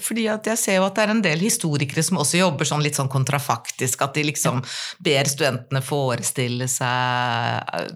fordi 0.04 0.28
jeg 0.28 0.60
ser 0.60 0.80
jo 0.80 0.86
at 0.88 0.98
det 0.98 1.06
er 1.06 1.14
en 1.16 1.24
del 1.26 1.42
historikere 1.42 2.04
som 2.06 2.20
også 2.22 2.42
jobber 2.42 2.68
sånn 2.70 2.84
litt 2.86 3.00
sånn 3.00 3.12
kontrafaktisk, 3.12 4.04
at 4.06 4.18
de 4.18 4.28
liksom 4.30 4.62
ber 5.06 5.30
studentene 5.30 5.82
forestille 5.86 6.70
seg 6.70 7.90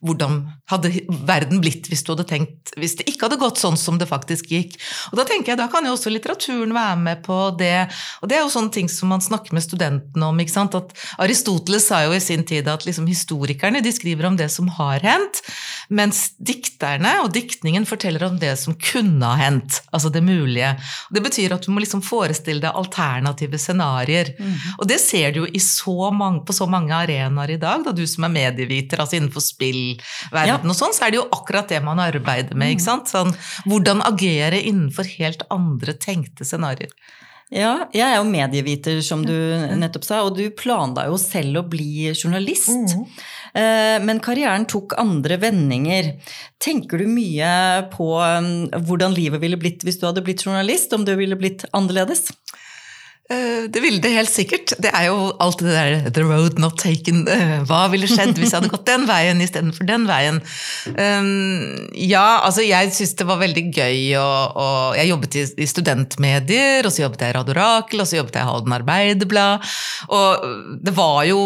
hvordan 0.00 0.40
hadde 0.70 0.92
verden 1.28 1.60
blitt 1.62 1.88
hvis 1.90 2.02
du 2.06 2.12
hadde 2.14 2.28
tenkt 2.28 2.72
hvis 2.80 2.96
det 2.98 3.06
ikke 3.10 3.26
hadde 3.26 3.40
gått 3.40 3.60
sånn 3.60 3.78
som 3.80 3.98
det 4.00 4.08
faktisk 4.10 4.50
gikk. 4.52 4.76
Og 5.10 5.20
da 5.20 5.26
tenker 5.28 5.52
jeg, 5.52 5.60
da 5.60 5.68
kan 5.72 5.86
jo 5.86 5.94
også 5.96 6.12
litteraturen 6.12 6.74
være 6.76 6.98
med 7.00 7.22
på 7.26 7.38
det. 7.58 7.88
Og 8.22 8.30
det 8.30 8.38
er 8.38 8.44
jo 8.44 8.52
sånne 8.52 8.74
ting 8.74 8.90
som 8.92 9.10
man 9.12 9.24
snakker 9.24 9.56
med 9.56 9.64
studentene 9.64 10.30
om. 10.30 10.40
ikke 10.40 10.54
sant? 10.54 10.76
At 10.78 10.94
Aristoteles 11.22 11.88
sa 11.90 12.02
jo 12.06 12.14
i 12.16 12.22
sin 12.22 12.44
tid 12.48 12.68
at 12.70 12.86
liksom 12.86 13.08
historikerne 13.10 13.82
de 13.84 13.92
skriver 13.94 14.28
om 14.30 14.38
det 14.38 14.50
som 14.52 14.70
har 14.78 15.02
hendt, 15.04 15.42
mens 15.90 16.30
dikterne 16.38 17.09
og 17.22 17.32
diktningen 17.34 17.86
forteller 17.88 18.24
om 18.26 18.38
det 18.40 18.52
som 18.60 18.76
kunne 18.78 19.26
ha 19.26 19.38
hendt. 19.40 19.80
Altså 19.90 20.10
det 20.12 20.22
mulige. 20.24 20.72
Det 21.10 21.22
betyr 21.24 21.54
at 21.56 21.66
du 21.66 21.72
må 21.74 21.82
liksom 21.82 22.02
forestille 22.04 22.62
deg 22.62 22.76
alternative 22.76 23.60
scenarioer. 23.60 24.32
Mm. 24.38 24.56
Og 24.78 24.88
det 24.90 25.00
ser 25.02 25.34
du 25.34 25.42
jo 25.42 25.62
så 25.64 26.10
mange, 26.14 26.44
på 26.46 26.56
så 26.56 26.68
mange 26.70 26.94
arenaer 26.96 27.54
i 27.56 27.60
dag, 27.60 27.84
da 27.86 27.94
du 27.96 28.04
som 28.08 28.26
er 28.28 28.34
medieviter, 28.34 29.02
altså 29.02 29.18
innenfor 29.18 29.44
spillverden 29.44 30.54
ja. 30.54 30.60
og 30.60 30.76
sånn, 30.76 30.94
så 30.96 31.06
er 31.06 31.14
det 31.14 31.20
jo 31.20 31.28
akkurat 31.34 31.70
det 31.72 31.80
man 31.84 32.02
arbeider 32.02 32.58
med. 32.58 32.74
ikke 32.74 32.86
sant? 32.86 33.10
Sånn, 33.10 33.34
hvordan 33.68 34.04
agere 34.06 34.60
innenfor 34.60 35.08
helt 35.18 35.46
andre 35.52 35.96
tenkte 35.98 36.46
scenarioer. 36.46 36.94
Ja, 37.50 37.88
jeg 37.90 38.06
er 38.06 38.20
jo 38.20 38.28
medieviter, 38.30 39.00
som 39.02 39.24
du 39.26 39.34
nettopp 39.80 40.04
sa, 40.06 40.20
og 40.22 40.36
du 40.38 40.44
planla 40.54 41.08
jo 41.10 41.16
selv 41.18 41.62
å 41.62 41.66
bli 41.66 42.12
journalist. 42.12 42.70
Mm. 42.70 43.08
Men 44.06 44.20
karrieren 44.22 44.68
tok 44.70 44.94
andre 45.02 45.34
vendinger. 45.42 46.12
Tenker 46.62 47.02
du 47.02 47.08
mye 47.10 47.48
på 47.90 48.12
um, 48.22 48.68
hvordan 48.86 49.16
livet 49.16 49.42
ville 49.42 49.58
blitt 49.58 49.82
hvis 49.82 49.98
du 49.98 50.06
hadde 50.06 50.22
blitt 50.22 50.44
journalist? 50.46 50.94
Om 50.94 51.02
det 51.08 51.18
ville 51.18 51.34
blitt 51.40 51.66
annerledes? 51.74 52.28
Eh, 53.30 53.68
det 53.70 53.80
ville 53.80 54.02
det 54.02 54.10
helt 54.10 54.32
sikkert. 54.32 54.72
Det 54.82 54.90
er 54.90 55.06
jo 55.06 55.30
alt 55.38 55.60
det 55.62 55.70
der 55.70 56.10
'the 56.10 56.22
road 56.26 56.58
not 56.58 56.80
taken'. 56.82 57.22
Eh, 57.30 57.62
hva 57.68 57.86
ville 57.92 58.08
skjedd 58.10 58.34
hvis 58.34 58.50
jeg 58.50 58.58
hadde 58.58 58.72
gått 58.72 58.88
den 58.88 59.06
veien 59.06 59.38
istedenfor 59.40 59.86
den 59.86 60.06
veien? 60.08 60.40
Um, 60.90 61.90
ja, 61.94 62.40
altså 62.42 62.64
jeg 62.66 62.90
syns 62.96 63.14
det 63.14 63.26
var 63.28 63.38
veldig 63.38 63.64
gøy 63.70 64.16
å 64.18 64.68
Jeg 64.96 65.10
jobbet 65.12 65.36
i, 65.36 65.66
studentmedier, 65.66 66.86
og 66.86 66.92
så 66.92 67.04
jobbet 67.04 67.22
jeg 67.22 67.30
i 67.30 67.36
Radio 67.36 67.54
Rakel, 67.54 68.02
og 68.02 68.08
så 68.08 68.18
jobbet 68.18 68.34
jeg 68.34 68.42
i 68.42 68.50
Halden 68.50 68.74
Arbeiderblad. 68.74 69.68
Og 70.10 70.48
det 70.82 70.94
var 70.96 71.22
jo 71.28 71.40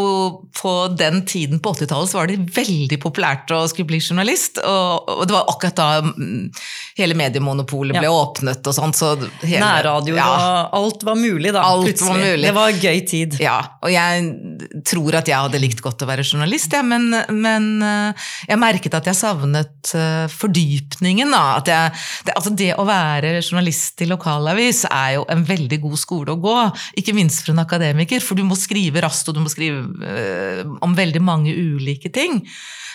på 0.56 0.72
den 0.96 1.24
tiden 1.28 1.60
på 1.60 1.74
80-tallet 1.74 2.10
så 2.10 2.22
var 2.22 2.30
det 2.30 2.38
veldig 2.56 2.98
populært 3.02 3.52
å 3.52 3.64
skulle 3.68 3.90
bli 3.92 4.00
journalist. 4.00 4.62
Og, 4.64 5.10
og 5.18 5.26
det 5.28 5.36
var 5.36 5.52
akkurat 5.52 5.76
da 5.76 5.88
mm, 6.00 6.48
hele 6.96 7.18
mediemonopolet 7.18 7.98
ble 7.98 8.08
ja. 8.08 8.14
åpnet 8.14 8.64
og 8.64 8.76
sånn. 8.76 8.96
Så 8.96 9.12
Nærradio 9.44 10.16
ja. 10.16 10.30
og 10.32 10.78
alt 10.80 11.04
var 11.04 11.20
mulig, 11.20 11.52
da 11.52 11.73
alt 11.74 12.02
var 12.04 12.18
mulig. 12.20 12.46
Det 12.46 12.52
var 12.56 12.72
en 12.72 12.80
gøy 12.82 13.00
tid. 13.10 13.36
Ja, 13.42 13.56
og 13.84 13.92
jeg 13.92 14.82
tror 14.88 15.18
at 15.20 15.30
jeg 15.30 15.46
hadde 15.46 15.60
likt 15.62 15.82
godt 15.84 16.04
å 16.04 16.08
være 16.08 16.24
journalist, 16.26 16.74
ja, 16.74 16.82
men, 16.86 17.10
men 17.34 17.68
eh, 17.84 18.28
jeg 18.48 18.60
merket 18.62 18.96
at 18.98 19.10
jeg 19.10 19.18
savnet 19.18 19.94
eh, 19.98 20.26
fordypningen. 20.32 21.34
Da. 21.34 21.42
At 21.58 21.72
jeg, 21.72 21.94
det, 22.28 22.36
altså 22.38 22.54
det 22.56 22.70
å 22.78 22.86
være 22.88 23.36
journalist 23.40 24.04
i 24.04 24.10
lokalavis 24.10 24.84
er 24.90 25.16
jo 25.18 25.26
en 25.32 25.44
veldig 25.48 25.80
god 25.84 26.00
skole 26.00 26.34
å 26.34 26.40
gå, 26.40 26.56
ikke 27.02 27.16
minst 27.16 27.44
for 27.44 27.54
en 27.54 27.64
akademiker, 27.64 28.22
for 28.24 28.38
du 28.38 28.46
må 28.46 28.58
skrive 28.58 29.02
raskt, 29.04 29.30
og 29.30 29.38
du 29.38 29.44
må 29.44 29.52
skrive 29.52 29.84
øh, 29.84 30.64
om 30.84 30.96
veldig 30.96 31.22
mange 31.24 31.54
ulike 31.54 32.12
ting. 32.14 32.42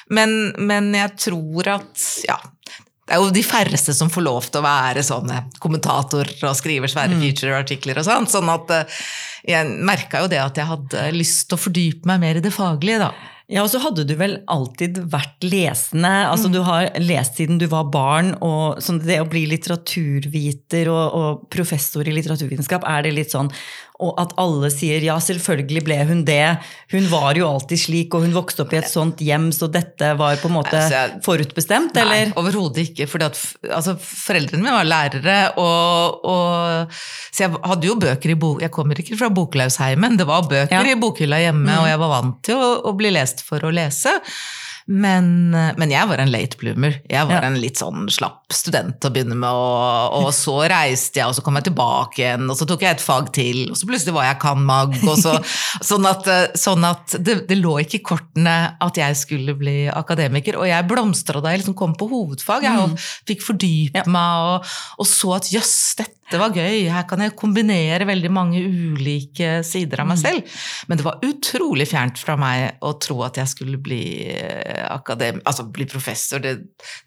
Men, 0.10 0.56
men 0.58 0.90
jeg 0.98 1.18
tror 1.22 1.70
at 1.76 2.06
ja, 2.26 2.40
det 3.10 3.16
er 3.18 3.24
jo 3.24 3.32
de 3.34 3.42
færreste 3.42 3.94
som 3.98 4.12
får 4.14 4.22
lov 4.22 4.48
til 4.52 4.62
å 4.62 4.68
være 4.68 5.02
sånne 5.02 5.40
kommentatorer 5.64 6.30
og 6.46 6.58
skriver 6.58 6.92
svære 6.92 7.18
mm. 7.18 7.24
feature-artikler 7.24 7.98
og 7.98 8.06
sånn. 8.06 8.30
Sånn 8.30 8.52
at 8.54 8.70
eh, 8.76 9.00
jeg 9.50 9.72
merka 9.90 10.22
jo 10.22 10.30
det 10.30 10.38
at 10.44 10.62
jeg 10.62 10.70
hadde 10.70 11.08
lyst 11.16 11.48
til 11.50 11.58
å 11.58 11.64
fordype 11.64 12.10
meg 12.12 12.22
mer 12.22 12.38
i 12.38 12.44
det 12.46 12.54
faglige, 12.54 13.08
da. 13.08 13.10
Ja, 13.50 13.64
og 13.64 13.72
så 13.72 13.80
hadde 13.82 14.04
du 14.06 14.14
vel 14.14 14.36
alltid 14.46 15.00
vært 15.10 15.42
lesende. 15.42 16.12
altså 16.30 16.52
mm. 16.52 16.54
Du 16.54 16.60
har 16.68 16.92
lest 17.02 17.40
siden 17.40 17.58
du 17.58 17.66
var 17.72 17.90
barn. 17.90 18.36
og 18.46 18.78
sånn 18.86 19.02
Det 19.02 19.18
å 19.24 19.26
bli 19.26 19.48
litteraturviter 19.50 20.92
og, 20.94 21.16
og, 21.18 21.48
professor 21.50 22.06
i 22.06 22.14
litteraturvitenskap, 22.14 22.86
er 22.86 23.08
det 23.08 23.16
litt 23.18 23.34
sånn 23.34 23.50
og 24.00 24.16
at 24.22 24.32
alle 24.40 24.70
sier 24.72 25.04
ja, 25.04 25.18
selvfølgelig 25.20 25.82
ble 25.84 25.98
hun 26.08 26.22
det. 26.28 26.56
Hun 26.94 27.08
var 27.12 27.36
jo 27.36 27.50
alltid 27.50 27.82
slik, 27.82 28.16
og 28.16 28.24
hun 28.24 28.36
vokste 28.36 28.64
opp 28.64 28.72
i 28.76 28.80
et 28.80 28.88
sånt 28.88 29.20
hjem, 29.24 29.50
så 29.56 29.68
dette 29.72 30.14
var 30.20 30.40
på 30.40 30.48
en 30.48 30.56
måte 30.56 30.84
forutbestemt, 31.26 31.98
eller? 32.00 32.30
Nei, 32.32 32.38
overhodet 32.40 32.86
ikke. 32.88 33.10
For 33.12 33.26
altså, 33.28 33.98
foreldrene 34.00 34.64
mine 34.64 34.78
var 34.78 34.88
lærere, 34.88 35.38
og, 35.60 36.24
og, 36.32 37.02
så 37.28 37.46
jeg 37.46 37.60
hadde 37.60 37.92
jo 37.92 37.98
bøker 38.00 38.34
i 38.36 38.40
bok... 38.40 38.64
Jeg 38.64 38.74
kommer 38.76 39.04
ikke 39.04 39.20
fra 39.20 39.32
Boklausheimen, 39.36 40.16
det 40.20 40.30
var 40.30 40.48
bøker 40.48 40.80
ja. 40.80 40.96
i 40.96 41.00
bokhylla 41.00 41.44
hjemme, 41.44 41.68
mm. 41.68 41.76
og 41.84 41.92
jeg 41.92 42.02
var 42.06 42.16
vant 42.16 42.42
til 42.48 42.64
å, 42.64 42.72
å 42.88 42.96
bli 42.96 43.12
lest 43.16 43.44
for 43.48 43.68
å 43.68 43.74
lese. 43.76 44.16
Men, 44.90 45.52
men, 45.54 45.92
jeg 45.94 46.10
var 46.10 46.18
en 46.18 46.32
late 46.34 46.58
bloomer. 46.58 46.96
Jeg 47.06 47.28
var 47.30 47.44
ja. 47.44 47.50
en 47.50 47.60
litt 47.62 47.78
sånn 47.78 48.08
slapp 48.10 48.50
student 48.54 48.96
til 48.98 49.12
å 49.12 49.14
begynne 49.14 49.38
med. 49.38 49.54
Og, 49.54 50.16
og, 50.24 50.30
så 50.34 50.56
reiste 50.72 51.22
jeg, 51.22 51.30
og 51.30 51.38
så 51.38 51.44
kom 51.46 51.60
jeg 51.60 51.68
tilbake 51.68 52.24
igjen, 52.24 52.48
og 52.50 52.58
så 52.58 52.66
tok 52.70 52.86
jeg 52.86 52.98
et 52.98 53.04
fag 53.04 53.30
til. 53.36 53.60
Og 53.70 53.78
så 53.78 53.90
plutselig 53.90 54.16
var 54.16 54.26
jeg 54.32 54.40
kan-mag. 54.42 54.98
Så, 55.22 55.36
sånn 55.92 56.10
at, 56.10 56.30
sånn 56.58 56.88
at 56.90 57.20
det, 57.22 57.44
det, 57.52 57.60
lå 57.62 57.76
ikke 57.84 58.00
i 58.00 58.06
kortene 58.10 58.56
at 58.82 58.98
jeg 58.98 59.20
skulle 59.20 59.54
bli 59.60 59.78
akademiker. 59.94 60.58
Og 60.58 60.66
jeg 60.72 60.90
blomstra 60.90 61.44
da 61.44 61.54
jeg 61.54 61.62
liksom 61.62 61.78
kom 61.78 61.94
på 62.00 62.10
hovedfag. 62.10 62.66
Jeg 62.66 62.90
mm. 62.90 62.98
fikk 63.30 63.46
fordype 63.46 64.02
ja. 64.02 64.08
meg 64.10 64.50
og, 64.56 64.74
og, 64.98 65.10
så 65.10 65.36
at 65.38 65.52
jøss, 65.54 65.76
dette 66.02 66.19
det 66.30 66.40
var 66.42 66.54
gøy, 66.54 66.86
her 66.92 67.06
kan 67.10 67.24
jeg 67.24 67.36
kombinere 67.40 68.08
veldig 68.10 68.32
mange 68.34 68.62
ulike 68.62 69.60
sider 69.66 70.04
av 70.04 70.10
meg 70.12 70.20
mm. 70.20 70.24
selv. 70.24 70.60
Men 70.90 71.00
det 71.00 71.06
var 71.08 71.24
utrolig 71.26 71.88
fjernt 71.90 72.22
fra 72.22 72.36
meg 72.40 72.84
å 72.86 72.94
tro 73.02 73.22
at 73.26 73.40
jeg 73.42 73.50
skulle 73.52 73.80
bli 73.82 74.04
eh, 74.36 74.86
akadem, 74.90 75.42
altså 75.50 75.66
bli 75.74 75.88
professor. 75.90 76.44
Det 76.44 76.58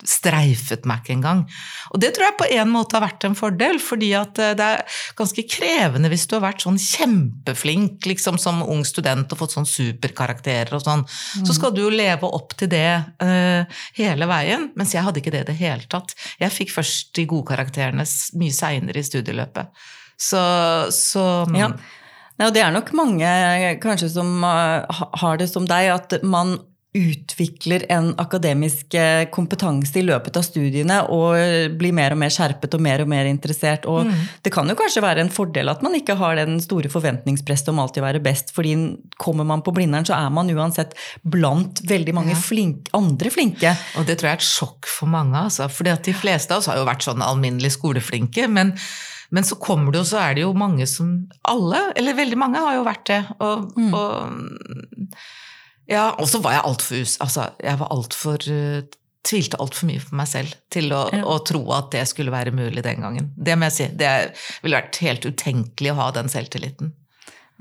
streifet 0.08 0.88
meg 0.88 1.02
ikke 1.02 1.16
engang. 1.16 1.44
Og 1.92 2.02
det 2.02 2.12
tror 2.16 2.28
jeg 2.28 2.38
på 2.40 2.50
en 2.58 2.72
måte 2.72 2.98
har 2.98 3.04
vært 3.06 3.28
en 3.28 3.38
fordel, 3.38 3.78
fordi 3.82 4.12
at 4.18 4.40
eh, 4.42 4.54
det 4.58 4.68
er 4.76 4.98
ganske 5.18 5.46
krevende 5.50 6.11
hvis 6.12 6.26
du 6.30 6.37
har 6.38 6.44
vært 6.46 6.66
sånn 6.66 6.80
kjempeflink 6.82 8.08
liksom 8.11 8.40
som 8.42 8.62
ung 8.66 8.82
student 8.88 9.32
og 9.32 9.42
fått 9.42 9.56
sånn 9.56 9.68
superkarakterer 9.68 10.74
og 10.76 10.85
sånn. 10.85 11.06
Mm. 11.06 11.46
Så 11.48 11.56
skal 11.58 11.74
du 11.74 11.85
jo 11.85 11.92
leve 11.92 12.28
opp 12.28 12.56
til 12.58 12.70
det 12.72 12.88
uh, 13.22 13.80
hele 13.98 14.28
veien, 14.28 14.68
mens 14.78 14.94
jeg 14.94 15.04
hadde 15.04 15.22
ikke 15.22 15.32
det 15.35 15.44
i 15.44 15.48
det 15.50 15.58
hele 15.61 15.87
tatt. 15.90 16.14
Jeg 16.40 16.54
fikk 16.54 16.72
først 16.74 17.12
de 17.16 17.26
gode 17.30 17.48
karakterene 17.52 18.06
mye 18.40 18.54
seinere 18.54 19.00
i 19.00 19.06
studieløpet. 19.12 19.85
Så, 20.16 20.42
så 20.94 21.27
ja. 21.57 21.72
Ja, 22.40 22.48
det 22.51 22.62
er 22.64 22.72
nok 22.75 22.88
mange 22.96 23.29
kanskje 23.83 24.09
som 24.11 24.40
uh, 24.42 25.03
har 25.20 25.38
det 25.38 25.46
som 25.53 25.66
deg, 25.68 25.90
at 25.92 26.16
man 26.25 26.57
utvikler 26.92 27.87
en 27.88 28.11
akademisk 28.20 28.94
eh, 28.94 29.24
kompetanse 29.33 29.96
i 29.96 30.05
løpet 30.05 30.37
av 30.37 30.44
studiene 30.44 30.98
og 31.09 31.76
blir 31.81 31.94
mer 31.96 32.12
og 32.12 32.20
mer 32.20 32.33
skjerpet 32.33 32.76
og 32.76 32.83
mer 32.85 33.05
og 33.05 33.09
mer 33.09 33.28
interessert. 33.31 33.87
Og 33.88 34.05
mm. 34.09 34.18
det 34.44 34.52
kan 34.52 34.68
jo 34.68 34.76
kanskje 34.76 35.05
være 35.05 35.24
en 35.24 35.33
fordel 35.33 35.72
at 35.72 35.81
man 35.85 35.96
ikke 35.96 36.18
har 36.20 36.37
den 36.37 36.61
store 36.61 36.90
forventningspresset 36.92 37.70
om 37.72 37.81
alltid 37.81 38.02
å 38.02 38.07
være 38.11 38.24
best, 38.24 38.52
fordi 38.52 38.74
kommer 39.16 39.48
man 39.48 39.64
på 39.64 39.72
Blindern, 39.72 40.05
så 40.09 40.18
er 40.18 40.28
man 40.35 40.52
uansett 40.52 40.92
blant 41.24 41.81
veldig 41.88 42.16
mange 42.16 42.35
ja. 42.37 42.42
flink, 42.42 42.92
andre 42.96 43.33
flinke. 43.33 43.72
Og 43.96 44.05
det 44.09 44.18
tror 44.20 44.33
jeg 44.33 44.40
er 44.40 44.44
et 44.44 44.50
sjokk 44.50 44.90
for 44.90 45.12
mange, 45.12 45.46
altså. 45.46 45.70
fordi 45.72 45.96
de 46.11 46.16
fleste 46.16 46.52
av 46.52 46.61
oss 46.61 46.68
har 46.68 46.81
jo 46.81 46.88
vært 46.88 47.09
sånn 47.09 47.24
alminnelig 47.24 47.76
skoleflinke. 47.78 48.50
men 48.52 48.76
men 49.33 49.46
så 49.48 49.57
kommer 49.57 49.94
det 49.94 50.02
jo, 50.02 50.05
så 50.11 50.18
er 50.20 50.35
det 50.37 50.42
jo 50.42 50.50
mange 50.52 50.85
som 50.85 51.14
Alle, 51.48 51.78
eller 51.96 52.18
veldig 52.18 52.37
mange, 52.37 52.61
har 52.61 52.74
jo 52.76 52.83
vært 52.85 53.07
det. 53.09 53.20
Og, 53.40 53.70
mm. 53.81 53.94
og 53.96 55.16
ja, 55.90 56.12
og 56.18 56.29
så 56.31 56.38
var 56.42 56.57
jeg 56.57 56.66
altfor 56.68 57.01
altså, 57.25 57.47
Jeg 57.59 57.79
var 57.81 57.95
altfor 57.95 58.45
uh, 58.49 58.99
Tvilte 59.23 59.59
altfor 59.62 59.87
mye 59.87 60.03
på 60.03 60.16
meg 60.18 60.27
selv 60.27 60.55
til 60.73 60.90
å, 60.95 61.05
ja. 61.14 61.21
å, 61.23 61.37
tro 61.47 61.61
at 61.77 61.92
det 61.95 62.03
skulle 62.11 62.33
være 62.35 62.51
mulig 62.51 62.83
den 62.83 63.05
gangen. 63.05 63.29
Det 63.38 63.55
må 63.55 63.68
jeg 63.68 63.75
si. 63.77 63.87
Det 63.95 64.11
ville 64.64 64.81
vært 64.81 64.99
helt 65.05 65.29
utenkelig 65.29 65.92
å 65.92 65.99
ha 66.01 66.09
den 66.16 66.31
selvtilliten. 66.33 66.90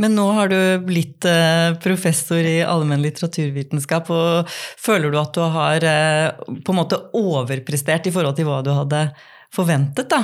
Men 0.02 0.16
nå 0.18 0.26
har 0.34 0.50
du 0.50 0.58
blitt 0.82 1.28
uh, 1.30 1.78
professor 1.84 2.42
i 2.42 2.64
allmenn 2.66 3.04
litteraturvitenskap, 3.06 4.10
og 4.10 4.50
føler 4.82 5.14
du 5.14 5.20
at 5.22 5.38
du 5.38 5.44
har 5.54 5.86
uh, 5.86 6.56
på 6.66 6.74
en 6.74 6.80
måte 6.82 6.98
overprestert 7.20 8.10
i 8.10 8.16
forhold 8.16 8.40
til 8.40 8.50
hva 8.50 8.64
du 8.66 8.74
hadde 8.74 9.04
forventet, 9.54 10.10
da? 10.10 10.24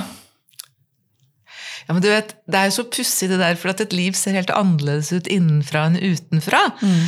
Ja, 1.88 1.94
men 1.96 2.02
du 2.04 2.10
vet, 2.10 2.34
Det 2.44 2.58
er 2.58 2.68
jo 2.68 2.74
så 2.76 2.84
pussig 2.92 3.30
det 3.30 3.38
der, 3.40 3.56
for 3.56 3.72
at 3.72 3.80
et 3.80 3.94
liv 3.96 4.12
ser 4.16 4.36
helt 4.36 4.52
annerledes 4.52 5.08
ut 5.08 5.28
innenfra 5.32 5.86
enn 5.88 5.96
utenfra. 5.96 6.60
Mm. 6.84 7.02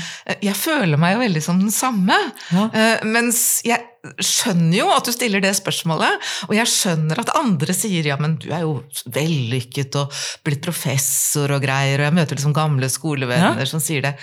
Jeg 0.47 0.57
føler 0.57 1.01
meg 1.01 1.15
jo 1.15 1.21
veldig 1.21 1.43
som 1.45 1.61
den 1.61 1.75
samme. 1.75 2.17
Ja. 2.49 2.67
Uh, 2.73 3.07
mens 3.13 3.61
jeg 3.67 3.85
skjønner 4.25 4.79
jo 4.79 4.87
at 4.95 5.05
du 5.05 5.13
stiller 5.13 5.45
det 5.45 5.53
spørsmålet, 5.59 6.31
og 6.49 6.55
jeg 6.57 6.73
skjønner 6.73 7.21
at 7.21 7.35
andre 7.37 7.77
sier 7.77 8.09
ja, 8.09 8.17
men 8.21 8.39
du 8.41 8.49
er 8.49 8.65
jo 8.65 8.79
vellykket 9.13 9.99
og 10.01 10.23
blitt 10.47 10.65
professor 10.65 11.53
og 11.53 11.61
greier, 11.61 12.01
og 12.01 12.09
jeg 12.09 12.17
møter 12.17 12.41
liksom 12.41 12.57
gamle 12.57 12.89
skolevenner 12.89 13.61
ja. 13.61 13.69
som 13.69 13.85
sier 13.85 14.09
det. 14.09 14.15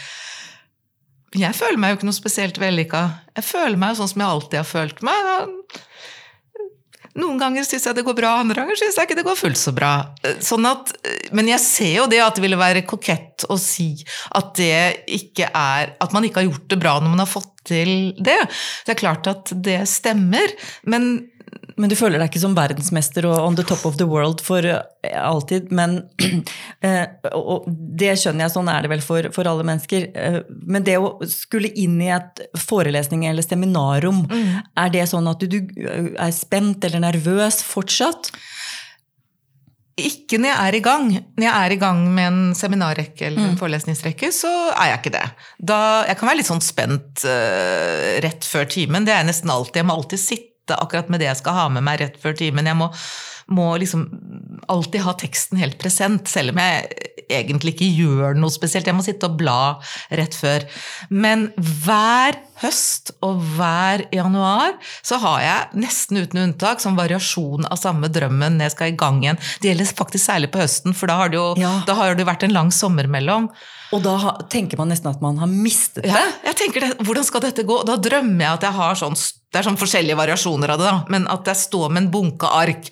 Jeg 1.37 1.53
føler 1.53 1.77
meg 1.77 1.93
jo 1.93 1.99
ikke 1.99 2.09
noe 2.09 2.17
spesielt 2.17 2.57
vellykka. 2.57 3.03
Jeg 3.37 3.45
føler 3.45 3.77
meg 3.77 3.93
jo 3.93 4.01
sånn 4.01 4.15
som 4.15 4.23
jeg 4.23 4.33
alltid 4.33 4.61
har 4.63 4.69
følt 4.73 5.05
meg. 5.05 5.77
Noen 7.17 7.39
ganger 7.41 7.65
syns 7.65 7.87
jeg 7.87 7.97
det 7.97 8.05
går 8.05 8.17
bra, 8.17 8.35
andre 8.41 8.61
ganger 8.61 8.77
syns 8.79 8.97
jeg 8.99 9.09
ikke 9.09 9.17
det 9.17 9.25
går 9.25 9.39
fullt 9.39 9.59
så 9.59 9.73
bra. 9.75 9.91
Sånn 10.43 10.67
at, 10.69 10.93
men 11.35 11.49
jeg 11.49 11.63
ser 11.63 11.93
jo 12.01 12.07
det 12.11 12.21
at 12.23 12.37
det 12.37 12.43
ville 12.45 12.59
være 12.59 12.85
kokett 12.87 13.47
å 13.49 13.57
si 13.61 13.89
at 14.37 14.53
det 14.57 15.05
ikke 15.17 15.49
er 15.53 15.93
At 16.03 16.13
man 16.15 16.25
ikke 16.25 16.41
har 16.41 16.47
gjort 16.49 16.67
det 16.71 16.79
bra 16.81 16.97
når 17.01 17.13
man 17.13 17.23
har 17.23 17.29
fått 17.29 17.53
til 17.67 18.13
det. 18.17 18.37
Det 18.85 18.93
er 18.93 18.99
klart 18.99 19.27
at 19.29 19.51
det 19.65 19.81
stemmer, 19.89 20.53
men 20.87 21.27
men 21.77 21.91
du 21.91 21.95
føler 21.97 22.17
deg 22.17 22.31
ikke 22.31 22.41
som 22.41 22.55
verdensmester 22.57 23.27
og 23.29 23.37
on 23.43 23.57
the 23.57 23.65
top 23.67 23.83
of 23.85 23.99
the 23.99 24.07
world 24.09 24.41
for 24.45 24.65
eh, 24.65 24.81
alltid. 25.21 25.69
Men 25.75 25.99
eh, 26.85 27.05
og 27.37 27.67
det 27.69 28.15
skjønner 28.17 28.47
jeg, 28.47 28.55
sånn 28.55 28.71
er 28.73 28.85
det 28.85 28.91
vel 28.95 29.03
for, 29.05 29.29
for 29.35 29.49
alle 29.49 29.65
mennesker. 29.67 30.09
Eh, 30.17 30.39
men 30.65 30.85
det 30.87 30.97
å 30.97 31.13
skulle 31.29 31.69
inn 31.77 31.99
i 32.01 32.09
et 32.15 32.47
forelesning 32.57 33.27
eller 33.29 33.45
seminarrom, 33.45 34.25
mm. 34.25 34.53
er 34.81 34.93
det 34.93 35.05
sånn 35.13 35.29
at 35.29 35.45
du, 35.45 35.59
du 35.61 36.13
er 36.17 36.33
spent 36.35 36.89
eller 36.89 37.05
nervøs 37.05 37.61
fortsatt? 37.67 38.33
Ikke 39.97 40.37
når 40.37 40.51
jeg 40.51 40.57
er 40.61 40.75
i 40.77 40.83
gang. 40.85 41.07
Når 41.37 41.47
jeg 41.47 41.53
er 41.53 41.73
i 41.73 41.79
gang 41.81 42.03
med 42.13 42.27
en 42.29 42.41
seminarrekke 42.57 43.29
eller 43.29 43.41
en 43.41 43.55
mm. 43.55 43.61
forelesningsrekke, 43.61 44.29
så 44.33 44.51
er 44.75 44.91
jeg 44.91 45.01
ikke 45.03 45.15
det. 45.15 45.25
Da, 45.57 45.79
jeg 46.09 46.19
kan 46.19 46.29
være 46.29 46.41
litt 46.41 46.49
sånn 46.51 46.61
spent 46.61 47.25
uh, 47.25 48.17
rett 48.21 48.45
før 48.45 48.69
timen. 48.69 49.07
Det 49.07 49.15
er 49.15 49.23
jeg 49.23 49.31
nesten 49.31 49.53
alltid. 49.53 49.81
Jeg 49.81 49.89
må 49.89 49.97
alltid 49.97 50.21
sitte 50.21 50.56
sitte 50.67 50.81
akkurat 50.83 51.09
med 51.09 51.23
det 51.23 51.31
jeg 51.31 51.41
skal 51.41 51.55
ha 51.55 51.69
med 51.71 51.85
meg 51.87 52.01
rett 52.01 52.17
før 52.19 52.35
timen. 52.35 52.67
Jeg 52.67 52.75
må, 52.75 52.91
må 53.55 53.77
liksom 53.79 54.07
alltid 54.67 55.05
ha 55.05 55.13
teksten 55.15 55.61
helt 55.61 55.77
present, 55.79 56.27
selv 56.27 56.51
om 56.51 56.59
jeg 56.59 57.13
egentlig 57.27 57.73
ikke 57.75 57.87
gjør 57.91 58.37
noe 58.39 58.51
spesielt. 58.51 58.87
Jeg 58.87 58.95
må 58.95 59.03
sitte 59.03 59.27
og 59.27 59.37
bla 59.39 59.77
rett 60.15 60.35
før. 60.35 60.63
Men 61.09 61.49
hver 61.55 62.37
høst 62.61 63.13
og 63.21 63.41
hver 63.55 64.05
januar 64.15 64.77
så 65.05 65.19
har 65.21 65.41
jeg 65.43 65.81
nesten 65.83 66.21
uten 66.23 66.43
unntak 66.45 66.81
som 66.81 66.97
variasjon 66.97 67.67
av 67.67 67.79
samme 67.79 68.09
drømmen 68.09 68.57
når 68.57 68.69
jeg 68.69 68.75
skal 68.75 68.93
i 68.93 68.99
gang 68.99 69.19
igjen. 69.23 69.41
Det 69.61 69.71
gjelder 69.71 69.91
faktisk 69.99 70.23
særlig 70.23 70.51
på 70.53 70.63
høsten, 70.63 70.95
for 70.97 71.11
da 71.11 71.19
har 71.19 71.33
det 71.33 71.39
jo 71.39 71.49
ja. 71.59 71.73
da 71.87 71.97
har 71.99 72.15
det 72.17 72.27
vært 72.27 72.47
en 72.47 72.55
lang 72.55 72.71
sommer 72.75 73.11
mellom. 73.11 73.51
Og 73.95 74.03
da 74.03 74.37
tenker 74.51 74.79
man 74.79 74.91
nesten 74.91 75.11
at 75.13 75.21
man 75.23 75.37
har 75.39 75.51
mistet 75.51 76.03
det. 76.03 76.11
Ja, 76.11 76.23
jeg 76.49 76.59
tenker 76.59 76.83
det, 76.83 76.95
Hvordan 77.07 77.27
skal 77.27 77.43
dette 77.45 77.63
gå? 77.67 77.81
Da 77.87 77.95
drømmer 77.99 78.43
jeg 78.43 78.57
at 78.57 78.65
jeg 78.67 78.75
har 78.81 78.99
sånn 78.99 79.15
det 79.47 79.61
er 79.61 79.63
sånn 79.63 79.79
forskjellige 79.79 80.17
variasjoner 80.19 80.73
av 80.73 80.81
det, 80.81 80.89
da, 80.89 80.97
men 81.13 81.27
at 81.31 81.47
jeg 81.47 81.59
står 81.61 81.91
med 81.93 82.01
en 82.03 82.11
bunke 82.11 82.49
ark, 82.51 82.89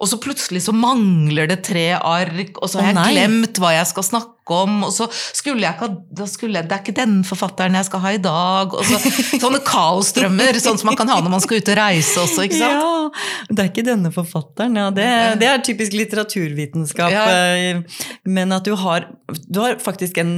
og 0.00 0.08
så 0.08 0.16
plutselig 0.22 0.62
så 0.64 0.72
mangler 0.72 1.50
det 1.50 1.58
tre 1.68 1.90
ark, 1.98 2.56
og 2.62 2.70
så 2.72 2.80
har 2.80 2.94
jeg 2.94 3.16
glemt 3.18 3.60
hva 3.60 3.74
jeg 3.76 3.90
skal 3.90 4.06
snakke 4.06 4.34
om, 4.56 4.78
og 4.86 4.92
så 4.94 5.04
skulle 5.12 5.66
jeg 5.66 5.76
ikke 5.76 5.90
da 6.16 6.24
skulle 6.24 6.56
jeg, 6.56 6.68
Det 6.70 6.76
er 6.78 6.80
ikke 6.80 6.94
den 6.96 7.18
forfatteren 7.28 7.76
jeg 7.76 7.84
skal 7.84 8.00
ha 8.00 8.12
i 8.16 8.20
dag. 8.24 8.72
og 8.72 8.86
så, 8.88 8.96
Sånne 9.42 9.60
kaosdrømmer, 9.66 10.56
sånn 10.64 10.78
som 10.80 10.88
man 10.88 10.96
kan 10.96 11.12
ha 11.12 11.18
når 11.20 11.34
man 11.34 11.42
skal 11.44 11.60
ut 11.60 11.68
og 11.74 11.76
reise 11.76 12.22
også. 12.22 12.46
ikke 12.46 12.56
sant? 12.62 12.78
Ja, 12.80 13.50
Det 13.50 13.64
er 13.66 13.68
ikke 13.68 13.84
denne 13.90 14.12
forfatteren, 14.14 14.78
ja. 14.80 14.88
Det, 14.94 15.08
det 15.42 15.50
er 15.50 15.60
typisk 15.66 15.92
litteraturvitenskap. 15.98 17.12
Ja. 17.12 17.26
Eh, 17.28 18.00
men 18.24 18.56
at 18.56 18.64
du 18.64 18.72
har, 18.80 19.10
du 19.44 19.60
har 19.60 19.76
faktisk 19.84 20.16
en 20.24 20.32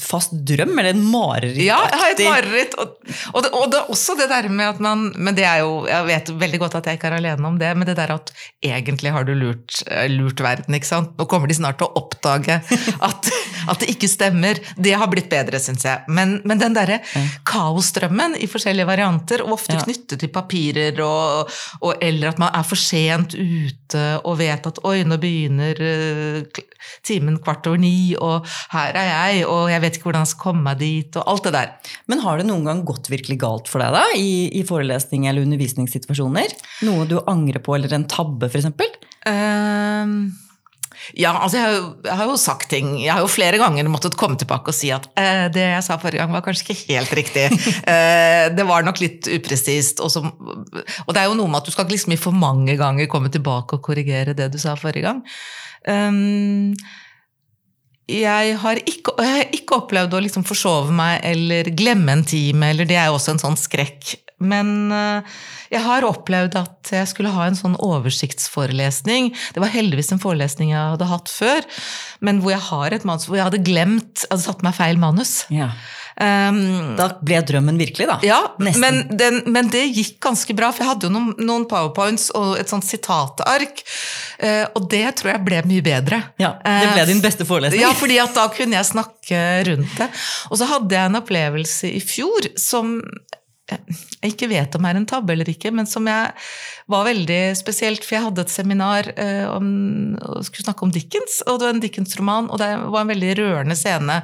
fast 0.00 0.32
drøm, 0.48 0.72
eller 0.80 0.94
en 0.94 1.02
mareritt? 1.04 1.58
Ja, 1.60 1.78
jeg 1.90 2.00
har 2.00 2.12
et 2.14 2.22
mareritt. 2.24 2.76
Og, 2.80 2.94
og, 3.34 3.42
det, 3.44 3.50
og, 3.52 3.66
det, 3.72 3.80
er 3.80 3.92
også 3.92 4.16
det 4.16 4.28
der 4.30 4.48
med 4.48 4.64
at 4.70 4.80
man 4.84 5.08
Men 5.16 5.36
det 5.36 5.44
er 5.44 5.60
jo, 5.60 5.82
jeg 5.88 6.06
vet 6.08 6.30
veldig 6.40 6.60
godt 6.62 6.78
at 6.78 6.88
jeg 6.88 6.98
ikke 6.98 7.10
er 7.10 7.18
alene 7.18 7.50
om 7.50 7.58
det, 7.60 7.74
men 7.76 7.88
det 7.88 7.98
der 7.98 8.14
at 8.16 8.32
egentlig 8.64 9.12
har 9.12 9.28
du 9.28 9.34
lurt, 9.36 9.82
eh, 9.86 10.08
lurt 10.12 10.40
verden, 10.44 10.74
ikke 10.78 10.88
sant. 10.88 11.12
Nå 11.18 11.28
kommer 11.28 11.50
de 11.50 11.58
snart 11.58 11.80
til 11.80 11.88
å 11.88 12.00
oppdage 12.00 12.60
at, 13.08 13.30
at 13.72 13.82
det 13.82 13.90
ikke 13.94 14.10
stemmer. 14.10 14.60
Det 14.76 14.94
har 14.98 15.10
blitt 15.10 15.30
bedre, 15.32 15.60
syns 15.62 15.86
jeg. 15.86 16.04
Men, 16.14 16.38
men 16.48 16.60
den 16.60 16.76
derre 16.76 17.00
kaosdrømmen 17.48 18.38
i 18.42 18.48
forskjellige 18.50 18.88
varianter, 18.88 19.44
og 19.44 19.58
ofte 19.58 19.76
ja. 19.76 19.84
knyttet 19.84 20.22
til 20.22 20.32
papirer, 20.32 20.98
og, 21.04 21.52
og, 21.82 21.92
eller 22.04 22.32
at 22.32 22.42
man 22.42 22.54
er 22.54 22.66
for 22.66 22.80
sent 22.80 23.36
ute 23.38 24.04
og 24.24 24.38
vet 24.40 24.66
at 24.68 24.80
oi, 24.88 25.02
nå 25.08 25.18
begynner 25.20 25.78
uh, 25.82 26.64
timen 27.06 27.38
kvart 27.42 27.66
over 27.70 27.80
ni, 27.80 28.14
og 28.18 28.46
her 28.72 28.96
er 28.98 29.08
jeg. 29.10 29.46
og 29.48 29.68
jeg 29.72 29.84
vet 29.84 29.98
ikke 29.98 30.10
hvordan 30.10 30.26
jeg 30.26 30.32
skal 30.32 30.44
komme 30.46 30.66
meg 30.68 30.82
dit, 30.82 31.18
og 31.18 31.32
alt 31.34 31.48
det 31.48 31.54
der. 31.56 31.94
Men 32.10 32.24
har 32.24 32.40
det 32.40 32.48
noen 32.48 32.66
gang 32.68 32.84
gått 32.88 33.10
virkelig 33.12 33.38
galt 33.42 33.70
for 33.70 33.82
deg, 33.82 33.94
da? 33.94 34.04
I, 34.18 34.48
i 34.60 34.64
forelesning 34.66 35.28
eller 35.28 35.46
undervisningssituasjoner? 35.46 36.56
Noe 36.88 37.08
du 37.08 37.18
angrer 37.26 37.62
på, 37.64 37.76
eller 37.76 37.94
en 37.96 38.08
tabbe, 38.10 38.50
f.eks.? 38.50 38.68
Uh, 38.68 39.32
ehm, 39.32 40.18
ja, 41.16 41.32
altså 41.32 41.58
jeg 41.58 41.64
har, 41.64 41.74
jo, 41.76 41.86
jeg 42.04 42.16
har, 42.20 42.28
jo, 42.28 42.36
sagt 42.40 42.68
ting 42.70 42.90
Jeg 43.00 43.12
har 43.14 43.22
jo 43.22 43.30
flere 43.30 43.58
ganger 43.60 43.88
måttet 43.90 44.16
komme 44.18 44.38
tilbake 44.40 44.72
og 44.72 44.76
si 44.76 44.90
at 44.94 45.08
eh, 45.18 45.46
det 45.54 45.64
jeg 45.64 45.84
sa 45.86 45.96
forrige 46.00 46.20
gang, 46.20 46.34
var 46.34 46.44
kanskje 46.44 46.66
ikke 46.66 46.78
helt 46.92 47.14
riktig. 47.16 47.46
eh, 47.92 48.48
det 48.54 48.66
var 48.68 48.86
nok 48.86 49.00
litt 49.02 49.30
upresist. 49.38 50.02
Og, 50.04 50.18
og, 50.20 51.10
det 51.14 51.22
er 51.22 51.28
jo 51.30 51.38
noe 51.38 51.48
med 51.50 51.62
at 51.62 51.68
du 51.68 51.74
skal 51.74 51.86
ikke 51.86 51.96
liksom 51.96 52.16
i 52.16 52.20
for 52.20 52.36
mange 52.36 52.76
ganger 52.80 53.10
komme 53.10 53.32
tilbake 53.32 53.78
og 53.78 53.84
korrigere 53.84 54.36
det 54.36 54.50
du 54.52 54.58
sa 54.60 54.76
forrige 54.78 55.08
gang. 55.08 55.22
Um, 55.88 56.74
jeg 58.08 58.56
har, 58.62 58.80
ikke, 58.88 59.12
jeg 59.20 59.34
har 59.34 59.50
ikke, 59.52 59.82
opplevd 59.82 60.14
å 60.16 60.22
liksom 60.24 60.44
forsove 60.48 60.94
meg 60.96 61.20
eller 61.28 61.68
glemme 61.76 62.14
en 62.16 62.24
time, 62.24 62.72
eller 62.72 62.88
det 62.88 62.96
er 62.96 63.10
jo 63.10 63.18
også 63.18 63.34
en 63.34 63.42
sånn 63.42 63.58
skrekk. 63.60 64.14
Men 64.40 64.92
eh, 64.94 65.38
jeg 65.72 65.84
har 65.84 66.06
opplevd 66.08 66.58
at 66.60 66.92
jeg 66.94 67.10
skulle 67.10 67.32
ha 67.34 67.48
en 67.48 67.58
sånn 67.58 67.76
oversiktsforelesning. 67.84 69.30
Det 69.54 69.62
var 69.62 69.72
heldigvis 69.74 70.12
en 70.14 70.22
forelesning 70.22 70.72
jeg 70.72 70.94
hadde 70.94 71.10
hatt 71.10 71.32
før, 71.32 71.64
men 72.24 72.42
hvor 72.42 72.54
jeg 72.54 72.64
har 72.70 72.96
et 72.96 73.06
manus 73.08 73.28
hvor 73.28 73.40
jeg 73.40 73.48
hadde 73.50 73.64
glemt, 73.66 74.26
hadde 74.28 74.44
satt 74.44 74.64
meg 74.66 74.76
feil 74.78 75.00
manus. 75.00 75.42
Ja. 75.52 75.72
Um, 76.18 76.96
da 76.98 77.12
ble 77.22 77.38
drømmen 77.46 77.76
virkelig, 77.78 78.08
da. 78.10 78.16
Ja, 78.26 78.38
men, 78.58 79.04
den, 79.14 79.42
men, 79.46 79.68
det 79.70 79.84
gikk 79.92 80.16
ganske 80.24 80.54
bra, 80.58 80.72
for 80.74 80.82
jeg 80.82 80.90
hadde 80.90 81.06
jo 81.06 81.12
noen, 81.14 81.28
noen 81.46 81.66
powerpoints 81.70 82.32
og 82.34 82.56
et 82.58 82.70
sånt 82.70 82.86
sitatark. 82.86 83.84
Uh, 84.42 84.66
og 84.74 84.88
det 84.90 85.04
tror 85.20 85.36
jeg 85.36 85.44
ble 85.46 85.62
mye 85.70 85.84
bedre. 85.86 86.20
Ja, 86.42 86.56
Det 86.64 86.90
ble 86.96 87.06
din 87.12 87.22
beste 87.22 87.46
forelesning? 87.46 87.84
Ja, 87.84 87.92
fordi 87.94 88.18
at 88.22 88.34
da 88.34 88.48
kunne 88.50 88.80
jeg 88.80 88.90
snakke 88.90 89.42
rundt 89.70 89.94
det. 90.00 90.10
Og 90.50 90.58
så 90.58 90.70
hadde 90.72 90.98
jeg 90.98 91.12
en 91.12 91.20
opplevelse 91.20 91.92
i 91.94 92.02
fjor 92.02 92.50
som 92.58 92.98
jeg 93.68 94.32
ikke 94.32 94.48
vet 94.50 94.76
om 94.78 94.86
er 94.88 94.98
en 94.98 95.06
tabbe 95.08 95.34
eller 95.34 95.48
ikke, 95.50 95.72
men 95.74 95.88
som 95.88 96.06
jeg 96.08 96.30
var 96.90 97.08
veldig 97.08 97.40
spesielt. 97.58 98.04
For 98.06 98.16
jeg 98.16 98.26
hadde 98.28 98.44
et 98.46 98.52
seminar 98.52 99.10
eh, 99.14 99.44
om, 99.50 99.68
og 100.16 100.46
skulle 100.46 100.66
snakke 100.66 100.86
om 100.86 100.94
Dickens, 100.94 101.42
og 101.46 101.58
det 101.58 101.68
var 101.68 101.76
en 101.76 101.82
Dickens-roman. 101.84 102.48
Og 102.52 102.62
det 102.62 102.70
var 102.88 103.04
en 103.04 103.12
veldig 103.12 103.34
rørende 103.42 103.76
scene 103.78 104.22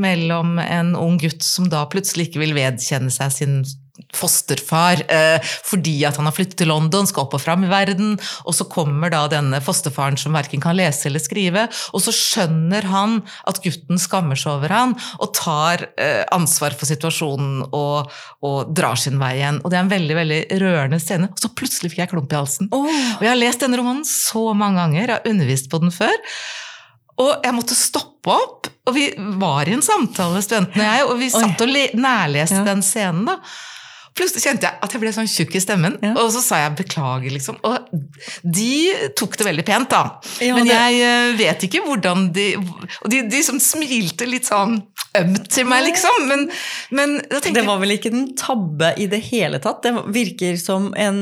mellom 0.00 0.58
en 0.62 0.94
ung 0.98 1.16
gutt 1.22 1.44
som 1.46 1.70
da 1.72 1.84
plutselig 1.90 2.28
ikke 2.28 2.44
vil 2.44 2.56
vedkjenne 2.56 3.12
seg 3.14 3.34
sin 3.34 3.58
fosterfar 4.14 5.04
eh, 5.06 5.52
fordi 5.62 6.00
at 6.06 6.16
han 6.18 6.26
har 6.26 6.34
flyttet 6.34 6.58
til 6.58 6.70
London, 6.70 7.06
skal 7.06 7.26
opp 7.26 7.36
og 7.38 7.42
fram 7.42 7.64
i 7.66 7.70
verden. 7.70 8.16
Og 8.44 8.56
så 8.56 8.66
kommer 8.70 9.12
da 9.12 9.24
denne 9.30 9.60
fosterfaren 9.62 10.18
som 10.18 10.34
verken 10.34 10.62
kan 10.62 10.76
lese 10.78 11.08
eller 11.08 11.22
skrive, 11.22 11.66
og 11.94 12.02
så 12.02 12.14
skjønner 12.14 12.88
han 12.90 13.20
at 13.48 13.60
gutten 13.62 14.00
skammer 14.02 14.38
seg 14.38 14.56
over 14.58 14.74
han, 14.74 14.96
og 15.20 15.30
tar 15.38 15.86
eh, 15.94 16.24
ansvar 16.34 16.74
for 16.78 16.90
situasjonen 16.90 17.68
og, 17.70 18.10
og, 18.42 18.74
drar 18.74 18.98
sin 18.98 19.20
vei 19.22 19.36
igjen. 19.38 19.60
Og 19.62 19.70
det 19.70 19.78
er 19.78 19.86
en 19.86 19.94
veldig 19.94 20.18
veldig 20.18 20.40
rørende 20.62 21.00
scene. 21.02 21.30
Og 21.30 21.44
så 21.44 21.52
plutselig 21.54 21.92
fikk 21.92 22.02
jeg 22.04 22.12
klump 22.14 22.34
i 22.34 22.38
halsen. 22.38 22.70
Oh. 22.74 22.88
Og 22.88 23.22
jeg 23.22 23.30
har 23.30 23.38
lest 23.38 23.62
denne 23.62 23.78
romanen 23.78 24.06
så 24.08 24.50
mange 24.58 24.82
ganger, 24.82 25.04
jeg 25.04 25.14
har 25.14 25.30
undervist 25.30 25.70
på 25.70 25.80
den 25.84 25.94
før. 25.94 26.16
Og 27.22 27.46
jeg 27.46 27.54
måtte 27.54 27.76
stoppe 27.78 28.34
opp, 28.34 28.66
og 28.88 28.96
vi 28.96 29.06
var 29.38 29.68
i 29.70 29.76
en 29.76 29.84
samtale, 29.84 30.42
studentene 30.42 30.82
og 30.82 30.88
jeg, 30.88 31.06
og 31.06 31.20
vi 31.20 31.30
satt 31.30 31.62
og 31.62 31.76
nærleste 31.94 32.58
ja. 32.58 32.66
den 32.66 32.82
scenen. 32.82 33.28
da. 33.30 33.38
Plutselig 34.14 34.44
kjente 34.44 34.68
jeg 34.68 34.78
at 34.86 34.92
jeg 34.94 35.02
ble 35.02 35.10
sånn 35.14 35.26
tjukk 35.26 35.56
i 35.58 35.62
stemmen, 35.62 35.96
ja. 35.98 36.12
og 36.22 36.28
så 36.30 36.38
sa 36.44 36.60
jeg 36.60 36.76
beklager, 36.78 37.32
liksom. 37.34 37.56
Og 37.66 37.88
de 38.46 39.10
tok 39.18 39.34
det 39.40 39.48
veldig 39.48 39.64
pent, 39.66 39.90
da. 39.90 40.02
Ja, 40.44 40.54
Men 40.54 40.70
jeg 40.70 41.00
det... 41.00 41.08
Eh, 41.08 41.30
vet 41.40 41.66
ikke 41.66 41.82
hvordan 41.82 42.28
de 42.34 42.46
Og 42.60 43.08
de, 43.10 43.24
de 43.30 43.40
som 43.42 43.58
smilte 43.62 44.28
litt 44.28 44.46
sånn 44.46 44.78
ømt 45.18 45.44
til 45.52 45.68
meg, 45.68 45.84
liksom. 45.88 46.24
Men, 46.30 46.46
men 46.94 47.18
Det 47.30 47.64
var 47.66 47.78
vel 47.82 47.96
ikke 47.96 48.12
en 48.14 48.26
tabbe 48.38 48.94
i 49.00 49.06
det 49.10 49.20
hele 49.30 49.60
tatt? 49.62 49.84
Det 49.84 49.92
virker 50.14 50.58
som 50.60 50.90
en 50.98 51.20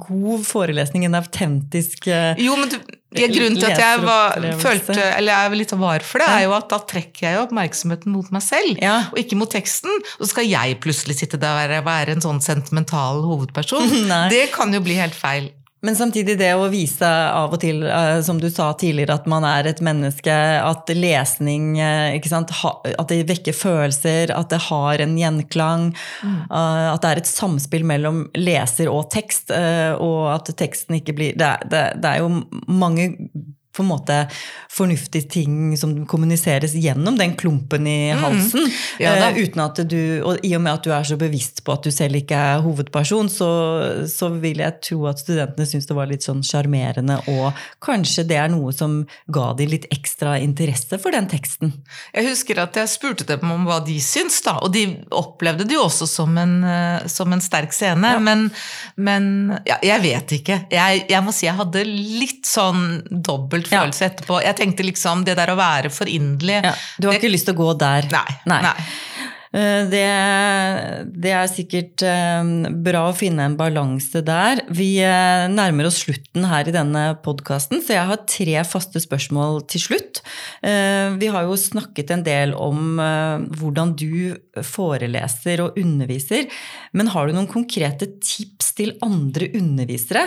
god 0.00 0.42
forelesning, 0.48 1.06
en 1.06 1.18
autentisk 1.20 2.08
eh, 2.10 2.34
Jo, 2.42 2.56
men 2.58 2.72
du, 2.72 2.78
ja, 3.16 3.28
grunnen 3.30 3.58
til 3.60 3.68
at 3.68 3.80
jeg 3.82 4.02
var, 4.04 4.36
følte, 4.60 4.96
eller 4.96 5.34
jeg 5.34 5.50
er 5.50 5.56
litt 5.60 5.74
var 5.82 6.04
for 6.06 6.22
det, 6.22 6.28
er 6.32 6.46
jo 6.46 6.54
at 6.56 6.68
da 6.72 6.78
trekker 6.92 7.26
jeg 7.26 7.40
oppmerksomheten 7.42 8.12
mot 8.14 8.28
meg 8.34 8.44
selv, 8.44 8.76
ja. 8.82 8.98
og 9.12 9.20
ikke 9.20 9.38
mot 9.40 9.50
teksten. 9.52 9.92
Og 10.18 10.24
så 10.24 10.32
skal 10.34 10.48
jeg 10.48 10.78
plutselig 10.84 11.18
sitte 11.20 11.40
der 11.40 11.78
og 11.78 11.88
være 11.88 12.16
en 12.16 12.24
sånn 12.24 12.40
sentimental 12.44 13.22
hovedperson. 13.26 13.90
det 14.34 14.46
kan 14.56 14.72
jo 14.74 14.82
bli 14.84 14.98
helt 15.00 15.16
feil. 15.16 15.50
Men 15.82 15.96
samtidig 15.98 16.36
det 16.38 16.52
å 16.54 16.68
vise 16.70 17.06
av 17.06 17.54
og 17.56 17.58
til, 17.62 17.82
eh, 17.82 18.20
som 18.22 18.38
du 18.38 18.46
sa 18.50 18.68
tidligere, 18.78 19.16
at 19.18 19.26
man 19.26 19.42
er 19.42 19.66
et 19.66 19.80
menneske, 19.82 20.30
at 20.62 20.92
lesning 20.94 21.78
eh, 21.78 22.14
At 22.14 23.08
det 23.10 23.26
vekker 23.26 23.52
følelser, 23.52 24.30
at 24.30 24.50
det 24.50 24.60
har 24.68 25.02
en 25.02 25.16
gjenklang. 25.18 25.90
Mm. 26.22 26.36
Eh, 26.46 26.86
at 26.92 27.02
det 27.02 27.10
er 27.10 27.22
et 27.22 27.30
samspill 27.30 27.84
mellom 27.84 28.28
leser 28.38 28.88
og 28.92 29.10
tekst, 29.10 29.50
og 29.50 30.30
at 30.30 30.52
teksten 30.56 31.00
ikke 31.00 31.14
blir 31.16 31.34
Det, 31.38 31.50
det, 31.70 31.82
det 32.02 32.08
er 32.08 32.22
jo 32.22 32.44
mange 32.68 33.16
på 33.72 33.82
en 33.82 33.88
måte 33.88 34.16
fornuftige 34.72 35.28
ting 35.32 35.76
som 35.80 35.94
kommuniseres 36.08 36.74
gjennom 36.76 37.16
den 37.18 37.34
klumpen 37.38 37.86
i 37.88 38.12
halsen. 38.16 38.66
Mm. 38.66 38.78
Ja, 39.02 39.14
eh, 39.16 39.38
uten 39.42 39.62
at 39.64 39.80
du, 39.88 39.98
og 40.24 40.42
I 40.44 40.54
og 40.56 40.64
med 40.64 40.78
at 40.78 40.86
du 40.86 40.92
er 40.94 41.06
så 41.08 41.18
bevisst 41.20 41.62
på 41.64 41.74
at 41.74 41.86
du 41.86 41.92
selv 41.94 42.18
ikke 42.20 42.36
er 42.36 42.62
hovedperson, 42.64 43.30
så, 43.32 43.50
så 44.10 44.30
vil 44.42 44.62
jeg 44.64 44.78
tro 44.84 45.06
at 45.10 45.22
studentene 45.22 45.68
syns 45.68 45.88
det 45.88 45.96
var 45.96 46.10
litt 46.10 46.26
sånn 46.26 46.44
sjarmerende, 46.46 47.18
og 47.32 47.58
kanskje 47.84 48.26
det 48.28 48.38
er 48.40 48.52
noe 48.52 48.74
som 48.76 49.02
ga 49.32 49.50
de 49.58 49.68
litt 49.70 49.88
ekstra 49.94 50.36
interesse 50.42 51.00
for 51.00 51.14
den 51.14 51.28
teksten. 51.30 51.74
Jeg 52.14 52.28
husker 52.28 52.62
at 52.62 52.76
jeg 52.80 52.92
spurte 52.92 53.26
dem 53.28 53.50
om 53.52 53.66
hva 53.68 53.80
de 53.84 53.98
syns, 54.02 54.40
da, 54.44 54.58
og 54.60 54.72
de 54.76 54.86
opplevde 55.16 55.66
det 55.68 55.76
jo 55.78 55.86
også 55.86 56.08
som 56.10 56.36
en, 56.40 56.58
eh, 56.64 57.08
som 57.12 57.32
en 57.32 57.44
sterk 57.44 57.74
scene. 57.76 58.14
Ja. 58.16 58.22
Men, 58.22 58.48
men 58.96 59.30
ja, 59.68 59.78
jeg 59.84 60.04
vet 60.04 60.36
ikke. 60.38 60.60
Jeg, 60.72 61.04
jeg 61.10 61.24
må 61.24 61.34
si 61.34 61.48
jeg 61.48 61.58
hadde 61.58 61.84
litt 61.88 62.48
sånn 62.48 63.02
dobbelt 63.10 63.61
dobbelt 63.62 63.72
følelse 63.72 64.04
ja. 64.04 64.10
etterpå. 64.12 64.40
Jeg 64.44 64.58
tenkte 64.60 64.86
liksom 64.86 65.24
det 65.28 65.38
der 65.38 65.52
å 65.52 65.58
være 65.58 65.92
for 65.94 66.10
inderlig 66.10 66.60
ja, 66.62 66.74
Du 66.98 67.08
har 67.08 67.16
det, 67.16 67.22
ikke 67.22 67.32
lyst 67.32 67.48
til 67.48 67.56
å 67.56 67.62
gå 67.62 67.72
der? 67.82 68.10
Nei. 68.12 68.28
nei. 68.50 68.62
nei. 68.68 68.76
Eh, 69.52 69.84
det, 69.92 70.04
det, 71.12 71.32
er 71.36 71.48
sikkert 71.50 72.02
eh, 72.08 72.52
bra 72.86 73.04
å 73.10 73.16
finne 73.16 73.44
en 73.44 73.56
balanse 73.58 74.22
der. 74.24 74.62
Vi 74.72 74.94
eh, 75.04 75.44
nærmer 75.52 75.90
oss 75.90 76.00
slutten 76.06 76.46
her 76.48 76.68
i 76.68 76.74
denne 76.74 77.04
podkasten, 77.24 77.82
så 77.84 77.98
jeg 77.98 78.08
har 78.08 78.22
tre 78.24 78.62
faste 78.64 79.02
spørsmål 79.02 79.62
til 79.72 79.84
slutt. 79.88 80.22
Vi 80.62 81.28
har 81.34 81.44
jo 81.44 81.58
snakket 81.58 82.12
en 82.14 82.22
del 82.24 82.52
om 82.54 83.00
hvordan 83.58 83.92
du 83.98 84.36
foreleser 84.64 85.64
og 85.64 85.78
underviser, 85.80 86.46
men 86.94 87.10
har 87.12 87.26
du 87.26 87.34
noen 87.34 87.50
konkrete 87.50 88.08
tips 88.22 88.72
til 88.78 88.94
andre 89.04 89.50
undervisere 89.58 90.24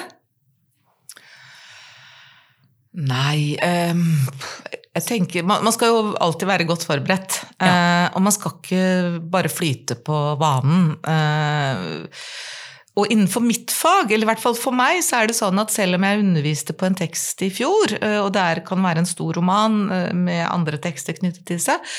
Nei 2.95 3.55
um, 3.59 4.05
jeg 4.95 5.03
tenker, 5.09 5.43
man, 5.43 5.63
man, 5.65 5.73
skal 5.75 5.91
jo 5.91 6.03
alltid 6.23 6.47
være 6.47 6.67
godt 6.69 6.85
forberedt. 6.87 7.41
Ja. 7.59 7.71
Uh, 7.71 8.05
og 8.15 8.23
man 8.23 8.35
skal 8.35 8.53
ikke 8.55 8.83
bare 9.31 9.51
flyte 9.51 9.97
på 10.07 10.19
vanen. 10.39 10.93
Uh, 11.03 12.05
og 12.95 13.11
innenfor 13.11 13.43
mitt 13.43 13.73
fag, 13.75 14.07
eller 14.07 14.23
i 14.23 14.29
hvert 14.29 14.39
fall 14.39 14.55
for 14.55 14.75
meg, 14.75 15.01
så 15.03 15.19
er 15.19 15.27
det 15.27 15.35
sånn 15.35 15.59
at 15.59 15.73
selv 15.73 15.97
om 15.97 16.05
jeg 16.07 16.21
underviste 16.21 16.75
på 16.79 16.87
en 16.87 16.95
tekst 16.95 17.43
i 17.43 17.49
fjor, 17.51 17.97
uh, 17.99 18.21
og 18.21 18.31
det 18.37 18.63
kan 18.69 18.87
være 18.87 19.03
en 19.03 19.09
stor 19.09 19.35
roman 19.35 19.81
med 20.15 20.45
andre 20.47 20.79
tekster 20.79 21.19
knyttet 21.19 21.43
til 21.49 21.59
seg, 21.59 21.91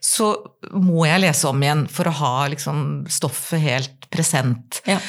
så 0.00 0.30
må 0.72 1.04
jeg 1.04 1.20
lese 1.26 1.50
om 1.50 1.60
igjen 1.60 1.84
for 1.92 2.08
å 2.08 2.16
ha 2.22 2.32
liksom, 2.48 3.02
stoffet 3.12 3.60
helt 3.60 4.08
present. 4.14 4.80
Ja. 4.88 5.02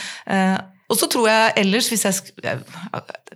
Og 0.90 0.98
så 0.98 1.08
tror 1.12 1.28
jeg 1.30 1.54
ellers, 1.62 1.90
hvis 1.92 2.06
jeg 2.08 2.58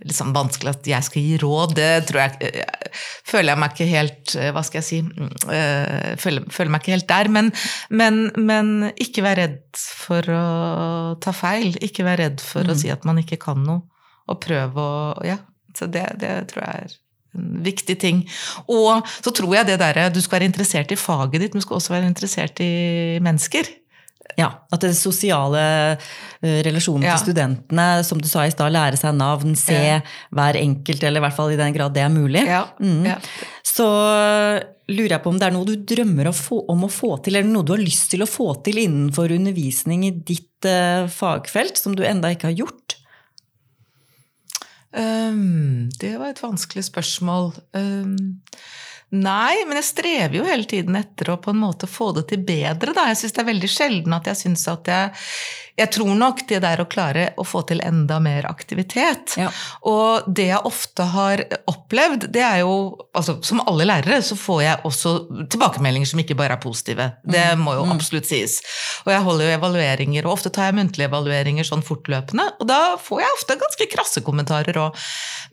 Litt 0.04 0.16
sånn 0.16 0.34
vanskelig 0.34 0.72
at 0.74 0.88
jeg 0.90 1.06
skal 1.06 1.22
gi 1.24 1.36
råd, 1.40 1.74
det 1.78 1.90
tror 2.08 2.24
jeg 2.24 2.50
jeg 2.58 2.90
Føler 3.30 3.52
jeg 3.52 3.60
meg 3.62 3.74
ikke 3.74 3.88
helt 3.90 4.34
eh, 4.38 4.50
Hva 4.54 4.64
skal 4.66 4.80
jeg 4.80 4.88
si 4.88 4.98
eh, 5.54 6.10
Føler, 6.20 6.48
føler 6.52 6.74
meg 6.74 6.82
ikke 6.82 6.94
helt 6.96 7.08
der. 7.10 7.30
Men, 7.32 7.50
men, 7.90 8.20
men, 8.36 8.74
ikke 9.00 9.24
vær 9.24 9.38
redd 9.40 9.62
for 9.78 10.28
å 10.30 10.44
ta 11.22 11.34
feil. 11.34 11.74
Ikke 11.84 12.06
vær 12.06 12.20
redd 12.22 12.42
for 12.44 12.66
mm. 12.66 12.74
å 12.74 12.78
si 12.78 12.92
at 12.92 13.06
man 13.08 13.18
ikke 13.22 13.40
kan 13.42 13.62
noe. 13.66 13.84
Og 14.30 14.40
prøve 14.44 14.84
å 14.84 15.24
Ja. 15.26 15.40
Så 15.74 15.88
det, 15.90 16.04
det 16.22 16.30
tror 16.52 16.62
jeg 16.62 16.84
er 16.84 16.92
en 17.34 17.46
viktig 17.66 17.96
ting. 17.98 18.20
Og 18.70 19.02
så 19.10 19.32
tror 19.34 19.56
jeg 19.56 19.66
det 19.66 19.80
derre 19.82 20.06
Du 20.14 20.20
skal 20.22 20.38
være 20.38 20.50
interessert 20.52 20.92
i 20.94 20.98
faget 21.00 21.42
ditt, 21.42 21.54
men 21.54 21.62
du 21.62 21.66
skal 21.66 21.80
også 21.80 21.96
være 21.96 22.10
interessert 22.12 22.62
i 22.62 23.18
mennesker. 23.24 23.70
Ja, 24.38 24.50
At 24.74 24.82
det 24.84 24.92
sosiale 24.98 25.64
uh, 25.94 26.60
relasjonen 26.66 27.06
ja. 27.06 27.14
til 27.14 27.30
studentene, 27.30 27.88
som 28.06 28.20
du 28.20 28.28
sa 28.30 28.46
i 28.46 28.52
stad, 28.54 28.74
lære 28.74 28.98
seg 29.00 29.16
navn, 29.18 29.54
se 29.58 29.76
ja. 29.78 29.98
hver 30.34 30.58
enkelt, 30.60 31.02
eller 31.02 31.22
i 31.22 31.26
hvert 31.26 31.36
fall 31.36 31.54
i 31.54 31.60
den 31.60 31.76
grad 31.76 31.94
det 31.94 32.04
er 32.04 32.12
mulig. 32.12 32.44
Ja. 32.48 32.64
Mm. 32.82 33.06
Så 33.64 33.86
lurer 34.90 35.14
jeg 35.16 35.22
på 35.24 35.32
om 35.32 35.38
det 35.40 35.46
er 35.48 35.54
noe 35.54 35.68
du 35.68 35.76
drømmer 35.94 36.28
om 36.30 36.84
å 36.84 36.92
få 36.92 37.14
til, 37.24 37.38
eller 37.38 37.50
noe 37.50 37.66
du 37.66 37.72
har 37.76 37.82
lyst 37.82 38.10
til 38.12 38.24
å 38.24 38.28
få 38.28 38.50
til 38.66 38.82
innenfor 38.82 39.32
undervisning 39.32 40.04
i 40.08 40.12
ditt 40.18 40.68
uh, 40.68 41.08
fagfelt, 41.10 41.80
som 41.80 41.96
du 41.96 42.04
enda 42.06 42.32
ikke 42.34 42.50
har 42.50 42.60
gjort? 42.64 42.98
Um, 44.94 45.90
det 45.98 46.14
var 46.20 46.30
et 46.30 46.42
vanskelig 46.42 46.86
spørsmål. 46.86 47.52
Um, 47.74 48.36
Nei, 49.14 49.64
men 49.68 49.78
jeg 49.78 49.90
strever 49.90 50.38
jo 50.40 50.46
hele 50.46 50.66
tiden 50.68 50.98
etter 50.98 51.32
å 51.32 51.40
på 51.42 51.52
en 51.54 51.60
måte 51.62 51.88
få 51.90 52.10
det 52.16 52.26
til 52.32 52.42
bedre. 52.46 52.94
Da. 52.96 53.08
Jeg 53.12 53.22
syns 53.22 53.36
det 53.36 53.44
er 53.44 53.52
veldig 53.52 53.70
sjelden 53.70 54.16
at 54.16 54.32
jeg 54.32 54.42
syns 54.44 54.66
at 54.72 54.90
jeg 54.90 55.12
jeg 55.74 55.90
tror 55.90 56.12
nok 56.14 56.44
det 56.46 56.60
der 56.62 56.78
å 56.84 56.86
klare 56.86 57.24
å 57.40 57.44
få 57.46 57.64
til 57.66 57.80
enda 57.82 58.20
mer 58.22 58.46
aktivitet. 58.46 59.34
Ja. 59.40 59.48
Og 59.90 60.28
det 60.30 60.46
jeg 60.52 60.60
ofte 60.70 61.06
har 61.10 61.42
opplevd, 61.70 62.28
det 62.34 62.44
er 62.46 62.60
jo 62.62 62.74
altså 63.14 63.36
Som 63.46 63.62
alle 63.66 63.86
lærere 63.86 64.20
så 64.22 64.36
får 64.38 64.60
jeg 64.62 64.82
også 64.88 65.10
tilbakemeldinger 65.50 66.08
som 66.08 66.20
ikke 66.22 66.36
bare 66.38 66.56
er 66.56 66.62
positive. 66.62 67.08
Det 67.26 67.42
mm. 67.54 67.64
må 67.66 67.74
jo 67.74 67.84
mm. 67.88 67.94
absolutt 67.96 68.30
sies. 68.30 68.56
Og 69.04 69.12
jeg 69.12 69.26
holder 69.26 69.48
jo 69.48 69.56
evalueringer, 69.58 70.26
og 70.26 70.36
ofte 70.38 70.52
tar 70.54 70.70
jeg 70.70 70.78
muntlige 70.78 71.10
evalueringer 71.10 71.66
sånn 71.66 71.84
fortløpende. 71.86 72.46
Og 72.62 72.70
da 72.70 72.80
får 73.02 73.24
jeg 73.24 73.36
ofte 73.38 73.58
ganske 73.64 73.90
krasse 73.90 74.22
kommentarer 74.26 74.78
òg. 74.86 75.04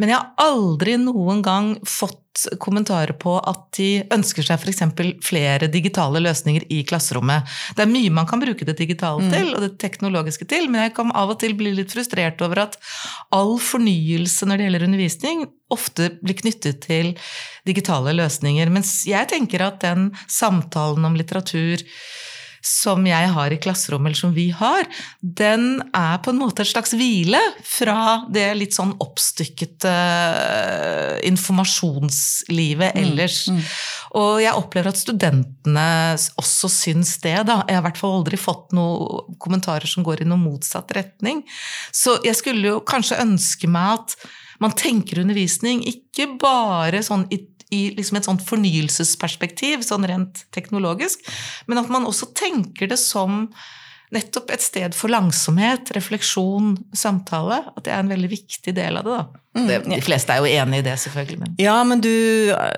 Men 0.02 0.14
jeg 0.14 0.20
har 0.20 0.50
aldri 0.52 0.98
noen 1.02 1.42
gang 1.46 1.74
fått 1.88 2.22
kommentarer 2.64 3.12
på 3.20 3.34
at 3.38 3.64
de 3.76 4.04
ønsker 4.14 4.46
seg 4.46 4.62
f.eks. 4.62 4.82
flere 5.26 5.68
digitale 5.72 6.22
løsninger 6.24 6.64
i 6.72 6.82
klasserommet. 6.88 7.50
Det 7.76 7.84
er 7.84 7.92
mye 7.92 8.14
man 8.14 8.30
kan 8.30 8.42
bruke 8.42 8.68
det 8.68 8.78
digitale 8.80 9.26
mm. 9.26 9.32
til, 9.34 9.52
og 9.56 9.66
det 9.66 9.72
teknologiske 9.84 10.48
til, 10.50 10.70
men 10.72 10.86
jeg 10.86 10.96
kan 10.98 11.12
av 11.18 11.34
og 11.34 11.42
til 11.44 11.58
bli 11.60 11.74
litt 11.76 11.92
frustrert 11.92 12.42
over 12.46 12.64
at 12.64 12.80
all 13.36 13.58
fornyelse 13.62 14.48
når 14.48 14.58
det 14.58 14.68
gjelder 14.70 14.88
undervisning, 14.88 15.46
ofte 15.72 16.10
blir 16.22 16.40
knyttet 16.40 16.82
til 16.88 17.14
digitale 17.68 18.16
løsninger. 18.16 18.72
Mens 18.74 19.02
jeg 19.10 19.32
tenker 19.32 19.68
at 19.68 19.82
den 19.84 20.12
samtalen 20.32 21.08
om 21.08 21.20
litteratur 21.20 21.84
som 22.62 23.06
jeg 23.08 23.30
har 23.34 23.54
i 23.54 23.60
klasserommet, 23.62 24.12
eller 24.12 24.20
som 24.20 24.34
vi 24.36 24.48
har, 24.54 24.86
den 25.22 25.82
er 25.98 26.20
på 26.22 26.32
en 26.32 26.40
måte 26.42 26.62
et 26.64 26.70
slags 26.70 26.94
hvile 26.98 27.40
fra 27.66 28.24
det 28.34 28.48
litt 28.58 28.78
sånn 28.78 28.94
oppstykkede 29.02 29.94
eh, 29.94 31.16
informasjonslivet 31.30 32.94
mm, 32.94 33.02
ellers. 33.02 33.40
Mm, 33.50 33.58
mm. 33.58 33.72
Og 34.22 34.34
jeg 34.44 34.58
opplever 34.58 34.92
at 34.92 35.02
studentene 35.02 35.88
også 36.42 36.70
syns 36.72 37.16
det. 37.24 37.40
da. 37.50 37.62
Jeg 37.66 37.80
har 37.80 37.84
i 37.84 37.88
hvert 37.90 38.02
fall 38.02 38.20
aldri 38.20 38.40
fått 38.40 38.76
noen 38.78 39.40
kommentarer 39.42 39.90
som 39.90 40.06
går 40.06 40.22
i 40.22 40.30
noen 40.30 40.46
motsatt 40.46 40.94
retning. 40.98 41.42
Så 41.96 42.20
jeg 42.26 42.38
skulle 42.38 42.76
jo 42.76 42.86
kanskje 42.86 43.22
ønske 43.24 43.70
meg 43.72 44.02
at 44.02 44.18
man 44.62 44.76
tenker 44.78 45.24
undervisning 45.24 45.82
ikke 45.90 46.28
bare 46.42 47.02
sånn 47.06 47.26
i 47.34 47.40
i 47.72 47.84
liksom 47.96 48.20
et 48.20 48.28
sånt 48.28 48.44
fornyelsesperspektiv, 48.46 49.86
sånn 49.88 50.08
rent 50.10 50.44
teknologisk, 50.56 51.24
men 51.72 51.80
at 51.82 51.92
man 51.92 52.08
også 52.10 52.32
tenker 52.38 52.92
det 52.92 53.00
som 53.00 53.46
nettopp 54.12 54.52
et 54.52 54.64
sted 54.64 54.98
for 54.98 55.12
langsomhet, 55.12 55.94
refleksjon, 55.96 56.76
samtale. 56.92 57.62
At 57.72 57.86
det 57.86 57.94
er 57.96 58.04
en 58.04 58.12
veldig 58.12 58.32
viktig 58.34 58.76
del 58.76 59.00
av 59.00 59.08
det. 59.08 59.22
da. 59.22 59.41
Mm, 59.52 59.66
det, 59.68 59.78
de 59.84 59.98
fleste 60.00 60.32
er 60.32 60.40
jo 60.40 60.48
enig 60.48 60.78
i 60.80 60.84
det, 60.86 60.94
selvfølgelig. 61.02 61.38
Men. 61.42 61.56
Ja, 61.60 61.74
men 61.84 62.00
du, 62.00 62.12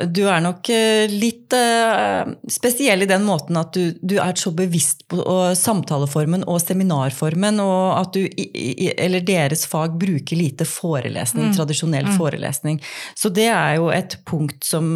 du, 0.09 0.24
er 0.26 0.39
nok 0.41 0.69
eh, 0.74 1.05
litt 1.11 1.53
uh, 1.53 2.26
spesiell 2.49 3.05
i 3.05 3.09
den 3.09 3.28
måten 3.28 3.59
at 3.61 3.78
du, 3.78 3.91
du 4.01 4.15
er 4.17 4.34
så 4.41 4.49
bevisst 4.57 5.03
på 5.11 5.19
uh, 5.21 5.51
samtaleformen 5.57 6.47
og 6.49 6.57
seminarformen, 6.63 7.61
og 7.61 7.99
at 7.99 8.17
du, 8.17 8.26
i, 8.26 8.89
eller 8.97 9.21
deres 9.21 9.67
fag, 9.69 9.99
bruker 10.01 10.39
lite 10.39 10.65
forelesning, 10.65 11.51
mm. 11.51 11.55
tradisjonell 11.59 12.09
mm. 12.09 12.17
forelesning. 12.17 12.82
Så 13.13 13.30
det 13.30 13.51
er 13.53 13.78
jo 13.78 13.91
et 13.93 14.17
punkt 14.26 14.65
som, 14.65 14.89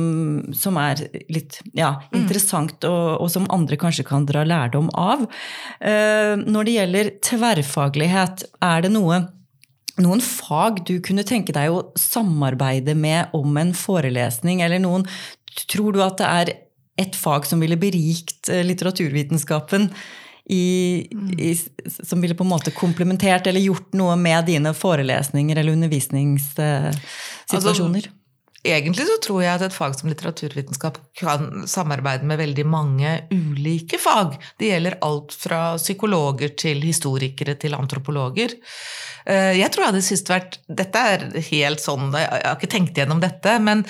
som 0.58 0.82
er 0.82 1.06
litt 1.30 1.62
ja, 1.78 1.94
mm. 2.10 2.20
interessant, 2.24 2.90
og, 2.90 3.22
og, 3.22 3.30
som 3.30 3.46
andre 3.54 3.78
kanskje 3.78 4.10
kan 4.10 4.26
dra 4.26 4.42
lærdom 4.50 4.90
av. 4.98 5.28
Uh, 5.78 6.34
når 6.42 6.66
det 6.66 6.78
gjelder 6.82 7.16
tverrfaglighet, 7.30 8.48
er 8.66 8.88
det 8.88 8.96
noe 8.98 9.28
noen 10.04 10.22
fag 10.24 10.84
du 10.88 10.96
kunne 11.04 11.26
tenke 11.28 11.54
deg 11.56 11.74
å 11.74 11.86
samarbeide 12.00 12.96
med 12.98 13.34
om 13.38 13.58
en 13.60 13.74
forelesning, 13.78 14.62
eller 14.66 14.80
noen 14.84 15.06
Tror 15.68 15.92
du 15.96 16.00
at 16.06 16.20
det 16.20 16.28
er 16.30 16.50
et 17.02 17.16
fag 17.18 17.46
som 17.50 17.60
ville 17.64 17.80
berikt 17.82 18.50
eh, 18.54 18.66
litteraturvitenskapen? 18.68 19.88
I, 20.54 20.66
i, 21.34 21.58
som 21.98 22.22
ville 22.22 22.38
på 22.38 22.46
en 22.46 22.54
måte 22.54 22.78
komplementert 22.78 23.50
eller 23.50 23.66
gjort 23.66 23.90
noe 23.98 24.14
med 24.22 24.46
dine 24.48 24.72
forelesninger 24.78 25.56
eller 25.58 25.74
undervisningssituasjoner? 25.76 28.06
Altså, 28.06 28.17
Egentlig 28.68 29.08
så 29.08 29.16
tror 29.24 29.42
jeg 29.44 29.54
at 29.56 29.66
et 29.68 29.76
fag 29.76 29.96
som 29.96 30.10
litteraturvitenskap 30.12 31.00
kan 31.18 31.66
samarbeide 31.70 32.28
med 32.28 32.42
veldig 32.42 32.66
mange 32.68 33.14
ulike 33.32 34.00
fag. 34.02 34.36
Det 34.60 34.72
gjelder 34.74 35.00
alt 35.08 35.36
fra 35.36 35.62
psykologer 35.80 36.52
til 36.60 36.84
historikere 36.84 37.56
til 37.60 37.78
antropologer. 37.78 38.58
Eh, 39.26 39.56
jeg 39.62 39.72
tror 39.72 39.86
jeg 39.86 39.94
hadde 39.94 40.06
syntes 40.10 40.32
vært 40.32 40.60
Dette 40.68 41.04
er 41.16 41.28
helt 41.50 41.84
sånn, 41.84 42.10
jeg 42.12 42.30
har 42.32 42.56
ikke 42.58 42.72
tenkt 42.72 42.98
igjennom 42.98 43.24
dette, 43.24 43.58
men 43.64 43.86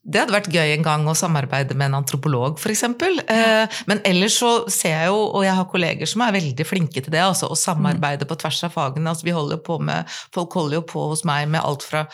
Det 0.00 0.16
hadde 0.16 0.32
vært 0.32 0.48
gøy 0.48 0.70
en 0.72 0.84
gang 0.84 1.02
å 1.10 1.12
samarbeide 1.12 1.74
med 1.76 1.90
en 1.90 1.98
antropolog, 1.98 2.56
f.eks. 2.56 2.86
Ja. 3.28 3.66
men 3.84 3.98
ellers 4.08 4.38
så 4.40 4.52
ser 4.72 4.94
jeg 4.94 5.10
jo, 5.10 5.18
og 5.36 5.44
jeg 5.44 5.52
har 5.58 5.66
kolleger 5.68 6.08
som 6.08 6.24
er 6.24 6.32
veldig 6.38 6.64
flinke 6.64 7.02
til 7.04 7.12
det, 7.12 7.20
altså 7.20 7.50
å 7.52 7.58
samarbeide 7.58 8.24
på 8.28 8.38
tvers 8.40 8.62
av 8.64 8.72
fagene. 8.72 9.12
Altså 9.12 9.28
vi 9.28 9.34
holder 9.36 9.60
på 9.60 9.76
med, 9.84 10.08
Folk 10.32 10.56
holder 10.56 10.78
jo 10.78 10.86
på 10.88 11.04
hos 11.10 11.24
meg 11.28 11.50
med 11.52 11.60
alt 11.60 11.84
fra 11.84 12.06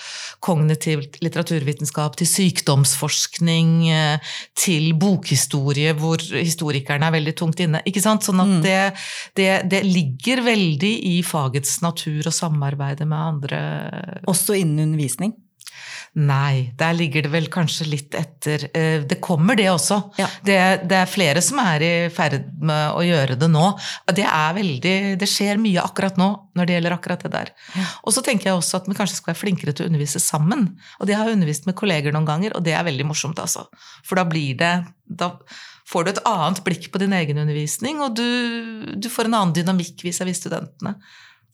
kognitiv 0.42 1.04
litteraturvitenskap 1.22 2.18
til 2.18 2.30
sykdomsforskning 2.32 3.72
eh, 3.94 4.34
til 4.58 4.90
bokhistorie, 4.98 5.94
hvor 5.94 6.18
historikerne 6.34 7.06
er 7.06 7.16
veldig 7.20 7.38
tungt 7.38 7.62
inne. 7.62 7.84
ikke 7.86 8.02
sant? 8.02 8.26
Sånn 8.26 8.42
at 8.42 8.54
mm. 8.56 8.60
det, 8.66 8.78
det, 9.38 9.50
det 9.70 9.84
ligger 9.86 10.42
veldig 10.50 10.94
i 11.14 11.16
fagets 11.22 11.78
natur 11.86 12.26
å 12.26 12.34
samarbeide 12.34 13.06
med 13.06 13.30
andre. 13.30 13.66
Også 14.26 14.58
innen 14.58 14.88
undervisning? 14.90 15.36
Nei, 16.16 16.72
der 16.80 16.94
ligger 16.96 17.26
det 17.26 17.30
vel 17.32 17.48
kanskje 17.52 17.86
litt 17.90 18.14
etter. 18.16 18.66
Eh, 18.76 19.02
det 19.04 19.18
kommer, 19.24 19.58
det 19.58 19.66
også. 19.68 19.98
Ja. 20.16 20.28
Det, 20.40 20.56
det, 20.88 21.00
er 21.02 21.10
flere 21.10 21.42
som 21.44 21.60
er 21.60 21.84
i 21.84 21.92
ferd 22.12 22.38
med 22.56 22.96
å 22.96 23.04
gjøre 23.04 23.36
det 23.36 23.50
nå. 23.52 23.66
Det 24.16 24.24
er 24.24 24.56
veldig, 24.56 24.96
det 25.20 25.28
skjer 25.28 25.60
mye 25.60 25.84
akkurat 25.84 26.16
nå 26.20 26.30
når 26.56 26.68
det 26.68 26.76
gjelder 26.78 26.96
akkurat 26.96 27.26
det 27.26 27.32
der. 27.34 27.52
Ja. 27.76 27.86
Og 28.08 28.16
så 28.16 28.24
tenker 28.24 28.50
jeg 28.50 28.60
også 28.60 28.80
at 28.80 28.88
vi 28.88 28.96
kanskje 28.96 29.20
skal 29.20 29.34
være 29.34 29.42
flinkere 29.42 29.76
til 29.76 29.86
å 29.86 29.92
undervise 29.92 30.22
sammen. 30.24 30.70
Og 31.00 31.10
det 31.10 31.18
har 31.18 31.28
jeg 31.28 31.36
undervist 31.36 31.68
med 31.68 31.76
kolleger 31.78 32.16
noen 32.16 32.28
ganger, 32.28 32.56
og 32.56 32.64
det 32.64 32.76
er 32.76 32.88
veldig 32.88 33.08
morsomt, 33.12 33.42
altså. 33.42 33.66
For 34.06 34.16
da 34.16 34.24
blir 34.28 34.56
det 34.56 34.74
da 35.06 35.34
får 35.86 36.04
du 36.04 36.10
et 36.10 36.24
annet 36.26 36.64
blikk 36.66 36.88
på 36.92 37.00
din 37.02 37.14
egen 37.14 37.38
undervisning, 37.38 38.00
og 38.02 38.16
du, 38.18 38.26
du 38.96 39.08
får 39.12 39.28
en 39.28 39.38
annen 39.38 39.54
dynamikk 39.54 40.02
vis-à-vis 40.06 40.40
studentene. 40.42 40.96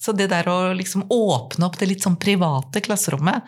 Så 0.03 0.15
det 0.17 0.31
der 0.33 0.49
å 0.51 0.73
liksom 0.75 1.05
åpne 1.13 1.69
opp 1.69 1.77
det 1.79 1.91
litt 1.91 2.03
sånn 2.03 2.19
private 2.21 2.83
klasserommet 2.83 3.47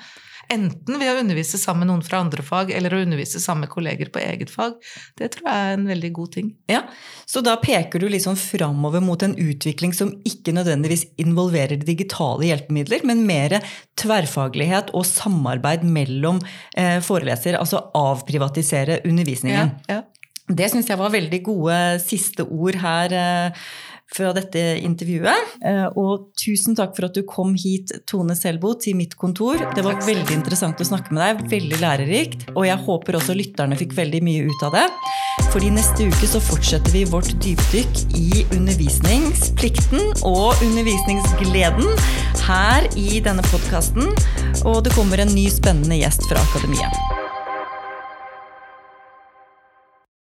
Enten 0.52 0.98
ved 1.00 1.10
å 1.12 1.20
undervise 1.20 1.58
sammen 1.60 1.84
med 1.84 1.92
noen 1.92 2.04
fra 2.06 2.20
andre 2.24 2.44
fag, 2.44 2.72
eller 2.74 2.94
å 2.94 3.00
undervise 3.04 3.40
sammen 3.42 3.64
med 3.64 3.72
kolleger 3.72 4.10
på 4.12 4.22
eget 4.22 4.52
fag. 4.52 4.76
Det 5.18 5.30
tror 5.34 5.48
jeg 5.48 5.68
er 5.68 5.76
en 5.78 5.86
veldig 5.88 6.10
god 6.16 6.32
ting. 6.36 6.50
Ja, 6.70 6.82
Så 7.26 7.40
da 7.44 7.56
peker 7.62 8.02
du 8.02 8.08
liksom 8.12 8.36
framover 8.38 9.00
mot 9.04 9.22
en 9.24 9.36
utvikling 9.40 9.94
som 9.96 10.12
ikke 10.28 10.54
nødvendigvis 10.56 11.06
involverer 11.20 11.80
digitale 11.80 12.50
hjelpemidler, 12.50 13.04
men 13.08 13.24
mer 13.28 13.58
tverrfaglighet 14.00 14.92
og 14.94 15.06
samarbeid 15.08 15.86
mellom 15.86 16.42
eh, 16.76 17.00
foreleser, 17.04 17.58
altså 17.60 17.86
avprivatisere 17.96 19.00
undervisningen. 19.04 19.72
Ja, 19.88 20.00
ja. 20.00 20.02
Det 20.44 20.66
syns 20.68 20.90
jeg 20.90 21.00
var 21.00 21.12
veldig 21.14 21.38
gode 21.46 21.76
siste 22.04 22.44
ord 22.44 22.76
her. 22.82 23.14
Fra 24.14 24.30
dette 24.30 24.60
intervjuet. 24.78 25.54
Eh, 25.66 25.86
og 25.98 26.28
tusen 26.38 26.76
takk 26.78 26.92
for 26.94 27.08
at 27.08 27.16
du 27.16 27.24
kom 27.26 27.56
hit, 27.58 27.90
Tone 28.06 28.36
Selbo, 28.38 28.76
til 28.78 28.94
mitt 28.98 29.16
kontor. 29.18 29.58
Det 29.74 29.82
var 29.82 29.98
veldig 30.06 30.36
interessant 30.36 30.78
å 30.78 30.86
snakke 30.86 31.10
med 31.14 31.22
deg. 31.24 31.42
Veldig 31.50 31.80
lærerikt. 31.82 32.44
Og 32.54 32.68
jeg 32.68 32.78
håper 32.86 33.18
også 33.18 33.34
lytterne 33.34 33.78
fikk 33.80 33.96
veldig 33.98 34.22
mye 34.22 34.46
ut 34.46 34.62
av 34.68 34.78
det. 34.78 34.84
Fordi 35.50 35.72
neste 35.74 36.06
uke 36.06 36.30
så 36.30 36.42
fortsetter 36.42 36.94
vi 36.94 37.02
vårt 37.10 37.34
dypdykk 37.42 38.14
i 38.18 38.44
undervisningsplikten 38.54 40.14
og 40.26 40.62
undervisningsgleden 40.62 41.90
her 42.46 42.86
i 42.94 43.18
denne 43.24 43.42
podkasten. 43.50 44.14
Og 44.62 44.82
det 44.86 44.94
kommer 44.94 45.22
en 45.22 45.34
ny 45.34 45.48
spennende 45.50 45.98
gjest 46.04 46.26
fra 46.30 46.42
akademiet. 46.52 47.23